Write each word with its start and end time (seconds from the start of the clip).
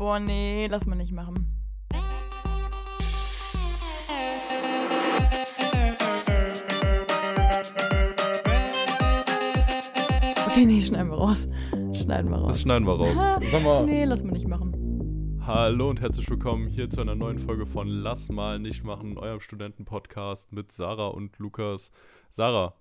Boah, 0.00 0.18
nee, 0.18 0.66
lass 0.66 0.86
mal 0.86 0.96
nicht 0.96 1.12
machen. 1.12 1.46
Okay, 10.46 10.64
nee, 10.64 10.80
schneiden 10.80 11.10
wir 11.10 11.18
raus. 11.18 11.46
Schneiden 11.92 12.30
wir 12.30 12.38
raus. 12.38 12.48
Das 12.48 12.62
schneiden 12.62 12.86
wir 12.86 12.94
raus. 12.94 13.14
Sag 13.50 13.62
mal. 13.62 13.84
Nee, 13.84 14.06
lass 14.06 14.22
mal 14.22 14.32
nicht 14.32 14.48
machen. 14.48 15.38
Hallo 15.46 15.90
und 15.90 16.00
herzlich 16.00 16.30
willkommen 16.30 16.68
hier 16.68 16.88
zu 16.88 17.02
einer 17.02 17.14
neuen 17.14 17.38
Folge 17.38 17.66
von 17.66 17.86
Lass 17.86 18.30
mal 18.30 18.58
nicht 18.58 18.82
machen, 18.82 19.18
eurem 19.18 19.40
Studentenpodcast 19.40 20.50
mit 20.50 20.72
Sarah 20.72 21.08
und 21.08 21.38
Lukas. 21.38 21.90
Sarah, 22.30 22.72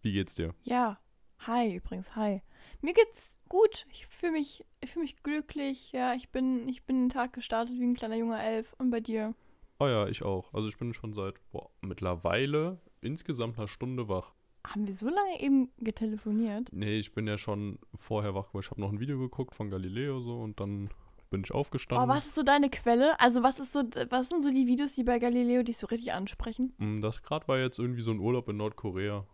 wie 0.00 0.12
geht's 0.12 0.36
dir? 0.36 0.54
Ja, 0.62 0.96
hi 1.40 1.76
übrigens, 1.76 2.16
hi. 2.16 2.40
Mir 2.80 2.94
geht's 2.94 3.36
gut. 3.52 3.86
Ich 3.90 4.06
fühle 4.06 4.32
mich, 4.32 4.64
ich 4.80 4.90
fühl 4.90 5.02
mich 5.02 5.22
glücklich. 5.22 5.92
Ja, 5.92 6.14
ich 6.14 6.30
bin, 6.30 6.66
ich 6.68 6.84
bin 6.84 7.04
den 7.04 7.08
Tag 7.10 7.34
gestartet 7.34 7.78
wie 7.78 7.84
ein 7.84 7.94
kleiner 7.94 8.16
junger 8.16 8.42
Elf. 8.42 8.74
Und 8.78 8.90
bei 8.90 9.00
dir? 9.00 9.34
Oh 9.78 9.86
ja, 9.86 10.06
ich 10.08 10.22
auch. 10.22 10.52
Also 10.54 10.68
ich 10.68 10.78
bin 10.78 10.94
schon 10.94 11.12
seit 11.12 11.34
boah, 11.52 11.68
mittlerweile 11.82 12.80
insgesamt 13.02 13.58
einer 13.58 13.68
Stunde 13.68 14.08
wach. 14.08 14.32
Haben 14.66 14.86
wir 14.86 14.94
so 14.94 15.08
lange 15.08 15.40
eben 15.40 15.70
getelefoniert? 15.78 16.68
Nee, 16.72 16.98
ich 16.98 17.12
bin 17.12 17.26
ja 17.26 17.36
schon 17.36 17.78
vorher 17.94 18.34
wach 18.34 18.48
geworden. 18.48 18.64
Ich 18.64 18.70
habe 18.70 18.80
noch 18.80 18.90
ein 18.90 19.00
Video 19.00 19.18
geguckt 19.18 19.54
von 19.54 19.70
Galileo 19.70 20.20
so 20.20 20.40
und 20.40 20.58
dann 20.58 20.88
bin 21.30 21.42
ich 21.44 21.52
aufgestanden. 21.52 22.08
Oh, 22.08 22.08
was 22.12 22.26
ist 22.26 22.34
so 22.34 22.42
deine 22.42 22.70
Quelle? 22.70 23.18
Also 23.20 23.42
was 23.42 23.58
ist 23.58 23.72
so, 23.72 23.82
was 24.08 24.28
sind 24.28 24.42
so 24.42 24.50
die 24.50 24.66
Videos, 24.66 24.92
die 24.92 25.02
bei 25.04 25.18
Galileo 25.18 25.62
dich 25.62 25.76
so 25.78 25.86
richtig 25.88 26.12
ansprechen? 26.12 26.72
Mm, 26.78 27.00
Das 27.00 27.22
gerade 27.22 27.46
war 27.48 27.58
jetzt 27.58 27.78
irgendwie 27.78 28.02
so 28.02 28.12
ein 28.12 28.20
Urlaub 28.20 28.48
in 28.48 28.56
Nordkorea. 28.56 29.26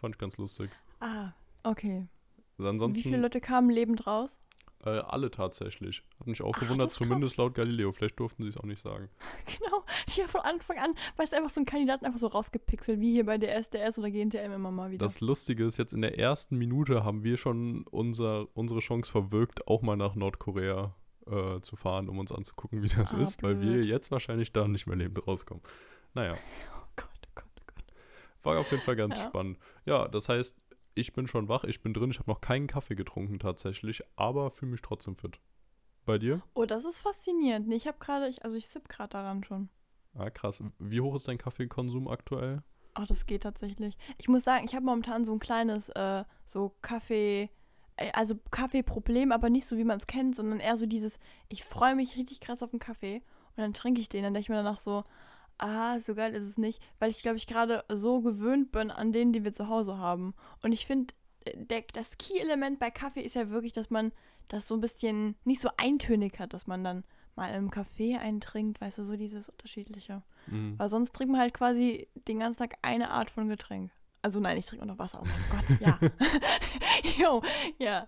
Fand 0.00 0.14
ich 0.14 0.18
ganz 0.18 0.36
lustig. 0.38 0.70
Ah, 1.00 1.32
okay. 1.62 2.08
Also 2.60 2.66
Wie 2.66 2.68
ansonsten 2.70 3.02
viele 3.02 3.16
Leute 3.18 3.40
kamen 3.40 3.70
lebend 3.70 4.06
raus? 4.06 4.38
äh, 4.84 4.90
alle 4.90 5.30
tatsächlich. 5.30 6.02
Hat 6.18 6.26
mich 6.26 6.40
auch 6.42 6.54
Ach, 6.56 6.60
gewundert, 6.60 6.90
zumindest 6.90 7.36
laut 7.36 7.54
Galileo. 7.54 7.92
Vielleicht 7.92 8.18
durften 8.18 8.42
sie 8.42 8.48
es 8.48 8.56
auch 8.56 8.64
nicht 8.64 8.80
sagen. 8.80 9.08
Genau. 9.58 9.84
Ich 10.06 10.18
habe 10.18 10.28
von 10.28 10.40
Anfang 10.42 10.78
an, 10.78 10.94
weißt 11.16 11.32
du, 11.32 11.36
einfach 11.36 11.50
so 11.50 11.60
einen 11.60 11.66
Kandidaten 11.66 12.04
einfach 12.06 12.18
so 12.18 12.26
rausgepixelt, 12.28 12.98
wie 13.00 13.12
hier 13.12 13.24
bei 13.26 13.36
der 13.38 13.54
SDS 13.56 13.98
oder 13.98 14.10
GNTM 14.10 14.52
immer 14.52 14.70
mal 14.70 14.90
wieder. 14.90 15.04
Das 15.06 15.20
Lustige 15.20 15.64
ist, 15.66 15.76
jetzt 15.78 15.92
in 15.92 16.00
der 16.02 16.18
ersten 16.18 16.56
Minute 16.56 17.04
haben 17.04 17.24
wir 17.24 17.36
schon 17.36 17.84
unser, 17.90 18.46
unsere 18.56 18.80
Chance 18.80 19.10
verwirkt, 19.10 19.66
auch 19.68 19.82
mal 19.82 19.96
nach 19.96 20.14
Nordkorea 20.14 20.94
äh, 21.26 21.60
zu 21.60 21.76
fahren, 21.76 22.08
um 22.08 22.18
uns 22.18 22.32
anzugucken, 22.32 22.82
wie 22.82 22.88
das 22.88 23.14
Ah, 23.14 23.18
ist, 23.20 23.42
weil 23.42 23.60
wir 23.60 23.72
blöd. 23.72 23.86
jetzt 23.86 24.10
wahrscheinlich 24.10 24.52
da 24.52 24.66
nicht 24.68 24.86
mehr 24.86 24.96
lebend 24.96 25.26
rauskommen. 25.26 25.62
Naja, 26.14 26.32
oh 26.74 26.86
Gott, 26.96 27.08
oh 27.26 27.30
Gott, 27.34 27.44
oh 27.58 27.62
Gott. 27.74 27.84
war 28.44 28.58
auf 28.58 28.70
jeden 28.70 28.82
Fall 28.82 28.96
ganz 28.96 29.18
Ja. 29.18 29.24
spannend. 29.26 29.58
Ja, 29.84 30.08
das 30.08 30.28
heißt, 30.28 30.56
ich 30.94 31.12
bin 31.12 31.26
schon 31.26 31.48
wach, 31.48 31.64
ich 31.64 31.82
bin 31.82 31.94
drin, 31.94 32.10
ich 32.10 32.18
habe 32.18 32.30
noch 32.30 32.40
keinen 32.40 32.66
Kaffee 32.66 32.94
getrunken 32.94 33.38
tatsächlich, 33.38 34.02
aber 34.16 34.50
fühle 34.50 34.72
mich 34.72 34.82
trotzdem 34.82 35.16
fit. 35.16 35.38
Bei 36.06 36.18
dir? 36.18 36.42
Oh, 36.54 36.64
das 36.64 36.84
ist 36.84 36.98
faszinierend. 36.98 37.72
Ich 37.72 37.86
habe 37.86 37.98
gerade, 37.98 38.28
ich, 38.28 38.44
also 38.44 38.56
ich 38.56 38.68
sipp 38.68 38.88
gerade 38.88 39.10
daran 39.10 39.44
schon. 39.44 39.68
Ah, 40.14 40.30
krass. 40.30 40.62
Wie 40.78 41.00
hoch 41.00 41.14
ist 41.14 41.28
dein 41.28 41.38
Kaffeekonsum 41.38 42.08
aktuell? 42.08 42.62
Ach, 42.94 43.06
das 43.06 43.26
geht 43.26 43.44
tatsächlich. 43.44 43.96
Ich 44.18 44.28
muss 44.28 44.42
sagen, 44.42 44.64
ich 44.64 44.74
habe 44.74 44.84
momentan 44.84 45.24
so 45.24 45.32
ein 45.32 45.38
kleines, 45.38 45.88
äh, 45.90 46.24
so 46.44 46.74
Kaffee, 46.82 47.50
äh, 47.96 48.10
also 48.12 48.34
Kaffeeproblem, 48.50 49.30
aber 49.30 49.50
nicht 49.50 49.66
so, 49.66 49.76
wie 49.76 49.84
man 49.84 49.98
es 49.98 50.06
kennt, 50.06 50.34
sondern 50.34 50.58
eher 50.58 50.76
so 50.76 50.86
dieses, 50.86 51.20
ich 51.48 51.64
freue 51.64 51.94
mich 51.94 52.16
richtig 52.16 52.40
krass 52.40 52.62
auf 52.62 52.72
einen 52.72 52.80
Kaffee 52.80 53.22
und 53.56 53.58
dann 53.58 53.74
trinke 53.74 54.00
ich 54.00 54.08
den, 54.08 54.24
dann 54.24 54.34
denke 54.34 54.44
ich 54.44 54.48
mir 54.48 54.56
danach 54.56 54.78
so, 54.78 55.04
ah, 55.60 56.00
so 56.00 56.14
geil 56.14 56.34
ist 56.34 56.46
es 56.46 56.58
nicht, 56.58 56.82
weil 56.98 57.10
ich 57.10 57.22
glaube, 57.22 57.36
ich 57.36 57.46
gerade 57.46 57.84
so 57.92 58.20
gewöhnt 58.20 58.72
bin 58.72 58.90
an 58.90 59.12
den, 59.12 59.32
die 59.32 59.44
wir 59.44 59.52
zu 59.52 59.68
Hause 59.68 59.98
haben. 59.98 60.34
Und 60.62 60.72
ich 60.72 60.86
finde, 60.86 61.14
der- 61.54 61.84
das 61.92 62.18
Key-Element 62.18 62.78
bei 62.78 62.90
Kaffee 62.90 63.22
ist 63.22 63.34
ja 63.34 63.50
wirklich, 63.50 63.72
dass 63.72 63.90
man 63.90 64.12
das 64.48 64.66
so 64.66 64.74
ein 64.74 64.80
bisschen 64.80 65.36
nicht 65.44 65.60
so 65.60 65.70
eintönig 65.76 66.38
hat, 66.38 66.52
dass 66.54 66.66
man 66.66 66.82
dann 66.84 67.04
mal 67.36 67.54
im 67.54 67.70
Kaffee 67.70 68.16
eintrinkt, 68.16 68.80
weißt 68.80 68.98
du, 68.98 69.04
so 69.04 69.16
dieses 69.16 69.48
Unterschiedliche. 69.48 70.22
Mhm. 70.48 70.78
Weil 70.78 70.88
sonst 70.88 71.14
trinkt 71.14 71.32
man 71.32 71.40
halt 71.40 71.54
quasi 71.54 72.08
den 72.28 72.40
ganzen 72.40 72.58
Tag 72.58 72.74
eine 72.82 73.10
Art 73.10 73.30
von 73.30 73.48
Getränk. 73.48 73.90
Also 74.22 74.38
nein, 74.40 74.58
ich 74.58 74.66
trinke 74.66 74.82
auch 74.82 74.88
noch 74.88 74.98
Wasser. 74.98 75.22
Oh 75.22 75.26
mein 75.26 75.64
Gott, 75.66 75.80
ja. 75.80 75.98
jo, 77.18 77.42
ja. 77.78 78.06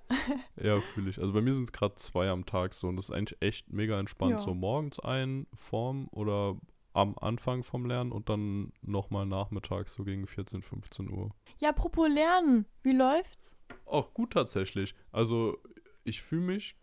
Ja, 0.60 0.80
fühle 0.80 1.08
ich. 1.10 1.18
Also 1.18 1.32
bei 1.32 1.40
mir 1.40 1.54
sind 1.54 1.62
es 1.64 1.72
gerade 1.72 1.94
zwei 1.94 2.28
am 2.28 2.44
Tag 2.44 2.74
so 2.74 2.88
und 2.88 2.96
das 2.96 3.06
ist 3.08 3.14
eigentlich 3.14 3.40
echt 3.40 3.72
mega 3.72 3.98
entspannt. 3.98 4.32
Ja. 4.32 4.38
So 4.38 4.52
morgens 4.52 4.98
ein 5.00 5.46
vorm 5.54 6.08
oder 6.10 6.56
am 6.94 7.16
Anfang 7.18 7.62
vom 7.62 7.86
Lernen 7.86 8.12
und 8.12 8.28
dann 8.28 8.72
nochmal 8.82 9.26
nachmittags 9.26 9.94
so 9.94 10.04
gegen 10.04 10.26
14, 10.26 10.62
15 10.62 11.10
Uhr. 11.10 11.30
Ja, 11.60 11.70
apropos 11.70 12.08
Lernen. 12.08 12.66
Wie 12.82 12.92
läuft's? 12.92 13.56
Auch 13.86 14.12
gut 14.14 14.32
tatsächlich. 14.32 14.94
Also 15.10 15.58
ich 16.04 16.22
fühle 16.22 16.42
mich 16.42 16.76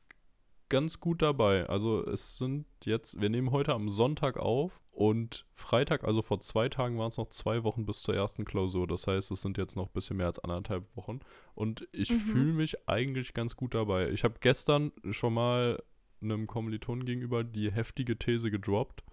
ganz 0.69 0.99
gut 0.99 1.21
dabei. 1.23 1.67
Also 1.67 2.05
es 2.05 2.37
sind 2.37 2.65
jetzt, 2.83 3.19
wir 3.19 3.29
nehmen 3.29 3.51
heute 3.51 3.73
am 3.73 3.89
Sonntag 3.89 4.37
auf 4.37 4.81
und 4.91 5.45
Freitag, 5.55 6.03
also 6.03 6.21
vor 6.21 6.39
zwei 6.41 6.69
Tagen 6.69 6.97
waren 6.99 7.09
es 7.09 7.17
noch 7.17 7.29
zwei 7.29 7.63
Wochen 7.63 7.85
bis 7.87 8.03
zur 8.03 8.15
ersten 8.15 8.45
Klausur. 8.45 8.85
Das 8.85 9.07
heißt, 9.07 9.31
es 9.31 9.41
sind 9.41 9.57
jetzt 9.57 9.75
noch 9.75 9.87
ein 9.87 9.93
bisschen 9.93 10.17
mehr 10.17 10.27
als 10.27 10.37
anderthalb 10.39 10.85
Wochen. 10.95 11.21
Und 11.55 11.87
ich 11.91 12.11
Mhm. 12.11 12.15
fühle 12.19 12.53
mich 12.53 12.87
eigentlich 12.87 13.33
ganz 13.33 13.55
gut 13.55 13.73
dabei. 13.73 14.09
Ich 14.11 14.23
habe 14.23 14.35
gestern 14.39 14.91
schon 15.09 15.33
mal 15.33 15.81
einem 16.21 16.45
Kommilitonen 16.47 17.05
gegenüber 17.05 17.43
die 17.43 17.71
heftige 17.71 18.17
These 18.19 18.51
gedroppt. 18.51 19.03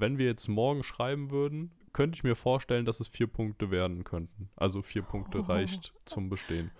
Wenn 0.00 0.18
wir 0.18 0.26
jetzt 0.26 0.48
morgen 0.48 0.82
schreiben 0.82 1.30
würden, 1.30 1.72
könnte 1.92 2.16
ich 2.16 2.24
mir 2.24 2.34
vorstellen, 2.36 2.84
dass 2.84 3.00
es 3.00 3.08
vier 3.08 3.26
Punkte 3.26 3.70
werden 3.70 4.04
könnten. 4.04 4.50
Also 4.56 4.82
vier 4.82 5.02
Punkte 5.02 5.38
Oh. 5.38 5.42
reicht 5.42 5.92
zum 6.04 6.28
Bestehen. 6.28 6.70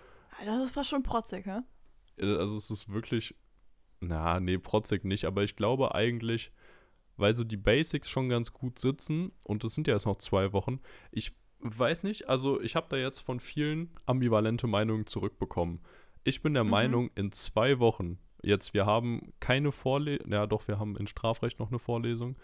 Das 0.44 0.64
ist 0.64 0.72
fast 0.72 0.90
schon 0.90 1.02
protzig, 1.02 1.46
hä? 1.46 1.60
Äh, 2.18 2.36
Also 2.36 2.56
es 2.56 2.70
ist 2.70 2.92
wirklich, 2.92 3.34
na, 4.00 4.38
nee, 4.40 4.58
protzig 4.58 5.04
nicht, 5.04 5.24
aber 5.24 5.42
ich 5.42 5.56
glaube 5.56 5.94
eigentlich, 5.94 6.52
weil 7.16 7.34
so 7.34 7.42
die 7.42 7.56
Basics 7.56 8.08
schon 8.08 8.28
ganz 8.28 8.52
gut 8.52 8.78
sitzen 8.78 9.32
und 9.42 9.64
es 9.64 9.74
sind 9.74 9.88
ja 9.88 9.94
jetzt 9.94 10.06
noch 10.06 10.16
zwei 10.16 10.52
Wochen, 10.52 10.80
ich 11.10 11.32
weiß 11.60 12.04
nicht, 12.04 12.28
also 12.28 12.60
ich 12.60 12.76
habe 12.76 12.86
da 12.88 12.96
jetzt 12.96 13.18
von 13.18 13.40
vielen 13.40 13.90
ambivalente 14.06 14.68
Meinungen 14.68 15.06
zurückbekommen. 15.06 15.80
Ich 16.22 16.40
bin 16.42 16.54
der 16.54 16.62
Mhm. 16.62 16.70
Meinung, 16.70 17.10
in 17.16 17.32
zwei 17.32 17.80
Wochen, 17.80 18.18
jetzt, 18.42 18.74
wir 18.74 18.86
haben 18.86 19.32
keine 19.40 19.72
Vorlesung, 19.72 20.30
ja 20.30 20.46
doch, 20.46 20.68
wir 20.68 20.78
haben 20.78 20.96
in 20.96 21.08
Strafrecht 21.08 21.58
noch 21.58 21.70
eine 21.70 21.80
Vorlesung, 21.80 22.36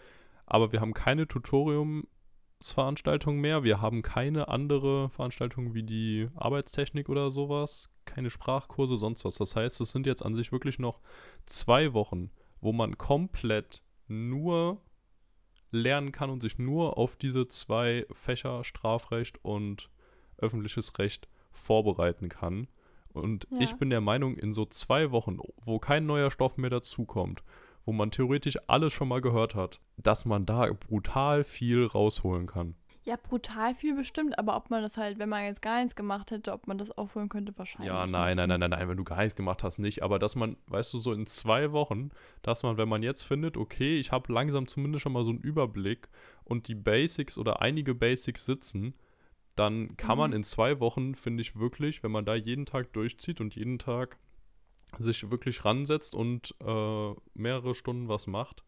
aber 0.45 0.71
wir 0.71 0.81
haben 0.81 0.93
keine 0.93 1.27
Tutoriumsveranstaltung 1.27 3.39
mehr, 3.39 3.63
wir 3.63 3.81
haben 3.81 4.01
keine 4.01 4.47
andere 4.47 5.09
Veranstaltung 5.09 5.73
wie 5.73 5.83
die 5.83 6.29
Arbeitstechnik 6.35 7.09
oder 7.09 7.31
sowas, 7.31 7.89
keine 8.05 8.29
Sprachkurse, 8.29 8.97
sonst 8.97 9.25
was. 9.25 9.35
Das 9.35 9.55
heißt, 9.55 9.81
es 9.81 9.91
sind 9.91 10.05
jetzt 10.05 10.23
an 10.23 10.35
sich 10.35 10.51
wirklich 10.51 10.79
noch 10.79 10.99
zwei 11.45 11.93
Wochen, 11.93 12.31
wo 12.61 12.71
man 12.71 12.97
komplett 12.97 13.81
nur 14.07 14.81
lernen 15.71 16.11
kann 16.11 16.29
und 16.29 16.41
sich 16.41 16.57
nur 16.57 16.97
auf 16.97 17.15
diese 17.15 17.47
zwei 17.47 18.05
Fächer 18.11 18.63
Strafrecht 18.63 19.43
und 19.43 19.89
öffentliches 20.37 20.97
Recht 20.99 21.27
vorbereiten 21.51 22.29
kann. 22.29 22.67
Und 23.13 23.47
Ja. 23.49 23.59
ich 23.61 23.75
bin 23.75 23.89
der 23.89 24.01
Meinung, 24.01 24.37
in 24.37 24.53
so 24.53 24.65
zwei 24.65 25.11
Wochen, 25.11 25.39
wo 25.63 25.79
kein 25.79 26.05
neuer 26.05 26.31
Stoff 26.31 26.57
mehr 26.57 26.69
dazukommt, 26.69 27.43
wo 27.85 27.91
man 27.93 28.11
theoretisch 28.11 28.57
alles 28.67 28.93
schon 28.93 29.07
mal 29.07 29.21
gehört 29.21 29.55
hat, 29.55 29.79
dass 29.97 30.25
man 30.25 30.45
da 30.45 30.67
brutal 30.73 31.43
viel 31.43 31.85
rausholen 31.85 32.47
kann. 32.47 32.75
Ja, 33.03 33.17
brutal 33.21 33.75
viel 33.75 33.95
bestimmt, 33.95 34.39
aber 34.39 34.55
ob 34.57 34.71
man 34.71 34.81
das 34.81 34.97
halt, 34.97 35.19
wenn 35.19 35.29
man 35.29 35.43
jetzt 35.45 35.61
gar 35.61 35.77
nichts 35.79 35.95
gemacht 35.95 36.31
hätte, 36.31 36.51
ob 36.51 36.65
man 36.65 36.79
das 36.79 36.89
aufholen 36.89 37.29
könnte, 37.29 37.53
wahrscheinlich. 37.55 37.87
Ja, 37.87 38.07
nein, 38.07 38.35
nein, 38.35 38.49
nein, 38.49 38.59
nein, 38.59 38.71
nein, 38.71 38.89
wenn 38.89 38.97
du 38.97 39.03
gar 39.03 39.17
nichts 39.19 39.35
gemacht 39.35 39.61
hast, 39.63 39.77
nicht. 39.77 40.01
Aber 40.01 40.17
dass 40.17 40.35
man, 40.35 40.57
weißt 40.69 40.91
du, 40.91 40.97
so 40.97 41.13
in 41.13 41.27
zwei 41.27 41.71
Wochen, 41.71 42.09
dass 42.41 42.63
man, 42.63 42.77
wenn 42.77 42.89
man 42.89 43.03
jetzt 43.03 43.21
findet, 43.21 43.57
okay, 43.57 43.99
ich 43.99 44.11
habe 44.11 44.33
langsam 44.33 44.65
zumindest 44.67 45.03
schon 45.03 45.13
mal 45.13 45.23
so 45.23 45.29
einen 45.29 45.39
Überblick 45.39 46.09
und 46.45 46.67
die 46.67 46.73
Basics 46.73 47.37
oder 47.37 47.61
einige 47.61 47.93
Basics 47.93 48.43
sitzen, 48.45 48.95
dann 49.55 49.95
kann 49.97 50.17
man 50.17 50.31
Mhm. 50.31 50.37
in 50.37 50.43
zwei 50.43 50.79
Wochen, 50.79 51.13
finde 51.13 51.41
ich 51.41 51.57
wirklich, 51.59 52.01
wenn 52.01 52.11
man 52.11 52.25
da 52.25 52.33
jeden 52.33 52.65
Tag 52.65 52.91
durchzieht 52.93 53.39
und 53.39 53.53
jeden 53.55 53.77
Tag 53.77 54.17
sich 54.99 55.29
wirklich 55.29 55.65
ransetzt 55.65 56.15
und 56.15 56.55
äh, 56.65 57.13
mehrere 57.33 57.75
Stunden 57.75 58.07
was 58.07 58.27
macht, 58.27 58.63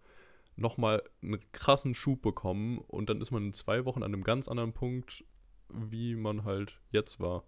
nochmal 0.56 1.04
einen 1.22 1.40
krassen 1.52 1.94
Schub 1.94 2.22
bekommen 2.22 2.80
und 2.80 3.10
dann 3.10 3.22
ist 3.22 3.32
man 3.32 3.48
in 3.48 3.54
zwei 3.54 3.86
Wochen 3.86 4.04
an 4.04 4.14
einem 4.14 4.24
ganz 4.24 4.48
anderen 4.48 4.74
Punkt, 4.74 5.24
wie 5.70 6.16
man 6.16 6.44
halt 6.44 6.80
jetzt 6.92 7.20
war. 7.20 7.44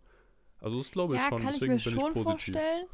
Also 0.60 0.78
das 0.78 0.92
glaube 0.92 1.16
ich 1.16 1.22
ja, 1.22 1.30
schon, 1.30 1.42
kann 1.42 1.54
ich 1.54 1.60
deswegen 1.60 1.76
mir 1.76 1.82
bin 1.82 1.94
schon 1.94 2.08
ich 2.08 2.14
positiv. 2.14 2.54
vorstellen. 2.56 2.88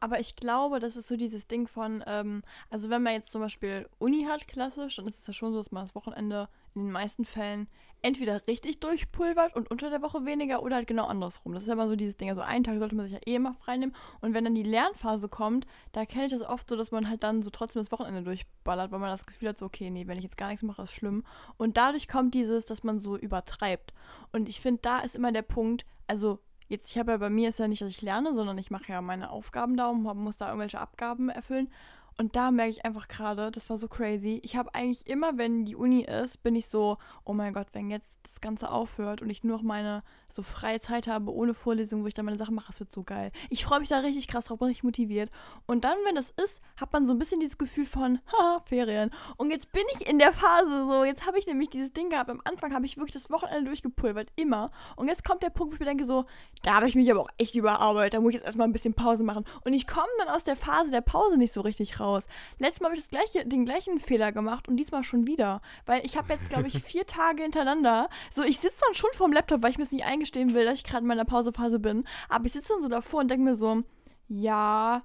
Aber 0.00 0.18
ich 0.18 0.34
glaube, 0.34 0.80
das 0.80 0.96
ist 0.96 1.08
so 1.08 1.16
dieses 1.16 1.46
Ding 1.46 1.68
von, 1.68 2.02
ähm, 2.06 2.42
also 2.70 2.88
wenn 2.88 3.02
man 3.02 3.12
jetzt 3.12 3.30
zum 3.30 3.42
Beispiel 3.42 3.88
Uni 3.98 4.24
hat, 4.24 4.48
klassisch, 4.48 4.96
dann 4.96 5.06
ist 5.06 5.20
es 5.20 5.26
ja 5.26 5.34
schon 5.34 5.52
so, 5.52 5.58
dass 5.58 5.72
man 5.72 5.84
das 5.84 5.94
Wochenende 5.94 6.48
in 6.74 6.84
den 6.84 6.92
meisten 6.92 7.24
Fällen 7.26 7.68
entweder 8.02 8.46
richtig 8.46 8.80
durchpulvert 8.80 9.54
und 9.54 9.70
unter 9.70 9.90
der 9.90 10.00
Woche 10.00 10.24
weniger 10.24 10.62
oder 10.62 10.76
halt 10.76 10.86
genau 10.86 11.04
andersrum. 11.04 11.52
Das 11.52 11.64
ist 11.64 11.66
ja 11.66 11.74
immer 11.74 11.86
so 11.86 11.96
dieses 11.96 12.16
Ding. 12.16 12.30
Also 12.30 12.40
einen 12.40 12.64
Tag 12.64 12.78
sollte 12.78 12.94
man 12.94 13.06
sich 13.06 13.14
ja 13.14 13.20
eh 13.26 13.34
immer 13.34 13.54
freinehmen. 13.54 13.94
Und 14.20 14.32
wenn 14.32 14.44
dann 14.44 14.54
die 14.54 14.62
Lernphase 14.62 15.28
kommt, 15.28 15.66
da 15.92 16.06
kenne 16.06 16.26
ich 16.26 16.32
das 16.32 16.42
oft 16.42 16.68
so, 16.68 16.76
dass 16.76 16.92
man 16.92 17.08
halt 17.08 17.22
dann 17.22 17.42
so 17.42 17.50
trotzdem 17.50 17.80
das 17.80 17.92
Wochenende 17.92 18.22
durchballert, 18.22 18.90
weil 18.90 19.00
man 19.00 19.10
das 19.10 19.26
Gefühl 19.26 19.50
hat, 19.50 19.58
so, 19.58 19.66
okay, 19.66 19.90
nee, 19.90 20.06
wenn 20.06 20.16
ich 20.16 20.24
jetzt 20.24 20.38
gar 20.38 20.48
nichts 20.48 20.62
mache, 20.62 20.82
ist 20.82 20.92
schlimm. 20.92 21.24
Und 21.58 21.76
dadurch 21.76 22.08
kommt 22.08 22.32
dieses, 22.34 22.64
dass 22.64 22.84
man 22.84 23.00
so 23.00 23.18
übertreibt. 23.18 23.92
Und 24.32 24.48
ich 24.48 24.60
finde, 24.60 24.80
da 24.82 25.00
ist 25.00 25.14
immer 25.14 25.32
der 25.32 25.42
Punkt, 25.42 25.84
also 26.06 26.38
jetzt, 26.70 26.90
ich 26.90 26.98
habe 26.98 27.12
ja 27.12 27.18
bei 27.18 27.30
mir 27.30 27.48
ist 27.50 27.58
ja 27.58 27.68
nicht, 27.68 27.82
dass 27.82 27.88
ich 27.88 28.00
lerne, 28.00 28.34
sondern 28.34 28.56
ich 28.56 28.70
mache 28.70 28.92
ja 28.92 29.02
meine 29.02 29.30
Aufgaben 29.30 29.76
da 29.76 29.88
und 29.88 30.02
muss 30.02 30.36
da 30.36 30.46
irgendwelche 30.46 30.80
Abgaben 30.80 31.28
erfüllen. 31.28 31.68
Und 32.16 32.36
da 32.36 32.50
merke 32.50 32.70
ich 32.70 32.84
einfach 32.84 33.08
gerade, 33.08 33.50
das 33.50 33.70
war 33.70 33.78
so 33.78 33.88
crazy. 33.88 34.40
Ich 34.42 34.56
habe 34.56 34.74
eigentlich 34.74 35.06
immer, 35.06 35.38
wenn 35.38 35.64
die 35.64 35.74
Uni 35.74 36.02
ist, 36.02 36.42
bin 36.42 36.54
ich 36.54 36.68
so, 36.68 36.98
oh 37.24 37.32
mein 37.32 37.54
Gott, 37.54 37.68
wenn 37.72 37.90
jetzt 37.90 38.18
das 38.22 38.40
Ganze 38.40 38.70
aufhört 38.70 39.22
und 39.22 39.30
ich 39.30 39.42
nur 39.42 39.56
noch 39.56 39.62
meine 39.62 40.02
so 40.32 40.42
freie 40.42 40.80
Zeit 40.80 41.06
habe, 41.06 41.32
ohne 41.32 41.54
Vorlesung, 41.54 42.02
wo 42.02 42.06
ich 42.06 42.14
dann 42.14 42.24
meine 42.24 42.38
Sachen 42.38 42.54
mache, 42.54 42.68
das 42.68 42.80
wird 42.80 42.92
so 42.92 43.02
geil. 43.02 43.32
Ich 43.48 43.64
freue 43.64 43.80
mich 43.80 43.88
da 43.88 43.98
richtig 43.98 44.28
krass 44.28 44.46
drauf, 44.46 44.58
bin 44.58 44.68
richtig 44.68 44.84
motiviert. 44.84 45.30
Und 45.66 45.84
dann, 45.84 45.96
wenn 46.04 46.14
das 46.14 46.30
ist, 46.30 46.60
hat 46.76 46.92
man 46.92 47.06
so 47.06 47.12
ein 47.12 47.18
bisschen 47.18 47.40
dieses 47.40 47.58
Gefühl 47.58 47.86
von, 47.86 48.20
haha, 48.32 48.62
Ferien. 48.66 49.10
Und 49.36 49.50
jetzt 49.50 49.72
bin 49.72 49.82
ich 49.94 50.06
in 50.06 50.18
der 50.18 50.32
Phase 50.32 50.86
so, 50.88 51.04
jetzt 51.04 51.26
habe 51.26 51.38
ich 51.38 51.46
nämlich 51.46 51.70
dieses 51.70 51.92
Ding 51.92 52.10
gehabt. 52.10 52.30
Am 52.30 52.40
Anfang 52.44 52.74
habe 52.74 52.86
ich 52.86 52.96
wirklich 52.96 53.12
das 53.12 53.30
Wochenende 53.30 53.66
durchgepulvert, 53.66 54.28
immer. 54.36 54.70
Und 54.96 55.08
jetzt 55.08 55.24
kommt 55.24 55.42
der 55.42 55.50
Punkt, 55.50 55.72
wo 55.72 55.74
ich 55.74 55.80
mir 55.80 55.86
denke 55.86 56.04
so, 56.04 56.24
da 56.62 56.74
habe 56.74 56.88
ich 56.88 56.94
mich 56.94 57.10
aber 57.10 57.20
auch 57.20 57.30
echt 57.38 57.54
überarbeitet, 57.54 58.14
da 58.14 58.20
muss 58.20 58.30
ich 58.30 58.36
jetzt 58.36 58.46
erstmal 58.46 58.68
ein 58.68 58.72
bisschen 58.72 58.94
Pause 58.94 59.22
machen. 59.22 59.44
Und 59.64 59.72
ich 59.72 59.86
komme 59.86 60.06
dann 60.18 60.28
aus 60.28 60.44
der 60.44 60.56
Phase 60.56 60.90
der 60.90 61.00
Pause 61.00 61.36
nicht 61.36 61.52
so 61.52 61.60
richtig 61.60 62.00
raus. 62.00 62.24
Letztes 62.58 62.80
Mal 62.80 62.88
habe 62.88 62.96
ich 62.96 63.02
das 63.02 63.10
gleiche, 63.10 63.46
den 63.46 63.64
gleichen 63.64 63.98
Fehler 63.98 64.32
gemacht 64.32 64.68
und 64.68 64.76
diesmal 64.76 65.02
schon 65.02 65.26
wieder. 65.26 65.60
Weil 65.86 66.04
ich 66.04 66.16
habe 66.16 66.32
jetzt, 66.32 66.48
glaube 66.48 66.68
ich, 66.68 66.82
vier 66.84 67.06
Tage 67.06 67.42
hintereinander. 67.42 68.08
So, 68.32 68.42
ich 68.42 68.58
sitze 68.58 68.80
dann 68.86 68.94
schon 68.94 69.10
vorm 69.14 69.32
Laptop, 69.32 69.62
weil 69.62 69.70
ich 69.70 69.78
mir 69.78 69.84
es 69.84 69.92
nicht 69.92 70.04
eingestehen 70.20 70.54
will, 70.54 70.66
dass 70.66 70.76
ich 70.76 70.84
gerade 70.84 71.02
in 71.02 71.08
meiner 71.08 71.24
Pausephase 71.24 71.78
bin. 71.78 72.04
Aber 72.28 72.46
ich 72.46 72.52
sitze 72.52 72.74
dann 72.74 72.82
so 72.82 72.88
davor 72.88 73.20
und 73.20 73.30
denke 73.30 73.44
mir 73.44 73.56
so, 73.56 73.82
ja, 74.28 75.02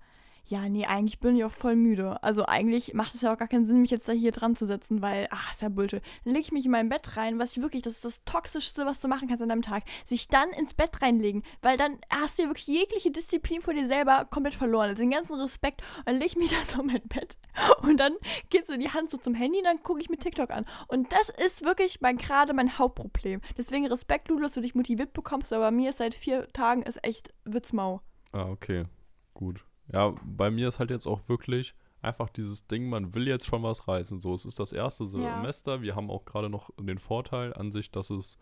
ja, 0.47 0.69
nee, 0.69 0.86
eigentlich 0.86 1.19
bin 1.19 1.36
ich 1.36 1.44
auch 1.44 1.51
voll 1.51 1.75
müde. 1.75 2.21
Also 2.24 2.45
eigentlich 2.45 2.94
macht 2.94 3.15
es 3.15 3.21
ja 3.21 3.33
auch 3.33 3.38
gar 3.38 3.47
keinen 3.47 3.65
Sinn, 3.65 3.81
mich 3.81 3.92
jetzt 3.92 4.07
da 4.07 4.13
hier 4.13 4.31
dran 4.31 4.56
zu 4.56 4.65
setzen, 4.65 5.01
weil, 5.01 5.27
ach, 5.31 5.51
ist 5.51 5.62
ja 5.62 5.69
Bullshit. 5.69 6.03
Lege 6.24 6.39
ich 6.39 6.51
mich 6.51 6.65
in 6.65 6.71
mein 6.71 6.89
Bett 6.89 7.18
rein, 7.18 7.39
was 7.39 7.56
ich 7.56 7.63
wirklich, 7.63 7.81
das 7.81 7.94
ist 7.94 8.06
das 8.06 8.24
Toxischste, 8.25 8.86
was 8.86 9.00
du 9.00 9.07
machen 9.07 9.27
kannst 9.27 9.42
an 9.42 9.50
deinem 9.50 9.62
Tag. 9.62 9.83
Sich 10.06 10.27
dann 10.27 10.50
ins 10.51 10.74
Bett 10.74 11.01
reinlegen, 11.01 11.44
weil 11.62 11.77
dann 11.77 11.97
hast 12.09 12.38
du 12.38 12.44
ja 12.44 12.50
wirklich 12.50 12.68
jegliche 12.68 13.12
Disziplin 13.12 13.62
vor 13.62 13.74
dir 13.74 13.88
selber 13.88 14.25
komplett 14.30 14.56
verloren. 14.56 14.89
Also 14.89 15.01
den 15.01 15.12
ganzen 15.12 15.33
Respekt. 15.39 15.81
Und 16.00 16.07
dann 16.07 16.15
lege 16.15 16.27
ich 16.27 16.36
mich 16.38 16.50
da 16.51 16.63
so 16.65 16.81
in 16.81 16.88
mein 16.88 17.07
Bett 17.07 17.38
und 17.81 17.98
dann 17.98 18.13
geht 18.50 18.68
so 18.68 18.77
die 18.77 18.89
Hand 18.89 19.09
so 19.09 19.18
zum 19.18 19.33
Handy 19.33 19.59
und 19.59 19.65
dann 19.65 19.83
gucke 19.83 20.01
ich 20.01 20.09
mir 20.09 20.18
TikTok 20.18 20.51
an. 20.51 20.65
Und 20.88 21.12
das 21.12 21.30
ist 21.30 21.63
wirklich 21.63 22.01
mein, 22.01 22.18
gerade 22.18 22.53
mein 22.53 22.77
Hauptproblem. 22.77 23.41
Deswegen 23.57 23.88
Respekt, 23.88 24.27
Ludo, 24.27 24.44
dass 24.44 24.53
du 24.53 24.62
dich 24.62 24.75
motiviert 24.75 25.13
bekommst, 25.13 25.53
aber 25.53 25.65
bei 25.65 25.71
mir 25.71 25.89
ist 25.89 26.00
seit 26.00 26.15
vier 26.15 26.48
Tagen 26.53 26.83
ist 26.83 27.03
echt 27.03 27.33
Witzmau. 27.45 28.01
Ah, 28.31 28.50
okay. 28.50 28.86
Gut. 29.33 29.63
Ja, 29.91 30.15
bei 30.23 30.49
mir 30.51 30.67
ist 30.67 30.79
halt 30.79 30.91
jetzt 30.91 31.07
auch 31.07 31.21
wirklich 31.27 31.75
einfach 32.01 32.29
dieses 32.29 32.67
Ding, 32.67 32.87
man 32.87 33.15
will 33.15 33.27
jetzt 33.27 33.45
schon 33.45 33.63
was 33.63 33.87
reißen. 33.87 34.21
So, 34.21 34.33
es 34.33 34.45
ist 34.45 34.59
das 34.59 34.71
erste 34.71 35.05
Semester. 35.05 35.75
Ja. 35.75 35.81
Wir 35.81 35.95
haben 35.95 36.11
auch 36.11 36.25
gerade 36.25 36.49
noch 36.49 36.69
den 36.79 36.99
Vorteil 36.99 37.53
an 37.53 37.71
sich, 37.71 37.91
dass 37.91 38.09
es 38.09 38.37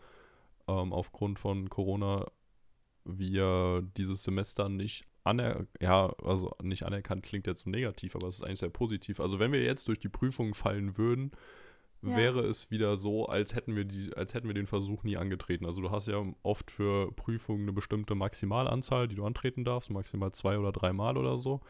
ähm, 0.68 0.92
aufgrund 0.92 1.38
von 1.38 1.68
Corona 1.70 2.26
wir 3.04 3.82
dieses 3.96 4.22
Semester 4.22 4.68
nicht 4.68 5.06
aner 5.24 5.66
ja, 5.80 6.12
also 6.22 6.54
nicht 6.62 6.84
anerkannt 6.84 7.24
klingt 7.24 7.46
jetzt 7.46 7.64
so 7.64 7.70
negativ, 7.70 8.14
aber 8.14 8.28
es 8.28 8.36
ist 8.36 8.44
eigentlich 8.44 8.60
sehr 8.60 8.70
positiv. 8.70 9.20
Also 9.20 9.38
wenn 9.38 9.52
wir 9.52 9.62
jetzt 9.62 9.88
durch 9.88 9.98
die 9.98 10.08
Prüfung 10.08 10.54
fallen 10.54 10.96
würden, 10.96 11.32
ja. 12.10 12.16
wäre 12.16 12.40
es 12.40 12.70
wieder 12.70 12.96
so, 12.96 13.26
als 13.26 13.54
hätten 13.54 13.76
wir 13.76 13.84
die, 13.84 14.12
als 14.14 14.34
hätten 14.34 14.46
wir 14.46 14.54
den 14.54 14.66
Versuch 14.66 15.02
nie 15.02 15.16
angetreten. 15.16 15.66
Also 15.66 15.82
du 15.82 15.90
hast 15.90 16.08
ja 16.08 16.22
oft 16.42 16.70
für 16.70 17.12
Prüfungen 17.12 17.62
eine 17.62 17.72
bestimmte 17.72 18.14
Maximalanzahl, 18.14 19.08
die 19.08 19.14
du 19.14 19.24
antreten 19.24 19.64
darfst, 19.64 19.90
maximal 19.90 20.32
zwei 20.32 20.58
oder 20.58 20.72
dreimal 20.72 21.16
oder 21.16 21.36
so. 21.36 21.60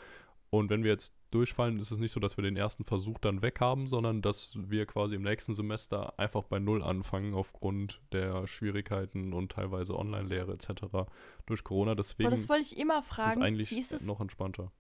Und 0.51 0.71
wenn 0.71 0.85
wir 0.85 0.93
jetzt 0.93 1.17
durchfallen, 1.33 1.81
ist 1.81 1.91
es 1.91 1.99
nicht 1.99 2.13
so, 2.13 2.21
dass 2.21 2.37
wir 2.37 2.45
den 2.45 2.57
ersten 2.57 2.85
Versuch 2.85 3.19
dann 3.19 3.43
weg 3.43 3.61
haben, 3.61 3.89
sondern 3.89 4.23
dass 4.23 4.57
wir 4.57 4.87
quasi 4.87 5.17
im 5.17 5.23
nächsten 5.23 5.53
Semester 5.53 6.17
einfach 6.17 6.45
bei 6.45 6.61
Null 6.61 6.81
anfangen 6.81 7.35
aufgrund 7.35 8.01
der 8.13 8.47
Schwierigkeiten 8.47 9.33
und 9.33 9.51
teilweise 9.51 9.99
Online-Lehre 9.99 10.53
etc. 10.53 10.85
durch 11.47 11.65
Corona. 11.65 11.97
Deswegen 11.97 12.29
Aber 12.29 12.37
das 12.37 12.49
wollte 12.49 12.63
ich 12.63 12.79
immer 12.79 13.03
fragen. 13.03 13.31
Ist 13.31 13.37
es 13.37 13.43
eigentlich 13.43 13.73
ist 13.77 13.93
es 13.93 14.03
noch 14.03 14.21
entspannter. 14.21 14.71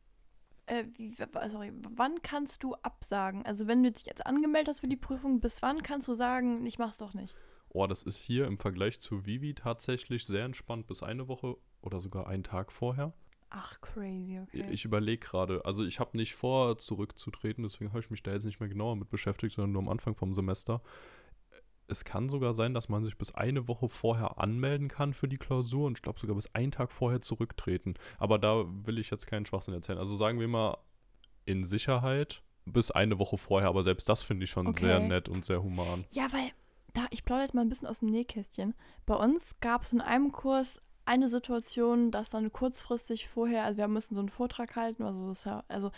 Äh, 0.66 0.84
wie, 0.94 1.12
sorry, 1.50 1.72
wann 1.94 2.22
kannst 2.22 2.62
du 2.62 2.74
absagen? 2.76 3.44
Also 3.44 3.66
wenn 3.66 3.82
du 3.82 3.92
dich 3.92 4.06
jetzt 4.06 4.26
angemeldet 4.26 4.68
hast 4.68 4.80
für 4.80 4.88
die 4.88 4.96
Prüfung, 4.96 5.40
bis 5.40 5.62
wann 5.62 5.82
kannst 5.82 6.08
du 6.08 6.14
sagen, 6.14 6.64
ich 6.64 6.78
mach's 6.78 6.96
doch 6.96 7.14
nicht? 7.14 7.34
Oh, 7.68 7.86
das 7.86 8.02
ist 8.02 8.18
hier 8.18 8.46
im 8.46 8.56
Vergleich 8.56 9.00
zu 9.00 9.26
Vivi 9.26 9.54
tatsächlich 9.54 10.24
sehr 10.24 10.44
entspannt, 10.44 10.86
bis 10.86 11.02
eine 11.02 11.28
Woche 11.28 11.56
oder 11.82 12.00
sogar 12.00 12.28
einen 12.28 12.44
Tag 12.44 12.72
vorher. 12.72 13.12
Ach, 13.50 13.80
crazy, 13.80 14.40
okay. 14.40 14.66
Ich 14.70 14.84
überlege 14.84 15.24
gerade, 15.24 15.64
also 15.64 15.84
ich 15.84 16.00
habe 16.00 16.16
nicht 16.16 16.34
vor, 16.34 16.78
zurückzutreten, 16.78 17.62
deswegen 17.62 17.90
habe 17.90 18.00
ich 18.00 18.10
mich 18.10 18.22
da 18.22 18.32
jetzt 18.32 18.44
nicht 18.44 18.58
mehr 18.58 18.68
genauer 18.68 18.96
mit 18.96 19.10
beschäftigt, 19.10 19.54
sondern 19.54 19.72
nur 19.72 19.82
am 19.82 19.88
Anfang 19.88 20.16
vom 20.16 20.34
Semester 20.34 20.82
es 21.88 22.04
kann 22.04 22.28
sogar 22.28 22.54
sein, 22.54 22.74
dass 22.74 22.88
man 22.88 23.04
sich 23.04 23.16
bis 23.18 23.34
eine 23.34 23.68
Woche 23.68 23.88
vorher 23.88 24.38
anmelden 24.38 24.88
kann 24.88 25.14
für 25.14 25.28
die 25.28 25.36
Klausur 25.36 25.86
und 25.86 25.98
ich 25.98 26.02
glaube 26.02 26.18
sogar 26.18 26.36
bis 26.36 26.54
einen 26.54 26.72
Tag 26.72 26.92
vorher 26.92 27.20
zurücktreten. 27.20 27.94
Aber 28.18 28.38
da 28.38 28.64
will 28.66 28.98
ich 28.98 29.10
jetzt 29.10 29.26
keinen 29.26 29.46
Schwachsinn 29.46 29.74
erzählen. 29.74 29.98
Also 29.98 30.16
sagen 30.16 30.40
wir 30.40 30.48
mal 30.48 30.78
in 31.44 31.64
Sicherheit 31.64 32.42
bis 32.64 32.90
eine 32.90 33.18
Woche 33.18 33.36
vorher, 33.36 33.68
aber 33.68 33.82
selbst 33.82 34.08
das 34.08 34.22
finde 34.22 34.44
ich 34.44 34.50
schon 34.50 34.66
okay. 34.66 34.86
sehr 34.86 35.00
nett 35.00 35.28
und 35.28 35.44
sehr 35.44 35.62
human. 35.62 36.04
Ja, 36.12 36.32
weil 36.32 36.50
da, 36.94 37.06
ich 37.10 37.24
plaudere 37.24 37.44
jetzt 37.44 37.54
mal 37.54 37.60
ein 37.60 37.68
bisschen 37.68 37.88
aus 37.88 37.98
dem 37.98 38.10
Nähkästchen. 38.10 38.74
Bei 39.04 39.14
uns 39.14 39.60
gab 39.60 39.82
es 39.82 39.92
in 39.92 40.00
einem 40.00 40.32
Kurs 40.32 40.80
eine 41.06 41.28
Situation, 41.28 42.10
dass 42.10 42.30
dann 42.30 42.52
kurzfristig 42.52 43.28
vorher, 43.28 43.64
also 43.64 43.78
wir 43.78 43.88
müssen 43.88 44.14
so 44.14 44.20
einen 44.20 44.30
Vortrag 44.30 44.76
halten, 44.76 45.02
also, 45.02 45.28
das 45.28 45.44
ja, 45.44 45.64
also 45.68 45.90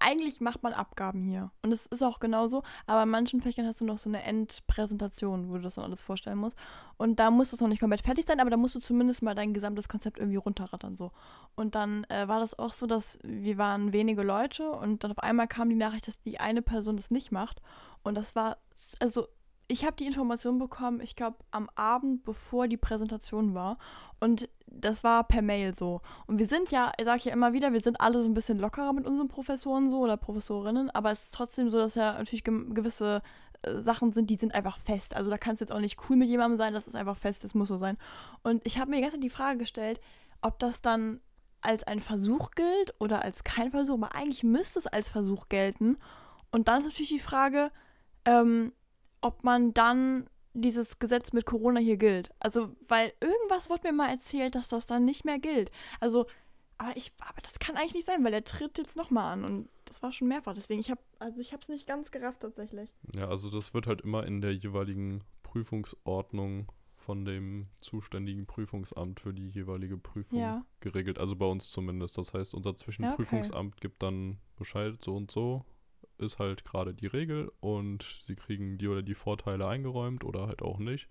eigentlich 0.00 0.40
macht 0.40 0.62
man 0.62 0.72
Abgaben 0.72 1.22
hier. 1.22 1.50
Und 1.62 1.72
es 1.72 1.86
ist 1.86 2.02
auch 2.02 2.18
genauso, 2.20 2.62
aber 2.86 3.02
in 3.02 3.10
manchen 3.10 3.40
Fächern 3.40 3.66
hast 3.66 3.80
du 3.80 3.84
noch 3.84 3.98
so 3.98 4.08
eine 4.08 4.22
Endpräsentation, 4.22 5.50
wo 5.50 5.54
du 5.54 5.62
das 5.62 5.74
dann 5.74 5.84
alles 5.84 6.00
vorstellen 6.00 6.38
musst. 6.38 6.56
Und 6.96 7.20
da 7.20 7.30
muss 7.30 7.50
das 7.50 7.60
noch 7.60 7.68
nicht 7.68 7.80
komplett 7.80 8.02
fertig 8.02 8.26
sein, 8.26 8.40
aber 8.40 8.50
da 8.50 8.56
musst 8.56 8.74
du 8.74 8.80
zumindest 8.80 9.22
mal 9.22 9.34
dein 9.34 9.52
gesamtes 9.52 9.88
Konzept 9.88 10.18
irgendwie 10.18 10.38
runterrattern 10.38 10.96
so. 10.96 11.12
Und 11.54 11.74
dann 11.74 12.04
äh, 12.04 12.26
war 12.28 12.40
das 12.40 12.58
auch 12.58 12.72
so, 12.72 12.86
dass 12.86 13.18
wir 13.22 13.58
waren 13.58 13.92
wenige 13.92 14.22
Leute 14.22 14.70
und 14.70 15.04
dann 15.04 15.10
auf 15.10 15.18
einmal 15.18 15.48
kam 15.48 15.68
die 15.68 15.76
Nachricht, 15.76 16.08
dass 16.08 16.18
die 16.20 16.40
eine 16.40 16.62
Person 16.62 16.96
das 16.96 17.10
nicht 17.10 17.32
macht. 17.32 17.60
Und 18.02 18.14
das 18.14 18.34
war, 18.34 18.56
also 19.00 19.28
ich 19.68 19.84
habe 19.84 19.96
die 19.96 20.06
Information 20.06 20.58
bekommen, 20.58 21.00
ich 21.02 21.14
glaube, 21.14 21.36
am 21.50 21.68
Abend, 21.74 22.24
bevor 22.24 22.68
die 22.68 22.78
Präsentation 22.78 23.54
war. 23.54 23.78
Und 24.18 24.48
das 24.66 25.04
war 25.04 25.24
per 25.24 25.42
Mail 25.42 25.74
so. 25.74 26.00
Und 26.26 26.38
wir 26.38 26.46
sind 26.46 26.72
ja, 26.72 26.92
ich 26.98 27.04
sage 27.04 27.24
ja 27.24 27.32
immer 27.34 27.52
wieder, 27.52 27.72
wir 27.74 27.80
sind 27.80 28.00
alle 28.00 28.20
so 28.22 28.28
ein 28.28 28.34
bisschen 28.34 28.58
lockerer 28.58 28.94
mit 28.94 29.06
unseren 29.06 29.28
Professoren 29.28 29.90
so 29.90 29.98
oder 29.98 30.16
Professorinnen, 30.16 30.90
aber 30.90 31.12
es 31.12 31.22
ist 31.22 31.34
trotzdem 31.34 31.68
so, 31.70 31.78
dass 31.78 31.96
ja 31.96 32.14
natürlich 32.14 32.44
gewisse 32.44 33.22
äh, 33.62 33.82
Sachen 33.82 34.12
sind, 34.12 34.30
die 34.30 34.36
sind 34.36 34.54
einfach 34.54 34.78
fest. 34.80 35.14
Also 35.14 35.28
da 35.28 35.36
kannst 35.36 35.60
du 35.60 35.64
jetzt 35.64 35.72
auch 35.72 35.80
nicht 35.80 35.98
cool 36.08 36.16
mit 36.16 36.28
jemandem 36.30 36.56
sein, 36.56 36.72
das 36.72 36.88
ist 36.88 36.96
einfach 36.96 37.18
fest, 37.18 37.44
das 37.44 37.54
muss 37.54 37.68
so 37.68 37.76
sein. 37.76 37.98
Und 38.42 38.64
ich 38.66 38.78
habe 38.78 38.90
mir 38.90 39.02
gestern 39.02 39.20
die 39.20 39.30
Frage 39.30 39.58
gestellt, 39.58 40.00
ob 40.40 40.58
das 40.58 40.80
dann 40.80 41.20
als 41.60 41.84
ein 41.84 42.00
Versuch 42.00 42.52
gilt 42.52 42.94
oder 43.00 43.22
als 43.22 43.44
kein 43.44 43.70
Versuch, 43.70 43.94
aber 43.94 44.14
eigentlich 44.14 44.44
müsste 44.44 44.78
es 44.78 44.86
als 44.86 45.10
Versuch 45.10 45.48
gelten. 45.50 45.98
Und 46.52 46.68
dann 46.68 46.80
ist 46.80 46.86
natürlich 46.86 47.10
die 47.10 47.18
Frage, 47.18 47.70
ähm, 48.24 48.72
ob 49.20 49.44
man 49.44 49.74
dann 49.74 50.28
dieses 50.54 50.98
Gesetz 50.98 51.32
mit 51.32 51.46
Corona 51.46 51.80
hier 51.80 51.96
gilt. 51.96 52.30
Also, 52.40 52.70
weil 52.88 53.12
irgendwas 53.20 53.70
wurde 53.70 53.88
mir 53.88 53.92
mal 53.92 54.10
erzählt, 54.10 54.54
dass 54.54 54.68
das 54.68 54.86
dann 54.86 55.04
nicht 55.04 55.24
mehr 55.24 55.38
gilt. 55.38 55.70
Also, 56.00 56.26
aber 56.78 56.96
ich, 56.96 57.12
aber 57.18 57.40
das 57.42 57.58
kann 57.58 57.76
eigentlich 57.76 57.94
nicht 57.94 58.06
sein, 58.06 58.24
weil 58.24 58.34
er 58.34 58.44
tritt 58.44 58.78
jetzt 58.78 58.96
nochmal 58.96 59.32
an 59.32 59.44
und 59.44 59.68
das 59.84 60.02
war 60.02 60.12
schon 60.12 60.28
mehrfach. 60.28 60.54
Deswegen, 60.54 60.80
ich 60.80 60.90
habe, 60.90 61.00
also 61.18 61.40
ich 61.40 61.52
habe 61.52 61.62
es 61.62 61.68
nicht 61.68 61.86
ganz 61.86 62.10
gerafft 62.10 62.40
tatsächlich. 62.40 62.90
Ja, 63.14 63.28
also 63.28 63.50
das 63.50 63.74
wird 63.74 63.86
halt 63.86 64.02
immer 64.02 64.24
in 64.26 64.40
der 64.40 64.54
jeweiligen 64.54 65.24
Prüfungsordnung 65.42 66.70
von 66.96 67.24
dem 67.24 67.68
zuständigen 67.80 68.46
Prüfungsamt 68.46 69.20
für 69.20 69.32
die 69.32 69.48
jeweilige 69.48 69.96
Prüfung 69.96 70.38
ja. 70.38 70.64
geregelt. 70.80 71.18
Also 71.18 71.36
bei 71.36 71.46
uns 71.46 71.70
zumindest. 71.70 72.18
Das 72.18 72.34
heißt, 72.34 72.54
unser 72.54 72.76
Zwischenprüfungsamt 72.76 73.54
ja, 73.54 73.60
okay. 73.60 73.80
gibt 73.80 74.02
dann 74.02 74.38
Bescheid 74.56 75.02
so 75.02 75.16
und 75.16 75.30
so 75.30 75.64
ist 76.18 76.38
halt 76.38 76.64
gerade 76.64 76.94
die 76.94 77.06
Regel 77.06 77.50
und 77.60 78.20
sie 78.22 78.36
kriegen 78.36 78.78
die 78.78 78.88
oder 78.88 79.02
die 79.02 79.14
Vorteile 79.14 79.66
eingeräumt 79.66 80.24
oder 80.24 80.46
halt 80.46 80.62
auch 80.62 80.78
nicht. 80.78 81.08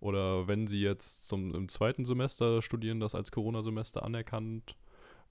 Oder 0.00 0.48
wenn 0.48 0.66
sie 0.66 0.80
jetzt 0.80 1.26
zum, 1.26 1.54
im 1.54 1.68
zweiten 1.68 2.04
Semester 2.04 2.62
studieren, 2.62 3.00
das 3.00 3.14
als 3.14 3.30
Corona-Semester 3.32 4.02
anerkannt 4.02 4.76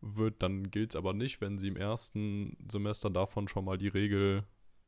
wird, 0.01 0.41
dann 0.43 0.69
gilt 0.69 0.91
es 0.91 0.95
aber 0.95 1.13
nicht, 1.13 1.41
wenn 1.41 1.57
sie 1.57 1.67
im 1.67 1.75
ersten 1.75 2.55
Semester 2.71 3.09
davon 3.09 3.47
schon 3.47 3.65
mal 3.65 3.77
die 3.77 3.87
Regel 3.87 4.43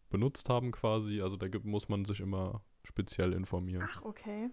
benutzt 0.10 0.50
haben 0.50 0.72
quasi. 0.72 1.22
Also 1.22 1.38
da 1.38 1.48
gibt, 1.48 1.66
muss 1.66 1.90
man 1.90 2.06
sich 2.06 2.20
immer 2.20 2.62
speziell 2.84 3.34
informieren. 3.34 3.88
Ach, 3.90 4.04
okay. 4.04 4.50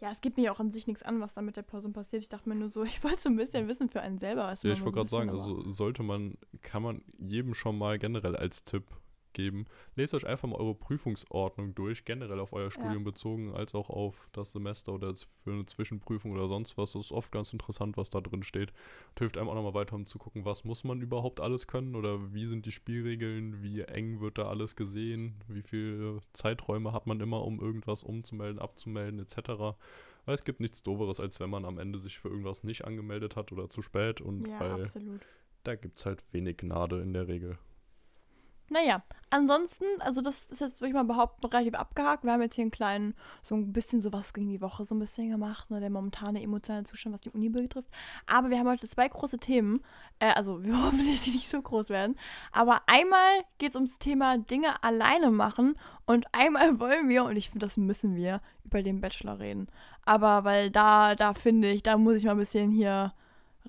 Ja, 0.00 0.12
es 0.12 0.20
gibt 0.20 0.36
mir 0.36 0.52
auch 0.52 0.60
an 0.60 0.70
sich 0.70 0.86
nichts 0.86 1.02
an, 1.02 1.20
was 1.20 1.32
da 1.32 1.42
mit 1.42 1.56
der 1.56 1.62
Person 1.62 1.92
passiert. 1.92 2.22
Ich 2.22 2.28
dachte 2.28 2.48
mir 2.48 2.54
nur 2.54 2.70
so, 2.70 2.84
ich 2.84 3.02
wollte 3.02 3.20
so 3.20 3.28
ein 3.28 3.36
bisschen 3.36 3.68
wissen 3.68 3.88
für 3.88 4.00
einen 4.00 4.18
selber. 4.18 4.44
Was 4.44 4.62
ja, 4.62 4.72
ich 4.72 4.80
wollte 4.82 4.96
gerade 4.96 5.10
sagen, 5.10 5.30
also 5.30 5.68
sollte 5.70 6.02
man, 6.02 6.38
kann 6.62 6.82
man 6.82 7.02
jedem 7.18 7.54
schon 7.54 7.76
mal 7.76 7.98
generell 7.98 8.36
als 8.36 8.64
Tipp 8.64 8.84
geben. 9.32 9.66
Lest 9.96 10.14
euch 10.14 10.26
einfach 10.26 10.48
mal 10.48 10.56
eure 10.56 10.74
Prüfungsordnung 10.74 11.74
durch, 11.74 12.04
generell 12.04 12.40
auf 12.40 12.52
euer 12.52 12.70
Studium 12.70 13.04
ja. 13.04 13.10
bezogen, 13.10 13.54
als 13.54 13.74
auch 13.74 13.90
auf 13.90 14.28
das 14.32 14.52
Semester 14.52 14.92
oder 14.92 15.14
für 15.44 15.52
eine 15.52 15.66
Zwischenprüfung 15.66 16.32
oder 16.32 16.48
sonst 16.48 16.76
was. 16.76 16.92
Das 16.92 17.06
ist 17.06 17.12
oft 17.12 17.32
ganz 17.32 17.52
interessant, 17.52 17.96
was 17.96 18.10
da 18.10 18.20
drin 18.20 18.42
steht. 18.42 18.70
Und 19.10 19.18
hilft 19.18 19.38
einem 19.38 19.48
auch 19.48 19.54
nochmal 19.54 19.74
weiter, 19.74 19.96
um 19.96 20.06
zu 20.06 20.18
gucken, 20.18 20.44
was 20.44 20.64
muss 20.64 20.84
man 20.84 21.00
überhaupt 21.00 21.40
alles 21.40 21.66
können 21.66 21.94
oder 21.94 22.32
wie 22.32 22.46
sind 22.46 22.66
die 22.66 22.72
Spielregeln, 22.72 23.62
wie 23.62 23.82
eng 23.82 24.20
wird 24.20 24.38
da 24.38 24.48
alles 24.48 24.76
gesehen, 24.76 25.34
wie 25.48 25.62
viele 25.62 26.20
Zeiträume 26.32 26.92
hat 26.92 27.06
man 27.06 27.20
immer, 27.20 27.44
um 27.44 27.60
irgendwas 27.60 28.02
umzumelden, 28.02 28.58
abzumelden, 28.58 29.20
etc. 29.20 29.76
Weil 30.24 30.34
es 30.34 30.44
gibt 30.44 30.60
nichts 30.60 30.82
Doveres, 30.82 31.20
als 31.20 31.40
wenn 31.40 31.50
man 31.50 31.64
am 31.64 31.78
Ende 31.78 31.98
sich 31.98 32.18
für 32.18 32.28
irgendwas 32.28 32.64
nicht 32.64 32.84
angemeldet 32.84 33.36
hat 33.36 33.50
oder 33.52 33.68
zu 33.68 33.82
spät 33.82 34.20
und 34.20 34.46
ja, 34.46 34.60
weil 34.60 34.82
absolut. 34.82 35.22
da 35.64 35.74
gibt 35.74 35.98
es 35.98 36.06
halt 36.06 36.24
wenig 36.32 36.58
Gnade 36.58 37.00
in 37.00 37.12
der 37.12 37.28
Regel. 37.28 37.58
Naja, 38.70 39.02
ansonsten, 39.30 39.84
also 40.00 40.20
das 40.20 40.46
ist 40.46 40.60
jetzt, 40.60 40.80
würde 40.80 40.88
ich 40.88 40.94
mal 40.94 41.04
behaupten, 41.04 41.46
relativ 41.46 41.74
abgehakt. 41.74 42.24
Wir 42.24 42.32
haben 42.32 42.42
jetzt 42.42 42.56
hier 42.56 42.62
einen 42.62 42.70
kleinen, 42.70 43.14
so 43.42 43.54
ein 43.54 43.72
bisschen 43.72 44.02
sowas 44.02 44.34
gegen 44.34 44.48
die 44.48 44.60
Woche 44.60 44.84
so 44.84 44.94
ein 44.94 44.98
bisschen 44.98 45.30
gemacht, 45.30 45.70
ne, 45.70 45.80
der 45.80 45.90
momentane 45.90 46.42
emotionale 46.42 46.84
Zustand, 46.84 47.14
was 47.14 47.22
die 47.22 47.30
Uni 47.30 47.48
betrifft. 47.48 47.88
Aber 48.26 48.50
wir 48.50 48.58
haben 48.58 48.68
heute 48.68 48.88
zwei 48.88 49.08
große 49.08 49.38
Themen. 49.38 49.82
Äh, 50.18 50.32
also 50.34 50.62
wir 50.62 50.76
hoffen, 50.84 50.98
dass 50.98 51.24
sie 51.24 51.30
nicht 51.30 51.48
so 51.48 51.62
groß 51.62 51.88
werden. 51.88 52.16
Aber 52.52 52.82
einmal 52.86 53.42
geht 53.58 53.70
es 53.70 53.76
ums 53.76 53.98
Thema 53.98 54.36
Dinge 54.38 54.82
alleine 54.82 55.30
machen 55.30 55.76
und 56.04 56.26
einmal 56.32 56.78
wollen 56.80 57.08
wir, 57.08 57.24
und 57.24 57.36
ich 57.36 57.50
finde, 57.50 57.66
das 57.66 57.76
müssen 57.76 58.16
wir, 58.16 58.40
über 58.64 58.82
den 58.82 59.00
Bachelor 59.00 59.38
reden. 59.38 59.68
Aber 60.04 60.44
weil 60.44 60.70
da, 60.70 61.14
da 61.14 61.32
finde 61.32 61.70
ich, 61.70 61.82
da 61.82 61.96
muss 61.96 62.16
ich 62.16 62.24
mal 62.24 62.32
ein 62.32 62.38
bisschen 62.38 62.70
hier 62.70 63.14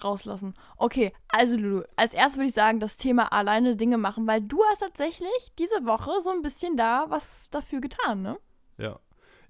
rauslassen. 0.03 0.53
Okay, 0.77 1.11
also 1.27 1.57
Lulu, 1.57 1.83
als 1.95 2.13
erstes 2.13 2.37
würde 2.37 2.49
ich 2.49 2.55
sagen, 2.55 2.79
das 2.79 2.97
Thema 2.97 3.31
alleine 3.31 3.75
Dinge 3.75 3.97
machen, 3.97 4.27
weil 4.27 4.41
du 4.41 4.61
hast 4.69 4.79
tatsächlich 4.79 5.53
diese 5.57 5.85
Woche 5.85 6.21
so 6.21 6.29
ein 6.29 6.41
bisschen 6.41 6.77
da 6.77 7.05
was 7.09 7.49
dafür 7.49 7.81
getan, 7.81 8.21
ne? 8.21 8.39
Ja. 8.77 8.99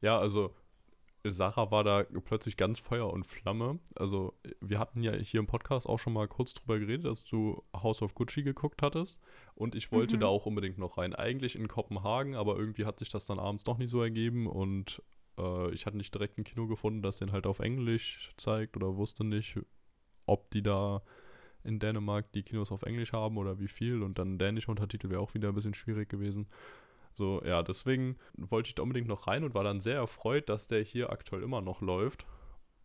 Ja, 0.01 0.17
also 0.17 0.53
Sarah 1.25 1.69
war 1.71 1.83
da 1.83 2.03
plötzlich 2.23 2.55
ganz 2.55 2.79
Feuer 2.79 3.11
und 3.11 3.25
Flamme. 3.25 3.79
Also 3.95 4.33
wir 4.61 4.79
hatten 4.79 5.03
ja 5.03 5.13
hier 5.13 5.41
im 5.41 5.47
Podcast 5.47 5.87
auch 5.87 5.99
schon 5.99 6.13
mal 6.13 6.27
kurz 6.27 6.53
drüber 6.53 6.79
geredet, 6.79 7.05
dass 7.05 7.23
du 7.23 7.61
House 7.75 8.01
of 8.01 8.15
Gucci 8.15 8.43
geguckt 8.43 8.81
hattest 8.81 9.19
und 9.55 9.75
ich 9.75 9.91
wollte 9.91 10.15
mhm. 10.15 10.21
da 10.21 10.27
auch 10.27 10.45
unbedingt 10.45 10.77
noch 10.77 10.97
rein. 10.97 11.13
Eigentlich 11.13 11.55
in 11.55 11.67
Kopenhagen, 11.67 12.35
aber 12.35 12.57
irgendwie 12.57 12.85
hat 12.85 12.99
sich 12.99 13.09
das 13.09 13.25
dann 13.25 13.39
abends 13.39 13.65
doch 13.65 13.77
nicht 13.77 13.89
so 13.89 14.01
ergeben 14.01 14.47
und 14.47 15.03
äh, 15.37 15.71
ich 15.71 15.85
hatte 15.85 15.97
nicht 15.97 16.13
direkt 16.13 16.37
ein 16.37 16.45
Kino 16.45 16.67
gefunden, 16.67 17.01
das 17.01 17.17
den 17.17 17.31
halt 17.33 17.45
auf 17.45 17.59
Englisch 17.59 18.31
zeigt 18.37 18.77
oder 18.77 18.95
wusste 18.95 19.25
nicht, 19.25 19.59
ob 20.29 20.49
die 20.51 20.63
da 20.63 21.01
in 21.63 21.79
Dänemark 21.79 22.31
die 22.31 22.43
Kinos 22.43 22.71
auf 22.71 22.83
Englisch 22.83 23.13
haben 23.13 23.37
oder 23.37 23.59
wie 23.59 23.67
viel 23.67 24.01
und 24.01 24.17
dann 24.17 24.37
dänische 24.37 24.71
Untertitel 24.71 25.09
wäre 25.09 25.21
auch 25.21 25.33
wieder 25.33 25.49
ein 25.49 25.55
bisschen 25.55 25.73
schwierig 25.73 26.09
gewesen. 26.09 26.47
So, 27.13 27.41
ja, 27.43 27.63
deswegen 27.63 28.15
wollte 28.37 28.69
ich 28.69 28.75
da 28.75 28.83
unbedingt 28.83 29.07
noch 29.07 29.27
rein 29.27 29.43
und 29.43 29.53
war 29.53 29.63
dann 29.63 29.81
sehr 29.81 29.97
erfreut, 29.97 30.47
dass 30.47 30.67
der 30.67 30.81
hier 30.83 31.11
aktuell 31.11 31.43
immer 31.43 31.61
noch 31.61 31.81
läuft. 31.81 32.25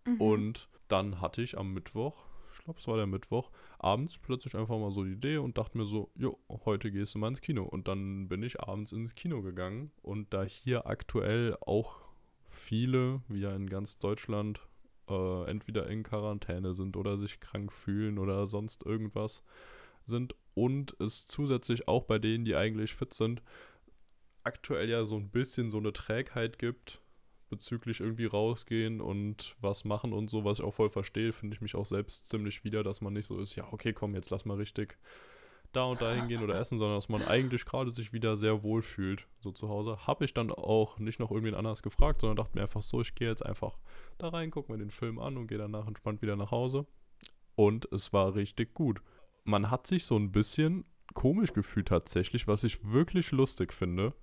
Mhm. 0.06 0.20
Und 0.20 0.68
dann 0.88 1.20
hatte 1.20 1.42
ich 1.42 1.56
am 1.56 1.72
Mittwoch, 1.72 2.26
ich 2.52 2.64
glaube, 2.64 2.80
es 2.80 2.88
war 2.88 2.96
der 2.96 3.06
Mittwoch, 3.06 3.50
abends 3.78 4.18
plötzlich 4.18 4.56
einfach 4.56 4.78
mal 4.78 4.90
so 4.90 5.04
die 5.04 5.12
Idee 5.12 5.36
und 5.38 5.56
dachte 5.56 5.78
mir 5.78 5.84
so, 5.84 6.10
jo, 6.16 6.38
heute 6.64 6.90
gehst 6.90 7.14
du 7.14 7.18
mal 7.18 7.28
ins 7.28 7.42
Kino. 7.42 7.64
Und 7.64 7.86
dann 7.86 8.28
bin 8.28 8.42
ich 8.42 8.60
abends 8.60 8.92
ins 8.92 9.14
Kino 9.14 9.42
gegangen 9.42 9.92
und 10.02 10.34
da 10.34 10.42
hier 10.42 10.86
aktuell 10.86 11.56
auch 11.60 12.00
viele, 12.48 13.22
wie 13.28 13.40
ja 13.40 13.54
in 13.54 13.68
ganz 13.68 13.98
Deutschland, 13.98 14.66
äh, 15.08 15.50
entweder 15.50 15.88
in 15.88 16.02
Quarantäne 16.02 16.75
sind 16.75 16.96
oder 16.96 17.18
sich 17.18 17.40
krank 17.40 17.73
fühlen 17.73 18.18
oder 18.18 18.46
sonst 18.46 18.84
irgendwas 18.84 19.42
sind 20.04 20.34
und 20.54 20.99
es 21.00 21.26
zusätzlich 21.26 21.88
auch 21.88 22.04
bei 22.04 22.18
denen, 22.18 22.44
die 22.44 22.56
eigentlich 22.56 22.94
fit 22.94 23.14
sind, 23.14 23.42
aktuell 24.42 24.88
ja 24.88 25.04
so 25.04 25.16
ein 25.16 25.30
bisschen 25.30 25.70
so 25.70 25.78
eine 25.78 25.92
Trägheit 25.92 26.58
gibt 26.58 27.00
bezüglich 27.50 28.00
irgendwie 28.00 28.26
rausgehen 28.26 29.00
und 29.00 29.56
was 29.61 29.84
machen 29.84 30.12
und 30.12 30.28
so, 30.28 30.44
was 30.44 30.58
ich 30.58 30.64
auch 30.64 30.75
voll 30.75 30.88
verstehe, 30.88 31.32
finde 31.32 31.54
ich 31.54 31.61
mich 31.61 31.75
auch 31.75 31.87
selbst 31.87 32.28
ziemlich 32.28 32.64
wieder, 32.64 32.82
dass 32.82 33.00
man 33.00 33.12
nicht 33.12 33.26
so 33.26 33.38
ist, 33.38 33.54
ja, 33.54 33.66
okay, 33.73 33.92
komm, 33.92 34.14
jetzt 34.14 34.30
lass 34.30 34.44
mal 34.44 34.56
richtig 34.56 34.99
da 35.76 35.85
und 35.85 36.00
da 36.00 36.12
hingehen 36.12 36.43
oder 36.43 36.59
essen, 36.59 36.78
sondern 36.78 36.99
dass 36.99 37.09
man 37.09 37.23
eigentlich 37.23 37.64
gerade 37.64 37.90
sich 37.90 38.12
wieder 38.12 38.37
sehr 38.37 38.62
wohl 38.62 38.83
fühlt, 38.83 39.26
so 39.40 39.50
zu 39.52 39.69
Hause. 39.69 40.07
Habe 40.07 40.25
ich 40.25 40.35
dann 40.35 40.50
auch 40.50 40.99
nicht 40.99 41.21
noch 41.21 41.31
irgendwen 41.31 41.54
anders 41.54 41.83
gefragt, 41.83 42.21
sondern 42.21 42.37
dachte 42.37 42.57
mir 42.57 42.62
einfach 42.62 42.83
so, 42.83 43.00
ich 43.00 43.14
gehe 43.14 43.28
jetzt 43.28 43.45
einfach 43.45 43.78
da 44.19 44.28
rein, 44.28 44.50
gucke 44.50 44.73
mir 44.73 44.78
den 44.78 44.90
Film 44.90 45.19
an 45.19 45.37
und 45.37 45.47
gehe 45.47 45.59
danach 45.59 45.87
entspannt 45.87 46.23
wieder 46.23 46.37
nach 46.37 46.50
Hause. 46.50 46.87
Und 47.57 47.90
es 47.93 48.12
war 48.12 48.35
richtig 48.35 48.75
gut. 48.75 49.00
Man 49.45 49.71
hat 49.71 49.87
sich 49.87 50.07
so 50.07 50.16
ein 50.16 50.33
bisschen 50.33 50.85
komisch 51.12 51.52
gefühlt 51.52 51.88
tatsächlich, 51.88 52.49
was 52.49 52.64
ich 52.64 52.85
wirklich 52.85 53.31
lustig 53.33 53.73
finde, 53.73 54.14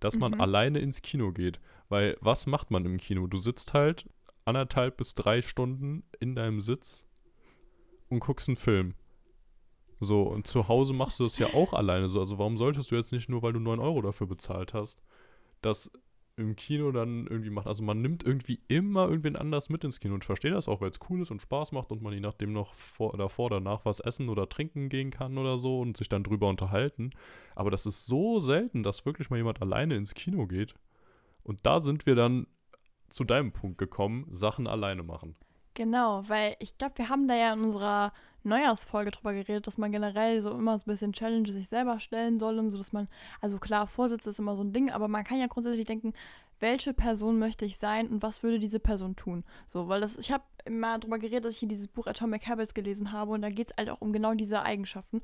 dass 0.00 0.16
man 0.16 0.32
mhm. 0.32 0.40
alleine 0.40 0.78
ins 0.80 1.02
Kino 1.02 1.32
geht. 1.32 1.60
Weil 1.88 2.16
was 2.20 2.46
macht 2.46 2.70
man 2.70 2.84
im 2.86 2.96
Kino? 2.96 3.26
Du 3.26 3.38
sitzt 3.38 3.74
halt 3.74 4.08
anderthalb 4.44 4.96
bis 4.96 5.14
drei 5.14 5.42
Stunden 5.42 6.04
in 6.20 6.34
deinem 6.34 6.60
Sitz 6.60 7.04
und 8.08 8.20
guckst 8.20 8.48
einen 8.48 8.56
Film. 8.56 8.94
So, 10.04 10.22
und 10.22 10.48
zu 10.48 10.66
Hause 10.66 10.94
machst 10.94 11.20
du 11.20 11.24
das 11.24 11.38
ja 11.38 11.54
auch 11.54 11.72
alleine 11.72 12.08
so. 12.08 12.18
Also 12.18 12.36
warum 12.36 12.56
solltest 12.56 12.90
du 12.90 12.96
jetzt 12.96 13.12
nicht 13.12 13.28
nur, 13.28 13.40
weil 13.42 13.52
du 13.52 13.60
9 13.60 13.78
Euro 13.78 14.02
dafür 14.02 14.26
bezahlt 14.26 14.74
hast, 14.74 15.00
das 15.60 15.92
im 16.36 16.56
Kino 16.56 16.90
dann 16.90 17.28
irgendwie 17.28 17.50
machen? 17.50 17.68
Also 17.68 17.84
man 17.84 18.02
nimmt 18.02 18.24
irgendwie 18.24 18.58
immer 18.66 19.08
irgendwen 19.08 19.36
anders 19.36 19.68
mit 19.68 19.84
ins 19.84 20.00
Kino 20.00 20.14
und 20.14 20.24
verstehe 20.24 20.50
das 20.50 20.66
auch, 20.66 20.80
weil 20.80 20.90
es 20.90 20.98
cool 21.08 21.22
ist 21.22 21.30
und 21.30 21.40
Spaß 21.40 21.70
macht 21.70 21.92
und 21.92 22.02
man 22.02 22.12
je 22.12 22.18
nachdem 22.18 22.52
noch 22.52 22.74
vor, 22.74 23.16
davor, 23.16 23.48
danach 23.48 23.84
was 23.84 24.00
essen 24.00 24.28
oder 24.28 24.48
trinken 24.48 24.88
gehen 24.88 25.12
kann 25.12 25.38
oder 25.38 25.56
so 25.56 25.80
und 25.80 25.96
sich 25.96 26.08
dann 26.08 26.24
drüber 26.24 26.48
unterhalten. 26.48 27.10
Aber 27.54 27.70
das 27.70 27.86
ist 27.86 28.06
so 28.06 28.40
selten, 28.40 28.82
dass 28.82 29.06
wirklich 29.06 29.30
mal 29.30 29.36
jemand 29.36 29.62
alleine 29.62 29.94
ins 29.94 30.14
Kino 30.14 30.48
geht. 30.48 30.74
Und 31.44 31.64
da 31.64 31.80
sind 31.80 32.06
wir 32.06 32.16
dann 32.16 32.48
zu 33.08 33.22
deinem 33.22 33.52
Punkt 33.52 33.78
gekommen, 33.78 34.26
Sachen 34.32 34.66
alleine 34.66 35.04
machen. 35.04 35.36
Genau, 35.74 36.24
weil 36.28 36.56
ich 36.58 36.76
glaube, 36.76 36.98
wir 36.98 37.08
haben 37.08 37.28
da 37.28 37.36
ja 37.36 37.52
in 37.52 37.60
unserer 37.60 38.12
Neujahrsfolge 38.44 39.10
drüber 39.10 39.32
geredet, 39.32 39.66
dass 39.66 39.78
man 39.78 39.92
generell 39.92 40.40
so 40.40 40.50
immer 40.50 40.78
so 40.78 40.84
ein 40.84 40.92
bisschen 40.92 41.12
Challenge 41.12 41.50
sich 41.52 41.68
selber 41.68 42.00
stellen 42.00 42.38
soll 42.38 42.58
und 42.58 42.70
so, 42.70 42.78
dass 42.78 42.92
man, 42.92 43.08
also 43.40 43.58
klar, 43.58 43.86
Vorsitz 43.86 44.26
ist 44.26 44.38
immer 44.38 44.56
so 44.56 44.62
ein 44.62 44.72
Ding, 44.72 44.90
aber 44.90 45.08
man 45.08 45.24
kann 45.24 45.38
ja 45.38 45.46
grundsätzlich 45.46 45.86
denken, 45.86 46.12
welche 46.60 46.94
Person 46.94 47.38
möchte 47.38 47.64
ich 47.64 47.76
sein 47.78 48.08
und 48.08 48.22
was 48.22 48.42
würde 48.42 48.58
diese 48.58 48.78
Person 48.78 49.16
tun? 49.16 49.44
So, 49.66 49.88
weil 49.88 50.00
das, 50.00 50.16
ich 50.16 50.30
habe 50.30 50.44
mal 50.70 50.98
drüber 50.98 51.18
geredet, 51.18 51.44
dass 51.44 51.52
ich 51.52 51.58
hier 51.58 51.68
dieses 51.68 51.88
Buch 51.88 52.06
Atomic 52.06 52.46
Habits 52.46 52.72
gelesen 52.72 53.12
habe 53.12 53.32
und 53.32 53.42
da 53.42 53.50
geht 53.50 53.70
es 53.70 53.76
halt 53.76 53.90
auch 53.90 54.00
um 54.00 54.12
genau 54.12 54.34
diese 54.34 54.62
Eigenschaften. 54.62 55.22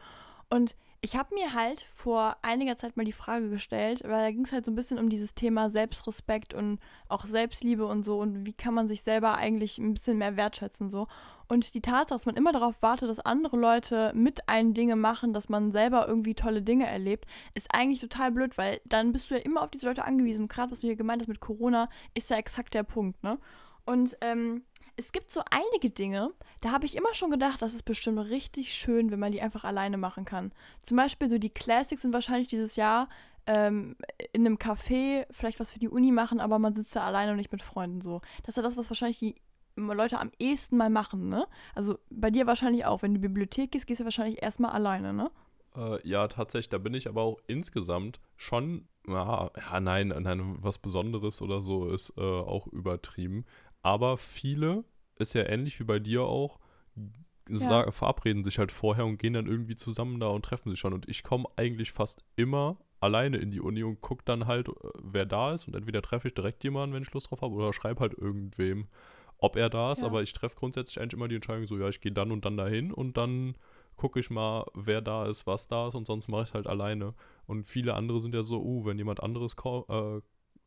Und 0.50 0.76
ich 1.00 1.16
habe 1.16 1.34
mir 1.34 1.54
halt 1.54 1.86
vor 1.94 2.36
einiger 2.42 2.76
Zeit 2.76 2.96
mal 2.96 3.04
die 3.04 3.12
Frage 3.12 3.50
gestellt, 3.50 4.02
weil 4.02 4.24
da 4.24 4.30
ging 4.30 4.44
es 4.44 4.52
halt 4.52 4.64
so 4.64 4.72
ein 4.72 4.74
bisschen 4.74 4.98
um 4.98 5.08
dieses 5.08 5.34
Thema 5.34 5.70
Selbstrespekt 5.70 6.54
und 6.54 6.80
auch 7.08 7.24
Selbstliebe 7.24 7.86
und 7.86 8.02
so 8.02 8.18
und 8.18 8.44
wie 8.44 8.52
kann 8.52 8.74
man 8.74 8.88
sich 8.88 9.02
selber 9.02 9.36
eigentlich 9.36 9.78
ein 9.78 9.94
bisschen 9.94 10.18
mehr 10.18 10.36
wertschätzen 10.36 10.90
so. 10.90 11.06
Und 11.46 11.72
die 11.74 11.80
Tatsache, 11.80 12.18
dass 12.18 12.26
man 12.26 12.36
immer 12.36 12.52
darauf 12.52 12.82
wartet, 12.82 13.08
dass 13.08 13.20
andere 13.20 13.56
Leute 13.56 14.12
mit 14.14 14.48
einen 14.48 14.74
Dinge 14.74 14.96
machen, 14.96 15.32
dass 15.32 15.48
man 15.48 15.72
selber 15.72 16.06
irgendwie 16.06 16.34
tolle 16.34 16.62
Dinge 16.62 16.86
erlebt, 16.86 17.26
ist 17.54 17.72
eigentlich 17.72 18.00
total 18.00 18.32
blöd, 18.32 18.58
weil 18.58 18.80
dann 18.84 19.12
bist 19.12 19.30
du 19.30 19.34
ja 19.36 19.40
immer 19.40 19.62
auf 19.62 19.70
diese 19.70 19.86
Leute 19.86 20.04
angewiesen. 20.04 20.42
Und 20.42 20.52
gerade 20.52 20.70
was 20.72 20.80
du 20.80 20.88
hier 20.88 20.96
gemeint 20.96 21.22
hast 21.22 21.28
mit 21.28 21.40
Corona, 21.40 21.88
ist 22.14 22.28
ja 22.28 22.36
exakt 22.36 22.74
der 22.74 22.82
Punkt, 22.82 23.22
ne? 23.22 23.38
Und 23.86 24.18
ähm, 24.20 24.64
es 24.98 25.12
gibt 25.12 25.32
so 25.32 25.42
einige 25.50 25.90
Dinge, 25.90 26.32
da 26.60 26.72
habe 26.72 26.84
ich 26.84 26.96
immer 26.96 27.14
schon 27.14 27.30
gedacht, 27.30 27.62
das 27.62 27.72
ist 27.72 27.84
bestimmt 27.84 28.18
richtig 28.18 28.74
schön, 28.74 29.10
wenn 29.10 29.20
man 29.20 29.30
die 29.30 29.40
einfach 29.40 29.64
alleine 29.64 29.96
machen 29.96 30.24
kann. 30.24 30.52
Zum 30.82 30.96
Beispiel 30.96 31.30
so 31.30 31.38
die 31.38 31.50
Classics 31.50 32.02
sind 32.02 32.12
wahrscheinlich 32.12 32.48
dieses 32.48 32.74
Jahr 32.74 33.08
ähm, 33.46 33.96
in 34.32 34.44
einem 34.44 34.56
Café 34.56 35.24
vielleicht 35.30 35.60
was 35.60 35.70
für 35.70 35.78
die 35.78 35.88
Uni 35.88 36.10
machen, 36.10 36.40
aber 36.40 36.58
man 36.58 36.74
sitzt 36.74 36.96
da 36.96 37.06
alleine 37.06 37.30
und 37.30 37.36
nicht 37.36 37.52
mit 37.52 37.62
Freunden 37.62 38.00
so. 38.00 38.20
Das 38.42 38.50
ist 38.50 38.56
ja 38.56 38.62
das, 38.62 38.76
was 38.76 38.90
wahrscheinlich 38.90 39.20
die 39.20 39.36
Leute 39.76 40.18
am 40.18 40.32
ehesten 40.40 40.76
mal 40.76 40.90
machen, 40.90 41.28
ne? 41.28 41.46
Also 41.76 42.00
bei 42.10 42.30
dir 42.30 42.48
wahrscheinlich 42.48 42.84
auch. 42.84 43.02
Wenn 43.02 43.12
du 43.12 43.16
in 43.16 43.22
die 43.22 43.28
Bibliothek 43.28 43.70
gehst, 43.70 43.86
gehst 43.86 44.00
du 44.00 44.04
wahrscheinlich 44.04 44.42
erstmal 44.42 44.72
alleine, 44.72 45.12
ne? 45.12 45.30
Äh, 45.76 46.06
ja, 46.06 46.26
tatsächlich. 46.26 46.70
Da 46.70 46.78
bin 46.78 46.94
ich 46.94 47.08
aber 47.08 47.22
auch 47.22 47.38
insgesamt 47.46 48.20
schon, 48.36 48.88
ja, 49.06 49.50
ja 49.56 49.80
nein, 49.80 50.08
nein, 50.08 50.58
was 50.60 50.78
Besonderes 50.78 51.40
oder 51.40 51.60
so 51.60 51.88
ist 51.90 52.12
äh, 52.16 52.20
auch 52.20 52.66
übertrieben. 52.66 53.44
Aber 53.88 54.18
viele, 54.18 54.84
ist 55.16 55.32
ja 55.32 55.48
ähnlich 55.48 55.80
wie 55.80 55.84
bei 55.84 55.98
dir 55.98 56.24
auch, 56.24 56.58
ja. 57.48 57.90
verabreden 57.90 58.44
sich 58.44 58.58
halt 58.58 58.70
vorher 58.70 59.06
und 59.06 59.16
gehen 59.16 59.32
dann 59.32 59.46
irgendwie 59.46 59.76
zusammen 59.76 60.20
da 60.20 60.26
und 60.26 60.44
treffen 60.44 60.68
sich 60.68 60.78
schon. 60.78 60.92
Und 60.92 61.08
ich 61.08 61.22
komme 61.22 61.46
eigentlich 61.56 61.90
fast 61.90 62.22
immer 62.36 62.76
alleine 63.00 63.38
in 63.38 63.50
die 63.50 63.62
Uni 63.62 63.82
und 63.82 64.02
gucke 64.02 64.22
dann 64.26 64.46
halt, 64.46 64.68
äh, 64.68 64.72
wer 65.02 65.24
da 65.24 65.54
ist. 65.54 65.66
Und 65.66 65.74
entweder 65.74 66.02
treffe 66.02 66.28
ich 66.28 66.34
direkt 66.34 66.62
jemanden, 66.64 66.94
wenn 66.94 67.02
ich 67.02 67.10
Lust 67.14 67.30
drauf 67.30 67.40
habe, 67.40 67.54
oder 67.54 67.72
schreibe 67.72 68.00
halt 68.00 68.12
irgendwem, 68.12 68.88
ob 69.38 69.56
er 69.56 69.70
da 69.70 69.92
ist. 69.92 70.02
Ja. 70.02 70.08
Aber 70.08 70.22
ich 70.22 70.34
treffe 70.34 70.56
grundsätzlich 70.56 71.00
eigentlich 71.00 71.14
immer 71.14 71.28
die 71.28 71.36
Entscheidung 71.36 71.66
so, 71.66 71.78
ja, 71.78 71.88
ich 71.88 72.02
gehe 72.02 72.12
dann 72.12 72.30
und 72.30 72.44
dann 72.44 72.58
dahin 72.58 72.92
und 72.92 73.16
dann 73.16 73.56
gucke 73.96 74.20
ich 74.20 74.28
mal, 74.28 74.66
wer 74.74 75.00
da 75.00 75.24
ist, 75.24 75.46
was 75.46 75.66
da 75.66 75.88
ist 75.88 75.94
und 75.94 76.06
sonst 76.06 76.28
mache 76.28 76.42
ich 76.42 76.48
es 76.48 76.54
halt 76.54 76.66
alleine. 76.66 77.14
Und 77.46 77.66
viele 77.66 77.94
andere 77.94 78.20
sind 78.20 78.34
ja 78.34 78.42
so, 78.42 78.60
uh, 78.62 78.84
wenn 78.84 78.98
jemand 78.98 79.22
anderes 79.22 79.54
äh, 79.54 80.20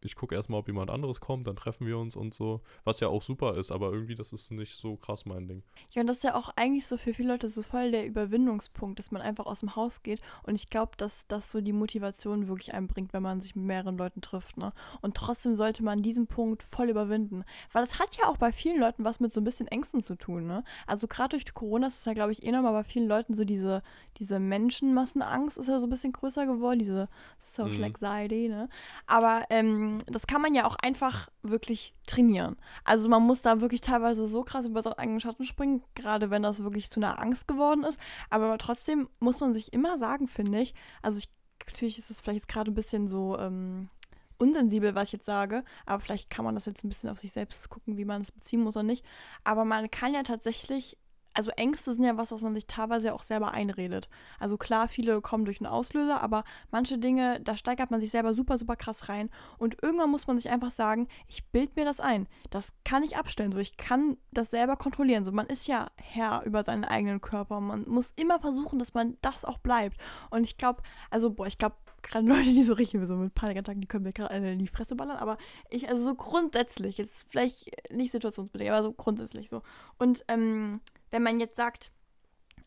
ich 0.04 0.16
gucke 0.16 0.36
erstmal, 0.36 0.60
ob 0.60 0.68
jemand 0.68 0.90
anderes 0.90 1.22
kommt, 1.22 1.48
dann 1.48 1.56
treffen 1.56 1.86
wir 1.86 1.98
uns 1.98 2.16
und 2.16 2.34
so. 2.34 2.62
Was 2.84 3.00
ja 3.00 3.08
auch 3.08 3.22
super 3.22 3.58
ist, 3.58 3.72
aber 3.72 3.92
irgendwie, 3.92 4.16
das 4.16 4.34
ist 4.34 4.52
nicht 4.52 4.76
so 4.76 4.96
krass 4.96 5.26
mein 5.26 5.48
Ding. 5.48 5.64
Ja, 5.92 6.02
und 6.02 6.08
das 6.08 6.18
ist 6.18 6.24
ja 6.24 6.36
auch 6.36 6.50
eigentlich 6.56 6.88
so 6.88 6.98
für 6.98 7.14
viele 7.14 7.30
Leute 7.30 7.48
so 7.48 7.62
voll 7.62 7.92
der 7.92 8.06
Überwindungspunkt, 8.06 9.00
dass 9.00 9.12
man 9.12 9.22
einfach 9.22 9.46
aus 9.46 9.60
dem 9.60 9.76
Haus 9.76 10.02
geht. 10.02 10.22
Und 10.44 10.56
ich 10.56 10.70
glaube, 10.70 10.94
dass 10.98 11.28
das 11.28 11.52
so 11.52 11.62
die 11.62 11.74
Motivation 11.74 12.48
wirklich 12.48 12.74
einbringt, 12.74 13.14
wenn 13.14 13.24
man 13.24 13.42
sich 13.42 13.56
mit 13.56 13.66
mehreren 13.66 13.98
Leuten 13.98 14.22
trifft. 14.22 14.58
Ne? 14.58 14.74
Und 15.02 15.16
trotzdem 15.16 15.56
sollte 15.56 15.84
man 15.84 16.02
diesen 16.02 16.28
Punkt 16.28 16.64
voll 16.64 16.90
überwinden. 16.90 17.44
Weil 17.72 17.86
das 17.86 18.00
hat 18.00 18.18
ja 18.18 18.26
auch 18.26 18.38
bei 18.38 18.52
vielen 18.52 18.80
Leuten 18.80 19.04
was 19.04 19.20
mit 19.20 19.34
so 19.34 19.42
ein 19.42 19.44
bisschen 19.44 19.68
Ängsten 19.68 20.04
zu 20.04 20.16
tun. 20.16 20.48
Ne? 20.48 20.64
Also 20.88 21.08
gerade 21.08 21.30
durch 21.30 21.54
Corona 21.54 21.88
ist 21.88 22.00
es 22.00 22.06
ja, 22.06 22.14
glaube 22.14 22.32
ich, 22.32 22.44
eh 22.44 22.52
nochmal 22.52 22.74
bei 22.74 22.84
vielen 22.84 23.08
Leuten 23.08 23.36
so 23.36 23.46
diese, 23.46 23.84
diese 24.18 24.40
Menschenmassenangst 24.40 25.58
ist 25.58 25.68
ja 25.68 25.80
so 25.80 25.86
ein 25.86 25.90
bisschen 25.90 26.14
größer 26.14 26.46
geworden, 26.46 26.80
diese 26.80 27.08
Social 27.40 27.78
mhm. 27.78 27.84
Anxiety. 27.86 28.48
Ne? 28.50 28.68
Aber 29.06 29.46
ähm, 29.50 29.91
das 30.08 30.28
kann 30.28 30.42
man 30.42 30.54
ja 30.54 30.66
auch 30.66 30.76
einfach 30.76 31.30
wirklich 31.42 31.94
trainieren. 32.08 32.58
Also 32.84 33.10
man 33.10 33.24
muss 33.24 33.42
da 33.42 33.62
wirklich 33.62 33.82
teilweise 33.82 34.28
so 34.28 34.44
krass 34.44 34.66
über 34.66 34.82
seinen 34.82 34.94
eigenen 34.94 35.22
Schatten 35.22 35.46
springen, 35.46 35.84
gerade 35.96 36.30
wenn 36.30 36.44
das 36.44 36.64
wirklich 36.64 36.92
zu 36.92 37.00
einer 37.00 37.20
Angst 37.20 37.48
geworden 37.48 37.84
ist. 37.84 38.00
Aber 38.30 38.58
trotzdem 38.58 39.10
muss 39.20 39.40
man 39.40 39.54
sich 39.54 39.74
immer 39.74 39.98
sagen, 39.98 40.28
finde 40.28 40.62
ich, 40.62 40.74
also 41.02 41.18
ich 41.18 41.30
natürlich 41.68 41.98
ist 41.98 42.12
es 42.12 42.22
vielleicht 42.22 42.48
gerade 42.48 42.72
ein 42.72 42.76
bisschen 42.76 43.08
so 43.08 43.38
ähm, 43.38 43.90
unsensibel, 44.38 44.96
was 44.96 45.10
ich 45.10 45.14
jetzt 45.14 45.26
sage, 45.26 45.64
aber 45.86 46.00
vielleicht 46.00 46.30
kann 46.30 46.46
man 46.46 46.56
das 46.56 46.66
jetzt 46.66 46.84
ein 46.84 46.90
bisschen 46.90 47.10
auf 47.10 47.20
sich 47.20 47.32
selbst 47.32 47.70
gucken, 47.70 47.98
wie 47.98 48.06
man 48.06 48.22
es 48.22 48.32
beziehen 48.32 48.62
muss 48.62 48.76
oder 48.76 48.84
nicht. 48.84 49.06
Aber 49.44 49.66
man 49.66 49.90
kann 49.92 50.14
ja 50.14 50.24
tatsächlich 50.24 50.98
also 51.34 51.52
Ängste 51.52 51.94
sind 51.94 52.04
ja 52.04 52.18
was, 52.18 52.32
was 52.32 52.42
man 52.42 52.54
sich 52.54 52.68
teilweise 52.68 53.14
auch 53.14 53.24
selber 53.24 53.52
einredet. 53.52 54.10
Also 54.40 54.58
klar, 54.58 54.88
viele 54.88 55.22
kommen 55.22 55.46
durch 55.46 55.62
einen 55.62 55.72
Auslöser, 55.72 56.22
aber 56.22 56.44
manche 56.72 56.98
Dinge, 56.98 57.40
da 57.42 57.56
steigert 57.56 57.92
man 57.92 58.02
sich 58.02 58.12
selber 58.12 58.34
super, 58.34 58.58
super 58.58 58.76
krass 58.76 59.10
rein. 59.10 59.30
Und 59.58 59.82
irgendwann 59.82 60.12
muss 60.12 60.28
man 60.28 60.38
sich 60.38 60.50
einfach 60.50 60.72
sagen, 60.72 61.08
ich 61.28 61.46
bild 61.46 61.76
mir 61.76 61.86
das 61.86 62.00
ein. 62.00 62.28
Das 62.50 62.70
kann 62.84 63.04
ich 63.04 63.18
abstellen. 63.18 63.52
So, 63.52 63.60
ich 63.60 63.78
kann 63.78 64.18
das 64.32 64.52
selber 64.52 64.76
kontrollieren. 64.76 65.24
So, 65.24 65.32
man 65.32 65.48
ist 65.48 65.68
ja 65.68 65.88
Herr 65.96 66.44
über 66.44 66.64
seinen 66.64 66.86
eigenen 66.86 67.22
Körper. 67.22 67.60
Man 67.60 67.88
muss 67.88 68.12
immer 68.16 68.40
versuchen, 68.40 68.80
dass 68.80 68.94
man 68.94 69.18
das 69.22 69.46
auch 69.46 69.58
bleibt. 69.58 69.98
Und 70.30 70.44
ich 70.44 70.58
glaube, 70.58 70.82
also, 71.10 71.30
boah, 71.32 71.48
ich 71.48 71.58
glaube, 71.58 71.76
gerade 72.02 72.28
Leute, 72.28 72.50
die 72.50 72.64
so 72.64 72.74
richtig 72.74 73.02
so 73.08 73.16
mit 73.16 73.34
Panikattacken, 73.34 73.82
die 73.82 73.88
können 73.88 74.04
mir 74.04 74.14
gerade 74.14 74.52
in 74.52 74.60
die 74.60 74.68
Fresse 74.68 74.96
ballern, 74.96 75.18
aber 75.18 75.38
ich, 75.70 75.90
also 75.90 76.04
so 76.04 76.16
grundsätzlich, 76.16 76.98
jetzt 76.98 77.26
vielleicht 77.30 77.72
nicht 77.92 78.12
situationsbedingt, 78.12 78.72
aber 78.72 78.84
so 78.84 78.94
grundsätzlich 78.94 79.50
so. 79.50 79.62
Und 79.98 80.24
ähm, 80.28 80.82
wenn 81.12 81.24
man 81.24 81.40
jetzt 81.40 81.56
sagt, 81.56 81.92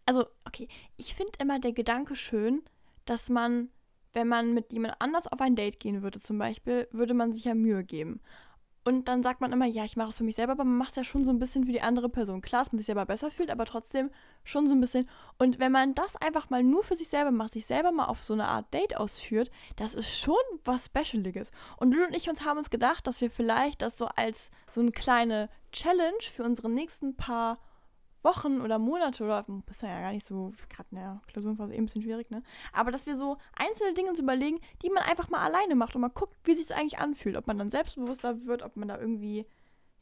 also, 0.06 0.26
okay, 0.44 0.68
ich 0.96 1.14
finde 1.14 1.32
immer 1.38 1.58
der 1.58 1.72
Gedanke 1.72 2.14
schön, 2.14 2.62
dass 3.06 3.28
man, 3.28 3.70
wenn 4.12 4.28
man 4.28 4.54
mit 4.54 4.72
jemand 4.72 4.94
anders 5.00 5.26
auf 5.26 5.40
ein 5.40 5.56
Date 5.56 5.80
gehen 5.80 6.02
würde, 6.02 6.20
zum 6.20 6.38
Beispiel, 6.38 6.88
würde 6.92 7.14
man 7.14 7.32
sich 7.32 7.44
ja 7.44 7.54
Mühe 7.54 7.84
geben. 7.84 8.20
Und 8.86 9.08
dann 9.08 9.22
sagt 9.22 9.40
man 9.40 9.50
immer, 9.50 9.64
ja, 9.64 9.86
ich 9.86 9.96
mache 9.96 10.10
es 10.10 10.18
für 10.18 10.24
mich 10.24 10.34
selber, 10.34 10.52
aber 10.52 10.64
man 10.64 10.76
macht 10.76 10.90
es 10.90 10.96
ja 10.96 11.04
schon 11.04 11.24
so 11.24 11.30
ein 11.30 11.38
bisschen 11.38 11.64
für 11.64 11.72
die 11.72 11.80
andere 11.80 12.10
Person. 12.10 12.42
Klar, 12.42 12.62
dass 12.62 12.72
man 12.72 12.78
sich 12.78 12.86
selber 12.86 13.06
besser 13.06 13.30
fühlt, 13.30 13.50
aber 13.50 13.64
trotzdem 13.64 14.10
schon 14.44 14.68
so 14.68 14.74
ein 14.74 14.80
bisschen. 14.80 15.08
Und 15.38 15.58
wenn 15.58 15.72
man 15.72 15.94
das 15.94 16.16
einfach 16.16 16.50
mal 16.50 16.62
nur 16.62 16.82
für 16.82 16.94
sich 16.94 17.08
selber 17.08 17.30
macht, 17.30 17.54
sich 17.54 17.64
selber 17.64 17.92
mal 17.92 18.04
auf 18.04 18.22
so 18.22 18.34
eine 18.34 18.46
Art 18.46 18.72
Date 18.74 18.98
ausführt, 18.98 19.50
das 19.76 19.94
ist 19.94 20.18
schon 20.18 20.36
was 20.64 20.84
Specialiges. 20.84 21.50
Und 21.78 21.94
Lulu 21.94 22.08
und 22.08 22.14
ich 22.14 22.28
uns 22.28 22.44
haben 22.44 22.58
uns 22.58 22.68
gedacht, 22.68 23.06
dass 23.06 23.22
wir 23.22 23.30
vielleicht 23.30 23.80
das 23.80 23.96
so 23.96 24.04
als 24.04 24.50
so 24.70 24.82
eine 24.82 24.92
kleine 24.92 25.48
Challenge 25.72 26.20
für 26.20 26.44
unsere 26.44 26.68
nächsten 26.68 27.16
paar 27.16 27.58
Wochen 28.24 28.60
oder 28.60 28.78
Monate 28.78 29.24
oder 29.24 29.44
ist 29.70 29.82
ja 29.82 30.00
gar 30.00 30.12
nicht 30.12 30.26
so, 30.26 30.52
gerade 30.70 30.88
in 30.90 30.96
der 30.96 31.20
Klausurenphase 31.26 31.74
eh 31.74 31.78
ein 31.78 31.86
bisschen 31.86 32.02
schwierig, 32.02 32.30
ne? 32.30 32.42
Aber 32.72 32.90
dass 32.90 33.06
wir 33.06 33.18
so 33.18 33.36
einzelne 33.54 33.94
Dinge 33.94 34.10
uns 34.10 34.18
überlegen, 34.18 34.60
die 34.82 34.90
man 34.90 35.02
einfach 35.02 35.28
mal 35.28 35.44
alleine 35.44 35.74
macht 35.74 35.94
und 35.94 36.00
mal 36.00 36.08
guckt, 36.08 36.34
wie 36.44 36.54
sich 36.54 36.66
es 36.66 36.72
eigentlich 36.72 36.98
anfühlt. 36.98 37.36
Ob 37.36 37.46
man 37.46 37.58
dann 37.58 37.70
selbstbewusster 37.70 38.46
wird, 38.46 38.62
ob 38.62 38.76
man 38.76 38.88
da 38.88 38.98
irgendwie, 38.98 39.46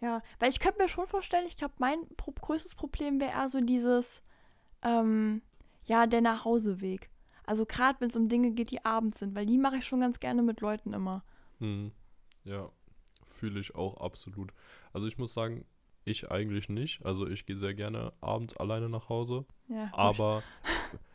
ja, 0.01 0.23
weil 0.39 0.51
ich 0.51 0.61
könnte 0.61 0.81
mir 0.81 0.89
schon 0.89 1.07
vorstellen, 1.07 1.47
ich 1.47 1.57
glaube, 1.57 1.75
mein 1.79 2.07
pro 2.17 2.33
größtes 2.33 2.75
Problem 2.77 3.21
wäre 3.21 3.33
eher 3.33 3.49
so 3.49 3.61
dieses, 3.61 4.23
ähm, 4.83 5.43
ja, 5.85 6.07
der 6.07 6.21
Nachhauseweg. 6.21 7.11
Also 7.45 7.67
gerade 7.67 8.01
wenn 8.01 8.11
es 8.11 8.17
um 8.17 8.29
Dinge 8.29 8.53
geht, 8.53 8.71
die 8.71 8.85
abends 8.85 9.19
sind, 9.19 9.35
weil 9.35 9.47
die 9.47 9.59
mache 9.59 9.77
ich 9.77 9.85
schon 9.85 10.01
ganz 10.01 10.21
gerne 10.21 10.43
mit 10.43 10.61
Leuten 10.61 10.93
immer. 10.93 11.25
Hm. 11.59 11.93
Ja, 12.45 12.71
fühle 13.29 13.61
ich 13.61 13.75
auch 13.75 13.97
absolut. 13.99 14.53
Also 14.93 15.07
ich 15.07 15.19
muss 15.19 15.35
sagen, 15.35 15.65
ich 16.05 16.31
eigentlich 16.31 16.69
nicht. 16.69 17.05
Also 17.05 17.27
ich 17.27 17.47
gehe 17.47 17.57
sehr 17.57 17.75
gerne 17.75 18.13
abends 18.21 18.57
alleine 18.57 18.89
nach 18.89 19.09
Hause. 19.09 19.45
Ja, 19.69 19.91
aber 19.93 20.43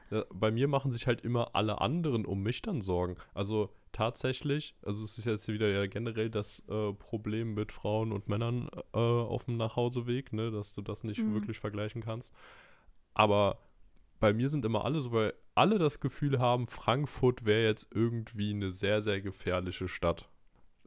bei 0.34 0.51
mir 0.51 0.67
machen 0.67 0.91
sich 0.91 1.08
halt 1.08 1.22
immer 1.22 1.56
alle 1.56 1.82
anderen 1.82 2.25
um 2.25 2.41
mich 2.41 2.62
dann 2.62 2.82
Sorgen. 2.82 3.17
Also 3.34 3.70
tatsächlich, 3.91 4.75
also 4.84 5.03
es 5.03 5.17
ist 5.17 5.25
jetzt 5.25 5.48
wieder 5.48 5.67
ja 5.70 5.88
generell 5.88 6.29
das 6.29 6.63
äh, 6.70 6.94
Problem 6.94 7.53
mit 7.53 7.72
Frauen 7.72 8.12
und 8.12 8.27
Männern 8.27 8.70
äh, 8.94 8.98
auf 8.98 9.46
dem 9.46 9.58
Nachhauseweg, 9.58 10.34
ne, 10.34 10.51
dass 10.51 10.74
du 10.74 10.82
das 10.82 11.03
nicht 11.03 11.22
mhm. 11.22 11.34
wirklich 11.34 11.60
vergleichen 11.60 12.03
kannst. 12.03 12.34
Aber 13.13 13.60
bei 14.20 14.34
mir 14.34 14.50
sind 14.50 14.65
immer 14.65 14.86
alle 14.86 15.01
so, 15.01 15.12
weil 15.12 15.34
alle 15.56 15.79
das 15.79 16.00
Gefühl 16.00 16.39
haben, 16.39 16.67
Frankfurt 16.67 17.46
wäre 17.46 17.65
jetzt 17.65 17.88
irgendwie 17.94 18.51
eine 18.51 18.72
sehr, 18.72 19.01
sehr 19.01 19.22
gefährliche 19.22 19.88
Stadt. 19.88 20.29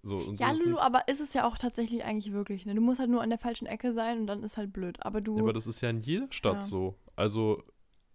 So, 0.03 0.33
ja, 0.33 0.55
so 0.55 0.65
Lulu, 0.65 0.79
aber 0.79 1.09
ist 1.09 1.21
es 1.21 1.35
ja 1.35 1.47
auch 1.47 1.59
tatsächlich 1.59 2.05
eigentlich 2.05 2.33
wirklich. 2.33 2.65
Ne? 2.65 2.75
Du 2.75 2.81
musst 2.81 3.01
halt 3.01 3.11
nur 3.11 3.23
an 3.23 3.29
der 3.29 3.39
falschen 3.39 3.67
Ecke 3.67 3.93
sein 3.93 4.21
und 4.21 4.27
dann 4.27 4.43
ist 4.43 4.57
halt 4.57 4.73
blöd. 4.73 4.97
Aber 5.05 5.21
du. 5.21 5.37
Ja, 5.37 5.43
aber 5.43 5.53
das 5.53 5.67
ist 5.67 5.81
ja 5.83 5.91
in 5.91 6.01
jeder 6.01 6.29
Stadt 6.31 6.55
ja. 6.57 6.63
so. 6.63 6.97
Also, 7.17 7.63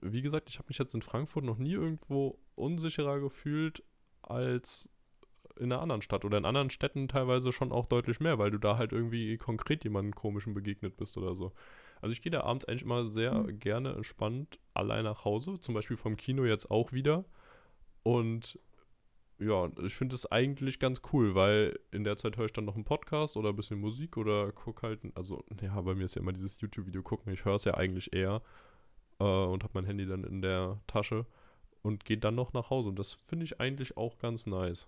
wie 0.02 0.22
gesagt, 0.22 0.50
ich 0.50 0.58
habe 0.58 0.68
mich 0.68 0.80
jetzt 0.80 0.96
in 0.96 1.04
Frankfurt 1.04 1.44
noch 1.44 1.58
nie 1.58 1.74
irgendwo 1.74 2.40
unsicherer 2.56 3.20
gefühlt 3.20 3.84
als 4.24 4.90
in 5.58 5.72
einer 5.72 5.82
anderen 5.82 6.02
Stadt 6.02 6.26
oder 6.26 6.38
in 6.38 6.46
anderen 6.46 6.70
Städten 6.70 7.08
teilweise 7.08 7.52
schon 7.52 7.72
auch 7.72 7.86
deutlich 7.86 8.20
mehr, 8.20 8.40
weil 8.40 8.52
du 8.52 8.58
da 8.58 8.78
halt 8.78 8.92
irgendwie 8.92 9.38
konkret 9.38 9.84
jemandem 9.84 10.14
komischen 10.14 10.54
begegnet 10.54 10.98
bist 10.98 11.18
oder 11.18 11.36
so. 11.36 11.54
Also 12.02 12.14
ich 12.14 12.22
gehe 12.22 12.32
da 12.32 12.42
abends 12.42 12.66
eigentlich 12.66 12.84
immer 12.84 13.06
sehr 13.06 13.34
mhm. 13.34 13.60
gerne 13.60 13.94
entspannt 13.94 14.60
allein 14.74 15.06
nach 15.06 15.24
Hause, 15.24 15.60
zum 15.60 15.74
Beispiel 15.74 15.98
vom 15.98 16.18
Kino 16.18 16.46
jetzt 16.46 16.70
auch 16.70 16.92
wieder. 16.92 17.26
Und 18.04 18.60
ja, 19.40 19.70
ich 19.84 19.96
finde 19.96 20.16
es 20.16 20.32
eigentlich 20.32 20.80
ganz 20.80 21.02
cool, 21.12 21.36
weil 21.36 21.80
in 21.92 22.04
der 22.04 22.18
Zeit 22.18 22.38
höre 22.38 22.46
ich 22.46 22.54
dann 22.54 22.66
noch 22.66 22.76
einen 22.76 22.86
Podcast 22.86 23.36
oder 23.36 23.50
ein 23.50 23.56
bisschen 23.56 23.80
Musik 23.80 24.18
oder 24.18 24.52
gucke 24.52 24.88
halt, 24.88 25.02
also, 25.16 25.44
ja, 25.62 25.80
bei 25.82 25.94
mir 25.94 26.06
ist 26.06 26.16
ja 26.16 26.22
immer 26.22 26.34
dieses 26.34 26.60
YouTube-Video 26.62 27.04
gucken, 27.04 27.34
ich 27.34 27.44
höre 27.44 27.56
es 27.56 27.66
ja 27.66 27.74
eigentlich 27.74 28.14
eher 28.14 28.42
äh, 29.20 29.24
und 29.24 29.64
habe 29.64 29.74
mein 29.74 29.86
Handy 29.86 30.06
dann 30.06 30.24
in 30.24 30.42
der 30.42 30.80
Tasche 30.88 31.26
und 31.82 32.06
gehe 32.06 32.18
dann 32.18 32.36
noch 32.36 32.54
nach 32.54 32.70
Hause 32.70 32.90
und 32.90 32.98
das 32.98 33.14
finde 33.14 33.46
ich 33.46 33.60
eigentlich 33.60 33.98
auch 33.98 34.18
ganz 34.18 34.46
nice. 34.46 34.88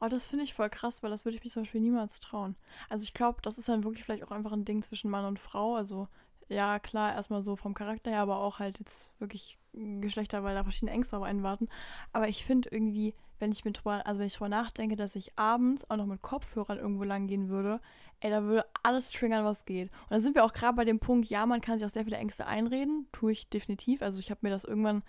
Oh, 0.00 0.08
das 0.08 0.28
finde 0.28 0.44
ich 0.44 0.54
voll 0.54 0.68
krass, 0.68 1.02
weil 1.02 1.10
das 1.10 1.24
würde 1.24 1.36
ich 1.36 1.44
mich 1.44 1.52
zum 1.52 1.62
Beispiel 1.62 1.80
niemals 1.80 2.20
trauen. 2.20 2.54
Also 2.88 3.04
ich 3.04 3.14
glaube, 3.14 3.40
das 3.42 3.58
ist 3.58 3.68
dann 3.68 3.84
wirklich 3.84 4.04
vielleicht 4.04 4.22
auch 4.22 4.30
einfach 4.30 4.52
ein 4.52 4.64
Ding 4.64 4.82
zwischen 4.82 5.10
Mann 5.10 5.24
und 5.24 5.38
Frau. 5.38 5.74
Also 5.74 6.08
ja, 6.48 6.78
klar, 6.78 7.14
erstmal 7.14 7.42
so 7.42 7.56
vom 7.56 7.74
Charakter 7.74 8.10
her, 8.10 8.20
aber 8.20 8.38
auch 8.38 8.58
halt 8.58 8.78
jetzt 8.78 9.12
wirklich 9.18 9.58
Geschlechter, 9.72 10.44
weil 10.44 10.54
da 10.54 10.62
verschiedene 10.62 10.92
Ängste 10.92 11.16
auf 11.16 11.22
einen 11.22 11.42
warten. 11.42 11.68
Aber 12.12 12.28
ich 12.28 12.44
finde 12.44 12.68
irgendwie, 12.70 13.14
wenn 13.38 13.52
ich 13.52 13.64
mir 13.64 13.72
drüber, 13.72 14.06
also 14.06 14.20
wenn 14.20 14.26
ich 14.26 14.34
drüber 14.34 14.48
nachdenke, 14.48 14.96
dass 14.96 15.16
ich 15.16 15.38
abends 15.38 15.88
auch 15.90 15.96
noch 15.96 16.06
mit 16.06 16.22
Kopfhörern 16.22 16.78
irgendwo 16.78 17.04
lang 17.04 17.26
gehen 17.26 17.48
würde, 17.48 17.80
ey, 18.20 18.30
da 18.30 18.42
würde 18.44 18.66
alles 18.82 19.10
triggern, 19.10 19.44
was 19.44 19.64
geht. 19.64 19.90
Und 20.04 20.10
dann 20.10 20.22
sind 20.22 20.34
wir 20.34 20.44
auch 20.44 20.52
gerade 20.52 20.76
bei 20.76 20.84
dem 20.84 21.00
Punkt, 21.00 21.28
ja, 21.28 21.44
man 21.46 21.60
kann 21.60 21.78
sich 21.78 21.86
auch 21.86 21.92
sehr 21.92 22.04
viele 22.04 22.16
Ängste 22.16 22.46
einreden, 22.46 23.08
tue 23.12 23.32
ich 23.32 23.48
definitiv. 23.48 24.02
Also 24.02 24.20
ich 24.20 24.30
habe 24.30 24.40
mir 24.42 24.50
das 24.50 24.64
irgendwann 24.64 25.02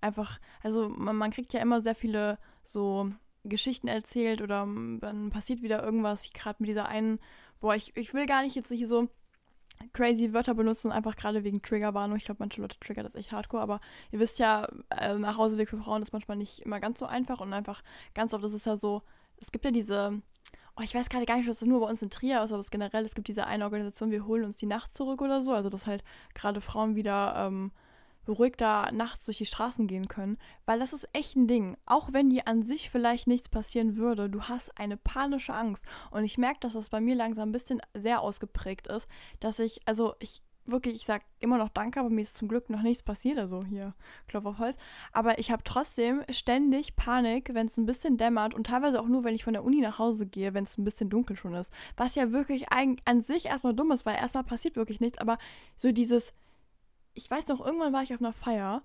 einfach, 0.00 0.38
also 0.62 0.88
man, 0.88 1.16
man 1.16 1.30
kriegt 1.30 1.52
ja 1.52 1.60
immer 1.60 1.82
sehr 1.82 1.94
viele 1.94 2.38
so 2.62 3.10
Geschichten 3.44 3.88
erzählt 3.88 4.40
oder 4.40 4.66
dann 4.66 5.30
passiert 5.30 5.62
wieder 5.62 5.82
irgendwas, 5.82 6.30
gerade 6.32 6.56
mit 6.60 6.68
dieser 6.68 6.86
einen, 6.86 7.18
boah, 7.60 7.74
ich, 7.74 7.96
ich 7.96 8.14
will 8.14 8.26
gar 8.26 8.42
nicht 8.42 8.54
jetzt 8.54 8.70
hier 8.70 8.88
so 8.88 9.08
crazy 9.92 10.32
Wörter 10.32 10.54
benutzen, 10.54 10.92
einfach 10.92 11.16
gerade 11.16 11.44
wegen 11.44 11.62
Triggerwarnung. 11.62 12.16
Ich 12.16 12.24
glaube, 12.24 12.40
manche 12.40 12.60
Leute 12.60 12.78
triggern 12.78 13.04
das 13.04 13.14
echt 13.14 13.32
hardcore, 13.32 13.62
aber 13.62 13.80
ihr 14.10 14.18
wisst 14.18 14.38
ja, 14.38 14.68
äh, 14.90 15.14
Nachhauseweg 15.14 15.68
für 15.68 15.78
Frauen 15.78 16.02
ist 16.02 16.12
manchmal 16.12 16.36
nicht 16.36 16.60
immer 16.60 16.80
ganz 16.80 16.98
so 16.98 17.06
einfach 17.06 17.40
und 17.40 17.52
einfach 17.52 17.82
ganz 18.14 18.34
oft 18.34 18.44
ist 18.44 18.54
es 18.54 18.64
ja 18.64 18.76
so, 18.76 19.02
es 19.36 19.50
gibt 19.50 19.64
ja 19.64 19.70
diese, 19.70 20.22
oh, 20.76 20.82
ich 20.82 20.94
weiß 20.94 21.08
gerade 21.08 21.26
gar 21.26 21.36
nicht, 21.36 21.48
ob 21.48 21.54
das 21.54 21.62
nur 21.62 21.80
bei 21.80 21.86
uns 21.86 22.02
in 22.02 22.10
Trier 22.10 22.42
ist, 22.42 22.52
aber 22.52 22.60
es 22.60 22.70
generell, 22.70 23.04
es 23.04 23.14
gibt 23.14 23.28
diese 23.28 23.46
eine 23.46 23.64
Organisation, 23.64 24.10
wir 24.10 24.26
holen 24.26 24.44
uns 24.44 24.56
die 24.56 24.66
Nacht 24.66 24.96
zurück 24.96 25.20
oder 25.22 25.42
so, 25.42 25.52
also 25.52 25.68
dass 25.68 25.86
halt 25.86 26.04
gerade 26.34 26.60
Frauen 26.60 26.96
wieder 26.96 27.34
ähm, 27.36 27.72
beruhigter 28.24 28.90
nachts 28.92 29.24
durch 29.24 29.38
die 29.38 29.46
Straßen 29.46 29.86
gehen 29.86 30.08
können, 30.08 30.38
weil 30.66 30.78
das 30.78 30.92
ist 30.92 31.08
echt 31.12 31.36
ein 31.36 31.46
Ding. 31.46 31.76
Auch 31.86 32.12
wenn 32.12 32.30
dir 32.30 32.46
an 32.46 32.62
sich 32.62 32.90
vielleicht 32.90 33.26
nichts 33.26 33.48
passieren 33.48 33.96
würde, 33.96 34.30
du 34.30 34.42
hast 34.42 34.78
eine 34.78 34.96
panische 34.96 35.54
Angst. 35.54 35.84
Und 36.10 36.24
ich 36.24 36.38
merke, 36.38 36.60
dass 36.60 36.74
das 36.74 36.90
bei 36.90 37.00
mir 37.00 37.14
langsam 37.14 37.48
ein 37.48 37.52
bisschen 37.52 37.80
sehr 37.94 38.20
ausgeprägt 38.20 38.86
ist, 38.86 39.08
dass 39.40 39.58
ich, 39.58 39.80
also 39.86 40.14
ich 40.18 40.42
wirklich, 40.64 40.94
ich 40.94 41.06
sage 41.06 41.24
immer 41.40 41.58
noch 41.58 41.68
Danke, 41.68 42.00
aber 42.00 42.10
mir 42.10 42.20
ist 42.20 42.36
zum 42.36 42.48
Glück 42.48 42.70
noch 42.70 42.82
nichts 42.82 43.02
passiert, 43.02 43.38
also 43.38 43.64
hier, 43.64 43.94
Klopf 44.28 44.46
auf 44.46 44.58
Holz. 44.58 44.76
Aber 45.12 45.38
ich 45.38 45.50
habe 45.50 45.62
trotzdem 45.64 46.22
ständig 46.30 46.96
Panik, 46.96 47.50
wenn 47.52 47.66
es 47.66 47.76
ein 47.76 47.86
bisschen 47.86 48.16
dämmert 48.16 48.54
und 48.54 48.68
teilweise 48.68 49.00
auch 49.00 49.08
nur, 49.08 49.24
wenn 49.24 49.34
ich 49.34 49.44
von 49.44 49.54
der 49.54 49.64
Uni 49.64 49.80
nach 49.80 49.98
Hause 49.98 50.26
gehe, 50.26 50.54
wenn 50.54 50.64
es 50.64 50.78
ein 50.78 50.84
bisschen 50.84 51.10
dunkel 51.10 51.36
schon 51.36 51.54
ist. 51.54 51.72
Was 51.96 52.14
ja 52.14 52.32
wirklich 52.32 52.66
an 52.70 53.22
sich 53.22 53.46
erstmal 53.46 53.74
dumm 53.74 53.90
ist, 53.90 54.06
weil 54.06 54.16
erstmal 54.16 54.44
passiert 54.44 54.76
wirklich 54.76 55.00
nichts, 55.00 55.18
aber 55.18 55.38
so 55.76 55.90
dieses, 55.90 56.32
ich 57.14 57.30
weiß 57.30 57.48
noch, 57.48 57.64
irgendwann 57.64 57.92
war 57.92 58.02
ich 58.02 58.14
auf 58.14 58.20
einer 58.20 58.32
Feier 58.32 58.82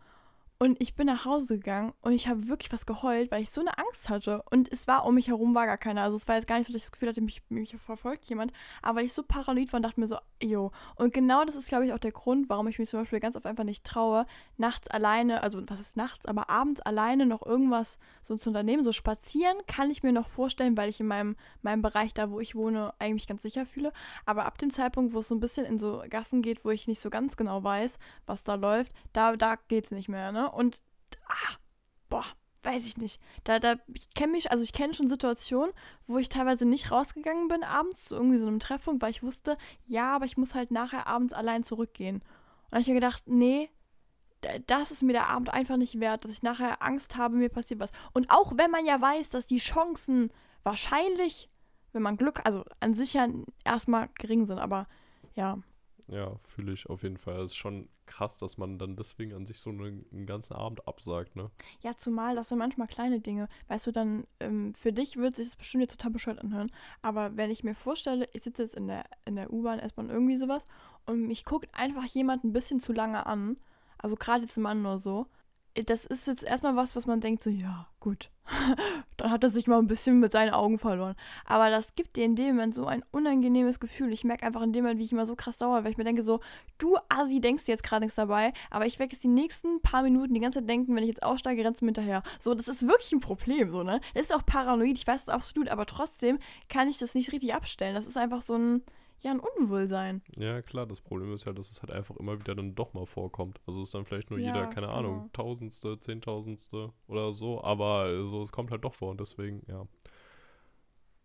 und 0.60 0.82
ich 0.82 0.96
bin 0.96 1.06
nach 1.06 1.26
Hause 1.26 1.58
gegangen 1.58 1.94
und 2.02 2.14
ich 2.14 2.28
habe 2.28 2.48
wirklich 2.48 2.72
was 2.72 2.88
geheult, 2.88 3.30
weil 3.30 3.44
ich 3.44 3.52
so 3.52 3.62
eine 3.62 3.78
Angst 3.78 4.10
hatte. 4.10 4.42
Und 4.50 4.72
es 4.72 4.88
war 4.88 5.06
um 5.06 5.14
mich 5.14 5.28
herum 5.28 5.54
war 5.54 5.68
gar 5.68 5.78
keiner. 5.78 6.02
Also 6.02 6.18
es 6.18 6.28
war 6.28 6.36
jetzt 6.36 6.48
gar 6.48 6.58
nicht 6.58 6.66
so, 6.66 6.74
dass 6.74 6.82
ich 6.82 6.86
das 6.86 6.92
Gefühl 6.92 7.10
hatte, 7.10 7.22
mich, 7.22 7.44
mich 7.50 7.76
verfolgt 7.78 8.26
jemand. 8.26 8.52
Aber 8.82 8.98
weil 8.98 9.06
ich 9.06 9.14
so 9.14 9.22
paranoid 9.22 9.72
war 9.72 9.78
und 9.78 9.84
dachte 9.84 10.00
mir 10.00 10.08
so, 10.08 10.18
jo. 10.42 10.72
Und 10.96 11.14
genau 11.14 11.46
das 11.46 11.56
ist, 11.56 11.68
glaube 11.68 11.86
ich, 11.86 11.94
auch 11.94 12.00
der 12.00 12.12
Grund, 12.12 12.50
warum 12.50 12.68
ich 12.68 12.80
mich 12.80 12.90
zum 12.90 13.02
Beispiel 13.02 13.20
ganz 13.20 13.36
oft 13.36 13.46
einfach 13.46 13.66
nicht 13.66 13.84
traue, 13.84 14.26
nachts 14.58 14.88
alleine, 14.88 15.44
also 15.44 15.62
was 15.68 15.80
ist 15.80 15.96
nachts, 15.96 16.26
aber 16.26 16.50
abends 16.50 16.82
alleine 16.82 17.28
noch 17.28 17.46
irgendwas 17.46 18.00
so 18.24 18.36
zu 18.36 18.50
unternehmen. 18.50 18.84
So 18.84 18.94
spazieren 18.94 19.58
kann 19.68 19.92
ich 19.92 20.02
mir 20.02 20.12
noch 20.12 20.28
vorstellen, 20.28 20.76
weil 20.76 20.90
ich 20.90 21.00
in 21.00 21.08
meinem, 21.08 21.36
meinem 21.62 21.84
Bereich, 21.84 22.16
da 22.16 22.32
wo 22.32 22.40
ich 22.40 22.56
wohne, 22.56 22.96
eigentlich 22.98 23.28
ganz 23.28 23.44
sicher 23.44 23.68
fühle. 23.68 23.94
Aber 24.26 24.46
ab 24.46 24.58
dem 24.58 24.74
Zeitpunkt, 24.74 25.14
wo 25.14 25.20
es 25.20 25.28
so 25.28 25.36
ein 25.36 25.40
bisschen 25.40 25.68
in 25.68 25.78
so 25.78 26.04
Gassen 26.10 26.42
geht, 26.42 26.66
wo 26.66 26.72
ich 26.72 26.88
nicht 26.88 27.02
so 27.02 27.12
ganz 27.12 27.38
genau 27.38 27.64
weiß, 27.64 28.00
was 28.26 28.44
da 28.44 28.56
läuft, 28.56 28.92
da, 29.14 29.36
da 29.36 29.58
geht 29.68 29.86
es 29.86 29.92
nicht 29.92 30.10
mehr, 30.10 30.32
ne? 30.32 30.47
Und 30.54 30.82
ah, 31.28 31.56
boah, 32.10 32.26
weiß 32.64 32.86
ich 32.86 32.98
nicht. 32.98 33.22
Da, 33.44 33.60
da, 33.60 33.76
ich 33.94 34.14
kenne 34.14 34.34
mich, 34.34 34.52
also 34.52 34.64
ich 34.64 34.74
kenne 34.74 34.94
schon 34.94 35.10
Situationen, 35.10 35.74
wo 36.06 36.18
ich 36.18 36.30
teilweise 36.30 36.66
nicht 36.66 36.92
rausgegangen 36.92 37.48
bin 37.48 37.64
abends 37.64 38.06
zu 38.06 38.16
irgendwie 38.16 38.38
so 38.40 38.48
einem 38.48 38.60
Treffpunkt, 38.60 39.02
weil 39.02 39.12
ich 39.12 39.24
wusste, 39.24 39.58
ja, 39.86 40.16
aber 40.16 40.26
ich 40.26 40.38
muss 40.38 40.56
halt 40.56 40.72
nachher 40.72 41.08
abends 41.08 41.34
allein 41.34 41.64
zurückgehen. 41.64 42.18
Und 42.18 42.24
da 42.72 42.76
habe 42.76 42.82
ich 42.82 42.88
mir 42.88 42.96
gedacht, 42.96 43.24
nee, 43.26 43.70
das 44.68 44.92
ist 44.92 45.02
mir 45.02 45.14
der 45.14 45.30
Abend 45.30 45.50
einfach 45.50 45.78
nicht 45.78 46.00
wert, 46.00 46.24
dass 46.24 46.32
ich 46.32 46.44
nachher 46.44 46.82
Angst 46.82 47.16
habe, 47.16 47.36
mir 47.36 47.50
passiert 47.50 47.80
was. 47.80 47.92
Und 48.14 48.30
auch 48.30 48.58
wenn 48.58 48.72
man 48.72 48.86
ja 48.86 49.00
weiß, 49.00 49.30
dass 49.30 49.48
die 49.48 49.58
Chancen 49.58 50.32
wahrscheinlich, 50.64 51.50
wenn 51.94 52.02
man 52.02 52.18
Glück, 52.18 52.42
also 52.46 52.64
an 52.80 52.94
sich 52.94 53.14
ja 53.14 53.28
erstmal 53.64 54.10
gering 54.16 54.46
sind, 54.46 54.60
aber 54.60 54.88
ja, 55.36 55.58
Ja, 56.08 56.40
fühle 56.44 56.72
ich 56.72 56.90
auf 56.90 57.04
jeden 57.04 57.18
Fall. 57.18 57.42
Es 57.42 57.52
ist 57.52 57.58
schon 57.58 57.90
krass, 58.06 58.38
dass 58.38 58.58
man 58.58 58.80
dann 58.80 58.96
deswegen 58.96 59.34
an 59.34 59.46
sich 59.46 59.60
so 59.60 59.70
einen, 59.70 60.06
einen 60.12 60.26
ganzen 60.26 60.54
Abend 60.54 60.88
absagt, 60.88 61.36
ne? 61.36 61.52
Ja, 61.82 61.98
zumal 61.98 62.36
das 62.36 62.50
sind 62.50 62.60
manchmal 62.60 62.88
kleine 62.88 63.20
Dinge. 63.20 63.50
Weißt 63.68 63.88
du, 63.88 63.92
dann 63.92 64.26
ähm, 64.40 64.74
für 64.74 64.94
dich 64.94 65.18
wird 65.18 65.36
sich 65.36 65.48
das 65.48 65.58
bestimmt 65.58 65.82
jetzt 65.82 65.98
total 65.98 66.12
bescheuert 66.12 66.40
anhören. 66.40 66.72
Aber 67.02 67.36
wenn 67.36 67.52
ich 67.52 67.64
mir 67.64 67.76
vorstelle, 67.76 68.30
ich 68.32 68.44
sitze 68.44 68.64
jetzt 68.64 68.76
in 68.76 68.88
der, 68.88 69.04
in 69.26 69.36
der 69.36 69.52
U-Bahn, 69.52 69.80
S-Bahn, 69.80 70.10
irgendwie 70.10 70.38
sowas 70.38 70.64
und 71.06 71.28
mich 71.28 71.44
guckt 71.44 71.68
einfach 71.74 72.06
jemand 72.06 72.46
ein 72.46 72.54
bisschen 72.54 72.80
zu 72.80 72.94
lange 72.94 73.26
an, 73.26 73.58
also 73.98 74.16
gerade 74.16 74.44
jetzt 74.44 74.58
Mann 74.58 74.86
oder 74.86 75.00
so, 75.00 75.28
das 75.86 76.06
ist 76.06 76.28
jetzt 76.28 76.44
erstmal 76.44 76.76
was, 76.76 76.96
was 76.96 77.06
man 77.06 77.22
denkt, 77.22 77.44
so, 77.44 77.50
ja, 77.50 77.88
gut. 78.00 78.30
dann 79.18 79.32
hat 79.32 79.44
er 79.44 79.50
sich 79.50 79.68
mal 79.68 79.78
ein 79.78 79.88
bisschen 79.88 80.20
mit 80.20 80.32
seinen 80.32 80.54
Augen 80.54 80.80
verloren. 80.80 81.16
Aber 81.46 81.70
das 81.70 81.96
gibt 81.96 82.16
dir 82.16 82.24
in 82.24 82.36
dem 82.36 82.56
Moment 82.56 82.76
so 82.76 82.86
ein 82.86 83.04
unangenehmes 83.12 83.80
Gefühl. 83.80 84.14
Ich 84.14 84.24
merke 84.24 84.46
einfach 84.46 84.62
in 84.62 84.72
dem 84.74 84.84
Moment, 84.84 85.00
wie 85.00 85.04
ich 85.04 85.12
immer 85.12 85.26
so 85.26 85.36
krass 85.36 85.60
sauer, 85.60 85.84
weil 85.84 85.92
ich 85.92 85.98
mir 85.98 86.04
denke, 86.04 86.24
so, 86.24 86.40
du 86.78 86.98
Asi, 87.10 87.42
denkst 87.42 87.66
dir 87.66 87.74
jetzt 87.74 87.84
gerade 87.84 88.06
nichts 88.06 88.16
dabei, 88.16 88.54
aber 88.70 88.86
ich 88.86 89.00
werde 89.00 89.14
jetzt 89.14 89.24
die 89.24 89.30
nächsten 89.30 89.82
paar 89.82 90.02
Minuten 90.02 90.34
die 90.34 90.40
ganze 90.40 90.60
Zeit 90.60 90.70
denken, 90.70 90.96
wenn 90.96 91.04
ich 91.04 91.10
jetzt 91.10 91.24
aussteige, 91.24 91.64
rennst 91.64 91.82
du 91.82 91.86
mir 91.86 91.90
hinterher. 91.90 92.24
So, 92.40 92.54
das 92.54 92.68
ist 92.68 92.88
wirklich 92.88 93.12
ein 93.12 93.20
Problem, 93.20 93.70
so, 93.70 93.84
ne? 93.84 94.00
Das 94.14 94.24
ist 94.24 94.34
auch 94.34 94.46
paranoid, 94.46 94.98
ich 94.98 95.08
weiß 95.08 95.26
das 95.26 95.34
absolut, 95.34 95.70
aber 95.70 95.86
trotzdem 95.86 96.40
kann 96.70 96.88
ich 96.88 96.98
das 96.98 97.16
nicht 97.16 97.32
richtig 97.32 97.54
abstellen. 97.54 97.96
Das 97.96 98.08
ist 98.08 98.18
einfach 98.18 98.42
so 98.42 98.56
ein, 98.56 98.84
ja, 99.22 99.32
ein 99.32 99.40
Unwohlsein. 99.40 100.22
Ja, 100.36 100.62
klar, 100.62 100.86
das 100.86 101.02
Problem 101.02 101.34
ist 101.34 101.46
ja, 101.46 101.54
dass 101.54 101.72
es 101.72 101.82
halt 101.82 101.92
einfach 101.92 102.16
immer 102.18 102.40
wieder 102.40 102.56
dann 102.56 102.76
doch 102.76 102.94
mal 102.94 103.06
vorkommt. 103.06 103.60
Also 103.66 103.82
es 103.82 103.90
ist 103.90 103.96
dann 103.96 104.06
vielleicht 104.06 104.30
nur 104.30 104.40
Ja, 104.40 104.46
jeder, 104.46 104.68
keine 104.68 104.90
Ahnung, 104.90 105.24
genau. 105.24 105.30
Tausendste, 105.34 105.98
Zehntausendste 106.00 106.92
oder 107.08 107.32
so, 107.32 107.64
aber 107.64 108.08
äh, 108.10 108.30
so, 108.30 108.42
es 108.42 108.52
kommt 108.52 108.72
halt 108.72 108.84
doch 108.84 108.94
vor 108.94 109.12
und 109.12 109.20
deswegen, 109.20 109.64
ja. 109.68 109.88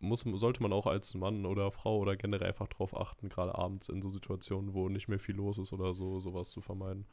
Muss, 0.00 0.20
sollte 0.34 0.62
man 0.62 0.72
auch 0.72 0.86
als 0.86 1.14
Mann 1.14 1.46
oder 1.46 1.70
Frau 1.70 1.98
oder 1.98 2.16
generell 2.16 2.48
einfach 2.48 2.66
drauf 2.66 2.96
achten, 2.96 3.28
gerade 3.28 3.54
abends 3.56 3.88
in 3.88 4.02
so 4.02 4.08
Situationen, 4.10 4.74
wo 4.74 4.88
nicht 4.88 5.08
mehr 5.08 5.20
viel 5.20 5.36
los 5.36 5.58
ist 5.58 5.72
oder 5.72 5.94
so, 5.94 6.18
sowas 6.18 6.50
zu 6.50 6.60
vermeiden. 6.60 7.06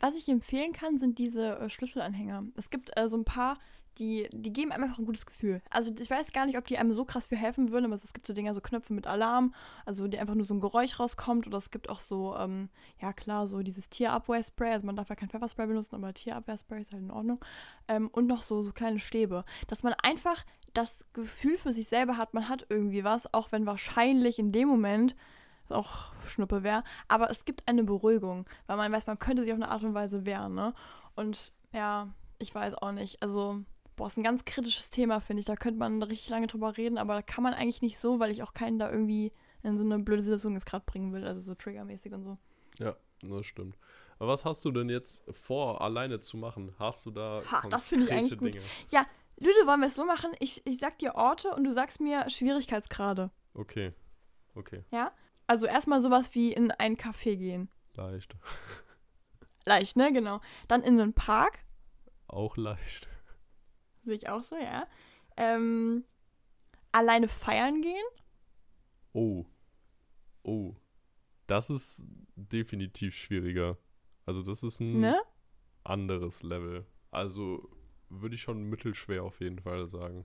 Was 0.00 0.16
ich 0.16 0.28
empfehlen 0.28 0.72
kann, 0.72 0.98
sind 0.98 1.18
diese 1.18 1.58
äh, 1.58 1.68
Schlüsselanhänger. 1.68 2.44
Es 2.56 2.70
gibt 2.70 2.90
äh, 2.98 3.08
so 3.08 3.18
ein 3.18 3.24
paar, 3.24 3.58
die, 3.98 4.28
die 4.32 4.52
geben 4.52 4.72
einem 4.72 4.84
einfach 4.84 4.98
ein 4.98 5.04
gutes 5.04 5.26
Gefühl. 5.26 5.60
Also 5.68 5.92
ich 5.98 6.10
weiß 6.10 6.32
gar 6.32 6.46
nicht, 6.46 6.56
ob 6.56 6.66
die 6.66 6.78
einem 6.78 6.92
so 6.92 7.04
krass 7.04 7.28
viel 7.28 7.36
helfen 7.36 7.70
würden, 7.70 7.84
aber 7.84 7.96
es 7.96 8.12
gibt 8.12 8.26
so 8.26 8.32
Dinger, 8.32 8.54
so 8.54 8.62
Knöpfe 8.62 8.94
mit 8.94 9.06
Alarm, 9.06 9.54
also 9.84 10.08
die 10.08 10.18
einfach 10.18 10.34
nur 10.34 10.46
so 10.46 10.54
ein 10.54 10.60
Geräusch 10.60 10.98
rauskommt. 10.98 11.46
Oder 11.46 11.58
es 11.58 11.70
gibt 11.70 11.90
auch 11.90 12.00
so, 12.00 12.34
ähm, 12.36 12.70
ja 13.00 13.12
klar, 13.12 13.46
so 13.46 13.62
dieses 13.62 13.90
Tierabwehrspray. 13.90 14.72
Also 14.72 14.86
man 14.86 14.96
darf 14.96 15.10
ja 15.10 15.16
kein 15.16 15.28
Pfefferspray 15.28 15.66
benutzen, 15.66 15.94
aber 15.94 16.14
Tierabwehrspray 16.14 16.80
ist 16.80 16.92
halt 16.92 17.02
in 17.02 17.10
Ordnung. 17.10 17.44
Ähm, 17.88 18.08
und 18.08 18.26
noch 18.26 18.42
so, 18.42 18.62
so 18.62 18.72
kleine 18.72 19.00
Stäbe. 19.00 19.44
Dass 19.68 19.82
man 19.82 19.92
einfach 20.02 20.46
das 20.72 21.04
Gefühl 21.12 21.58
für 21.58 21.72
sich 21.72 21.88
selber 21.88 22.16
hat, 22.16 22.32
man 22.32 22.48
hat 22.48 22.64
irgendwie 22.70 23.04
was, 23.04 23.32
auch 23.34 23.52
wenn 23.52 23.66
wahrscheinlich 23.66 24.38
in 24.38 24.50
dem 24.50 24.68
Moment 24.68 25.14
auch 25.72 26.12
Schnuppe 26.26 26.62
wäre. 26.62 26.84
Aber 27.08 27.30
es 27.30 27.44
gibt 27.44 27.66
eine 27.68 27.84
Beruhigung, 27.84 28.46
weil 28.66 28.76
man 28.76 28.92
weiß, 28.92 29.06
man 29.06 29.18
könnte 29.18 29.42
sich 29.42 29.52
auf 29.52 29.58
eine 29.58 29.68
Art 29.68 29.82
und 29.82 29.94
Weise 29.94 30.24
wehren, 30.24 30.54
ne? 30.54 30.74
Und 31.14 31.52
ja, 31.72 32.08
ich 32.38 32.54
weiß 32.54 32.74
auch 32.74 32.92
nicht. 32.92 33.22
Also, 33.22 33.60
boah, 33.96 34.06
ist 34.06 34.16
ein 34.16 34.22
ganz 34.22 34.44
kritisches 34.44 34.90
Thema, 34.90 35.20
finde 35.20 35.40
ich. 35.40 35.46
Da 35.46 35.56
könnte 35.56 35.78
man 35.78 36.02
richtig 36.02 36.28
lange 36.30 36.46
drüber 36.46 36.76
reden, 36.76 36.98
aber 36.98 37.14
da 37.14 37.22
kann 37.22 37.44
man 37.44 37.54
eigentlich 37.54 37.82
nicht 37.82 37.98
so, 37.98 38.18
weil 38.18 38.30
ich 38.30 38.42
auch 38.42 38.54
keinen 38.54 38.78
da 38.78 38.90
irgendwie 38.90 39.32
in 39.62 39.76
so 39.76 39.84
eine 39.84 39.98
blöde 39.98 40.22
Situation 40.22 40.54
jetzt 40.54 40.66
gerade 40.66 40.84
bringen 40.86 41.12
will. 41.12 41.26
Also 41.26 41.40
so 41.40 41.54
triggermäßig 41.54 42.12
und 42.12 42.24
so. 42.24 42.38
Ja, 42.78 42.96
das 43.22 43.46
stimmt. 43.46 43.76
Aber 44.18 44.32
was 44.32 44.44
hast 44.44 44.64
du 44.64 44.70
denn 44.70 44.88
jetzt 44.88 45.22
vor, 45.30 45.80
alleine 45.80 46.20
zu 46.20 46.36
machen? 46.36 46.74
Hast 46.78 47.06
du 47.06 47.10
da 47.10 47.42
Ha, 47.50 47.68
das 47.68 47.88
finde 47.88 48.06
ich 48.06 48.12
eigentlich 48.12 48.30
konkrete 48.30 48.36
gut. 48.36 48.54
Dinge? 48.54 48.90
Ja, 48.90 49.06
Lüde, 49.36 49.66
wollen 49.66 49.80
wir 49.80 49.88
es 49.88 49.96
so 49.96 50.04
machen? 50.04 50.30
Ich, 50.38 50.60
ich 50.66 50.78
sag 50.78 50.98
dir 50.98 51.14
Orte 51.14 51.54
und 51.54 51.64
du 51.64 51.72
sagst 51.72 52.00
mir 52.00 52.28
Schwierigkeitsgrade. 52.28 53.30
Okay, 53.54 53.92
okay, 54.54 54.84
Ja? 54.90 55.12
Also 55.50 55.66
erstmal 55.66 56.00
sowas 56.00 56.32
wie 56.36 56.52
in 56.52 56.70
ein 56.70 56.94
Café 56.96 57.34
gehen. 57.36 57.68
leicht. 57.94 58.36
Leicht, 59.66 59.96
ne? 59.96 60.12
Genau. 60.12 60.40
Dann 60.68 60.84
in 60.84 61.00
einen 61.00 61.12
Park. 61.12 61.58
Auch 62.28 62.56
leicht. 62.56 63.08
Sehe 64.04 64.14
ich 64.14 64.28
auch 64.28 64.44
so, 64.44 64.54
ja. 64.54 64.86
Ähm, 65.36 66.04
alleine 66.92 67.26
feiern 67.26 67.82
gehen. 67.82 68.04
Oh. 69.12 69.44
Oh. 70.44 70.76
Das 71.48 71.68
ist 71.68 72.04
definitiv 72.36 73.16
schwieriger. 73.16 73.76
Also 74.26 74.44
das 74.44 74.62
ist 74.62 74.78
ein 74.78 75.00
Ne? 75.00 75.20
anderes 75.82 76.44
Level. 76.44 76.86
Also 77.10 77.68
würde 78.08 78.36
ich 78.36 78.42
schon 78.42 78.62
mittelschwer 78.62 79.24
auf 79.24 79.40
jeden 79.40 79.58
Fall 79.58 79.88
sagen. 79.88 80.24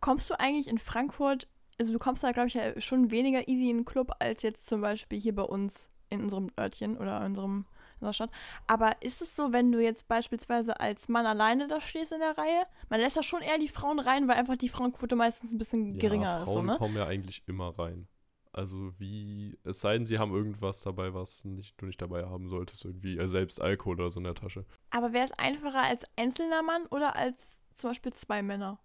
Kommst 0.00 0.30
du 0.30 0.38
eigentlich 0.38 0.68
in 0.68 0.78
Frankfurt, 0.78 1.48
also 1.78 1.92
du 1.92 1.98
kommst 1.98 2.22
da, 2.22 2.32
glaube 2.32 2.48
ich, 2.48 2.54
ja 2.54 2.80
schon 2.80 3.10
weniger 3.10 3.48
easy 3.48 3.70
in 3.70 3.78
den 3.78 3.84
Club 3.84 4.12
als 4.18 4.42
jetzt 4.42 4.68
zum 4.68 4.80
Beispiel 4.80 5.20
hier 5.20 5.34
bei 5.34 5.42
uns 5.42 5.88
in 6.10 6.22
unserem 6.22 6.50
Örtchen 6.58 6.96
oder 6.96 7.18
in 7.18 7.26
unserem 7.26 7.66
in 8.00 8.06
unserer 8.06 8.12
Stadt. 8.12 8.30
Aber 8.66 9.00
ist 9.02 9.22
es 9.22 9.34
so, 9.36 9.52
wenn 9.52 9.72
du 9.72 9.80
jetzt 9.82 10.08
beispielsweise 10.08 10.80
als 10.80 11.08
Mann 11.08 11.26
alleine 11.26 11.68
da 11.68 11.80
stehst 11.80 12.12
in 12.12 12.20
der 12.20 12.36
Reihe, 12.36 12.66
man 12.88 13.00
lässt 13.00 13.16
da 13.16 13.22
schon 13.22 13.42
eher 13.42 13.58
die 13.58 13.68
Frauen 13.68 14.00
rein, 14.00 14.28
weil 14.28 14.36
einfach 14.36 14.56
die 14.56 14.68
Frauenquote 14.68 15.16
meistens 15.16 15.52
ein 15.52 15.58
bisschen 15.58 15.98
geringer 15.98 16.26
ja, 16.26 16.38
ist, 16.38 16.44
Frauen 16.44 16.54
so, 16.54 16.62
ne? 16.62 16.76
kommen 16.76 16.96
ja 16.96 17.06
eigentlich 17.06 17.42
immer 17.46 17.78
rein. 17.78 18.08
Also 18.52 18.92
wie, 18.98 19.58
es 19.64 19.80
sei 19.80 19.94
denn, 19.94 20.06
sie 20.06 20.18
haben 20.18 20.32
irgendwas 20.32 20.80
dabei, 20.80 21.12
was 21.12 21.44
nicht, 21.44 21.80
du 21.80 21.86
nicht 21.86 22.00
dabei 22.00 22.24
haben 22.24 22.48
solltest, 22.48 22.84
irgendwie, 22.84 23.18
äh, 23.18 23.26
selbst 23.26 23.60
Alkohol 23.60 23.96
oder 23.96 24.10
so 24.10 24.20
in 24.20 24.24
der 24.24 24.34
Tasche. 24.34 24.64
Aber 24.90 25.12
wäre 25.12 25.26
es 25.26 25.38
einfacher 25.38 25.82
als 25.82 26.04
einzelner 26.16 26.62
Mann 26.62 26.86
oder 26.86 27.16
als 27.16 27.36
zum 27.76 27.90
Beispiel 27.90 28.12
zwei 28.12 28.42
Männer? 28.42 28.78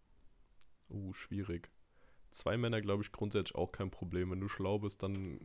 Uh, 0.90 1.14
schwierig. 1.14 1.70
Zwei 2.32 2.58
Männer, 2.58 2.82
glaube 2.82 3.04
ich, 3.04 3.12
grundsätzlich 3.12 3.56
auch 3.56 3.72
kein 3.72 3.92
Problem. 3.92 4.32
Wenn 4.32 4.40
du 4.40 4.48
schlau 4.48 4.80
bist, 4.80 5.02
dann 5.04 5.40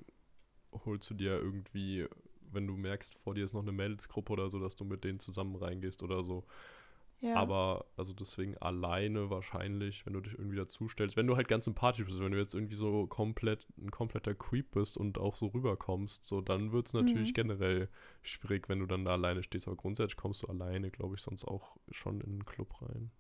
holst 0.85 1.09
du 1.11 1.15
dir 1.15 1.39
irgendwie, 1.39 2.07
wenn 2.53 2.67
du 2.67 2.77
merkst, 2.77 3.15
vor 3.15 3.35
dir 3.35 3.45
ist 3.45 3.55
noch 3.55 3.63
eine 3.63 3.73
Mädelsgruppe 3.73 4.33
oder 4.33 4.51
so, 4.51 4.59
dass 4.59 4.77
du 4.77 4.85
mit 4.85 5.05
denen 5.05 5.21
zusammen 5.21 5.57
reingehst 5.57 6.03
oder 6.03 6.23
so. 6.23 6.45
Ja. 7.21 7.37
Aber, 7.37 7.87
also 7.97 8.13
deswegen 8.13 8.57
alleine 8.59 9.31
wahrscheinlich, 9.31 10.05
wenn 10.05 10.13
du 10.13 10.21
dich 10.21 10.35
irgendwie 10.39 10.57
dazustellst. 10.57 11.17
Wenn 11.17 11.27
du 11.27 11.37
halt 11.37 11.49
ganz 11.49 11.65
sympathisch 11.65 12.05
bist, 12.05 12.21
wenn 12.21 12.33
du 12.33 12.39
jetzt 12.39 12.55
irgendwie 12.55 12.77
so 12.77 13.07
komplett, 13.07 13.67
ein 13.79 13.91
kompletter 13.91 14.35
Creep 14.35 14.73
bist 14.73 14.97
und 14.99 15.19
auch 15.19 15.35
so 15.35 15.47
rüberkommst, 15.47 16.25
so, 16.25 16.41
dann 16.43 16.73
wird 16.73 16.87
es 16.89 16.93
natürlich 16.93 17.31
Mhm. 17.31 17.35
generell 17.35 17.89
schwierig, 18.23 18.69
wenn 18.69 18.81
du 18.81 18.87
dann 18.87 19.05
da 19.07 19.13
alleine 19.13 19.43
stehst. 19.43 19.67
Aber 19.69 19.77
grundsätzlich 19.77 20.17
kommst 20.17 20.43
du 20.43 20.49
alleine, 20.49 20.91
glaube 20.91 21.15
ich, 21.17 21.23
sonst 21.23 21.45
auch 21.45 21.77
schon 21.91 22.21
in 22.21 22.33
den 22.33 22.45
Club 22.45 22.81
rein. 22.83 23.11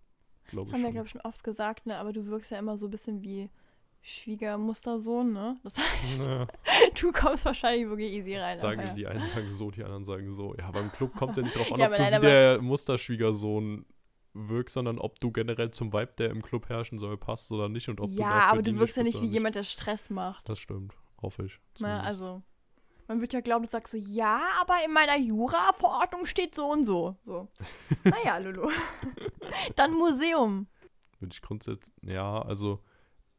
Glaube 0.50 0.70
Das 0.70 0.74
haben 0.74 0.84
wir, 0.84 0.92
glaube 0.92 1.06
ich, 1.06 1.12
schon 1.12 1.20
oft 1.22 1.42
gesagt, 1.44 1.86
ne? 1.86 1.96
Aber 1.98 2.12
du 2.12 2.26
wirkst 2.26 2.50
ja 2.50 2.58
immer 2.58 2.76
so 2.76 2.86
ein 2.86 2.90
bisschen 2.90 3.22
wie 3.22 3.50
Schwiegermustersohn, 4.02 5.32
ne? 5.32 5.54
Das 5.62 5.76
heißt, 5.78 6.26
Ja. 6.26 6.46
du 7.00 7.12
kommst 7.12 7.44
wahrscheinlich 7.44 7.88
wirklich 7.88 8.12
easy 8.12 8.36
rein. 8.36 8.58
Sagen, 8.58 8.82
ja. 8.82 8.92
Die 8.92 9.06
einen 9.06 9.24
sagen 9.26 9.48
so, 9.48 9.70
die 9.70 9.82
anderen 9.82 10.04
sagen 10.04 10.30
so. 10.30 10.54
Ja, 10.56 10.70
beim 10.70 10.92
Club 10.92 11.14
kommt 11.14 11.36
ja 11.36 11.42
nicht 11.42 11.56
drauf 11.56 11.72
an, 11.72 11.80
Ja, 11.80 11.86
ob 11.86 11.92
aber 11.94 12.10
du 12.10 12.16
wie 12.16 12.20
der 12.20 12.62
Musterschwiegersohn 12.62 13.86
wirkst, 14.34 14.74
sondern 14.74 14.98
ob 14.98 15.20
du 15.20 15.30
generell 15.30 15.70
zum 15.70 15.92
Vibe, 15.92 16.12
der 16.18 16.30
im 16.30 16.42
Club 16.42 16.68
herrschen 16.68 16.98
soll, 16.98 17.16
passt 17.16 17.50
oder 17.52 17.68
nicht 17.68 17.88
und 17.88 18.00
ob 18.00 18.10
du 18.10 18.16
ja, 18.16 18.50
aber 18.50 18.62
du 18.62 18.78
wirkst 18.78 18.96
ja 18.96 19.04
nicht 19.04 19.22
wie 19.22 19.26
jemand, 19.26 19.54
der 19.54 19.62
Stress 19.62 20.10
macht. 20.10 20.48
Das 20.48 20.58
stimmt, 20.58 20.94
hoffe 21.22 21.46
ich. 21.46 21.52
Ne? 21.54 21.60
zumindest. 21.74 22.06
Also, 22.06 22.42
man 23.06 23.20
wird 23.20 23.32
ja 23.32 23.40
glauben, 23.40 23.64
du 23.64 23.70
sagst 23.70 23.92
so, 23.92 23.98
ja, 23.98 24.40
aber 24.60 24.76
in 24.84 24.92
meiner 24.92 25.16
Jura-Verordnung 25.16 26.26
steht 26.26 26.54
so 26.54 26.70
und 26.70 26.84
so. 26.84 27.16
So. 27.24 27.48
Naja, 28.04 28.38
Lulu. 28.38 28.70
Dann 29.76 29.92
Museum. 29.92 30.66
Würde 31.20 31.32
ich 31.32 31.42
grundsätzlich, 31.42 31.94
ja, 32.02 32.42
also 32.42 32.80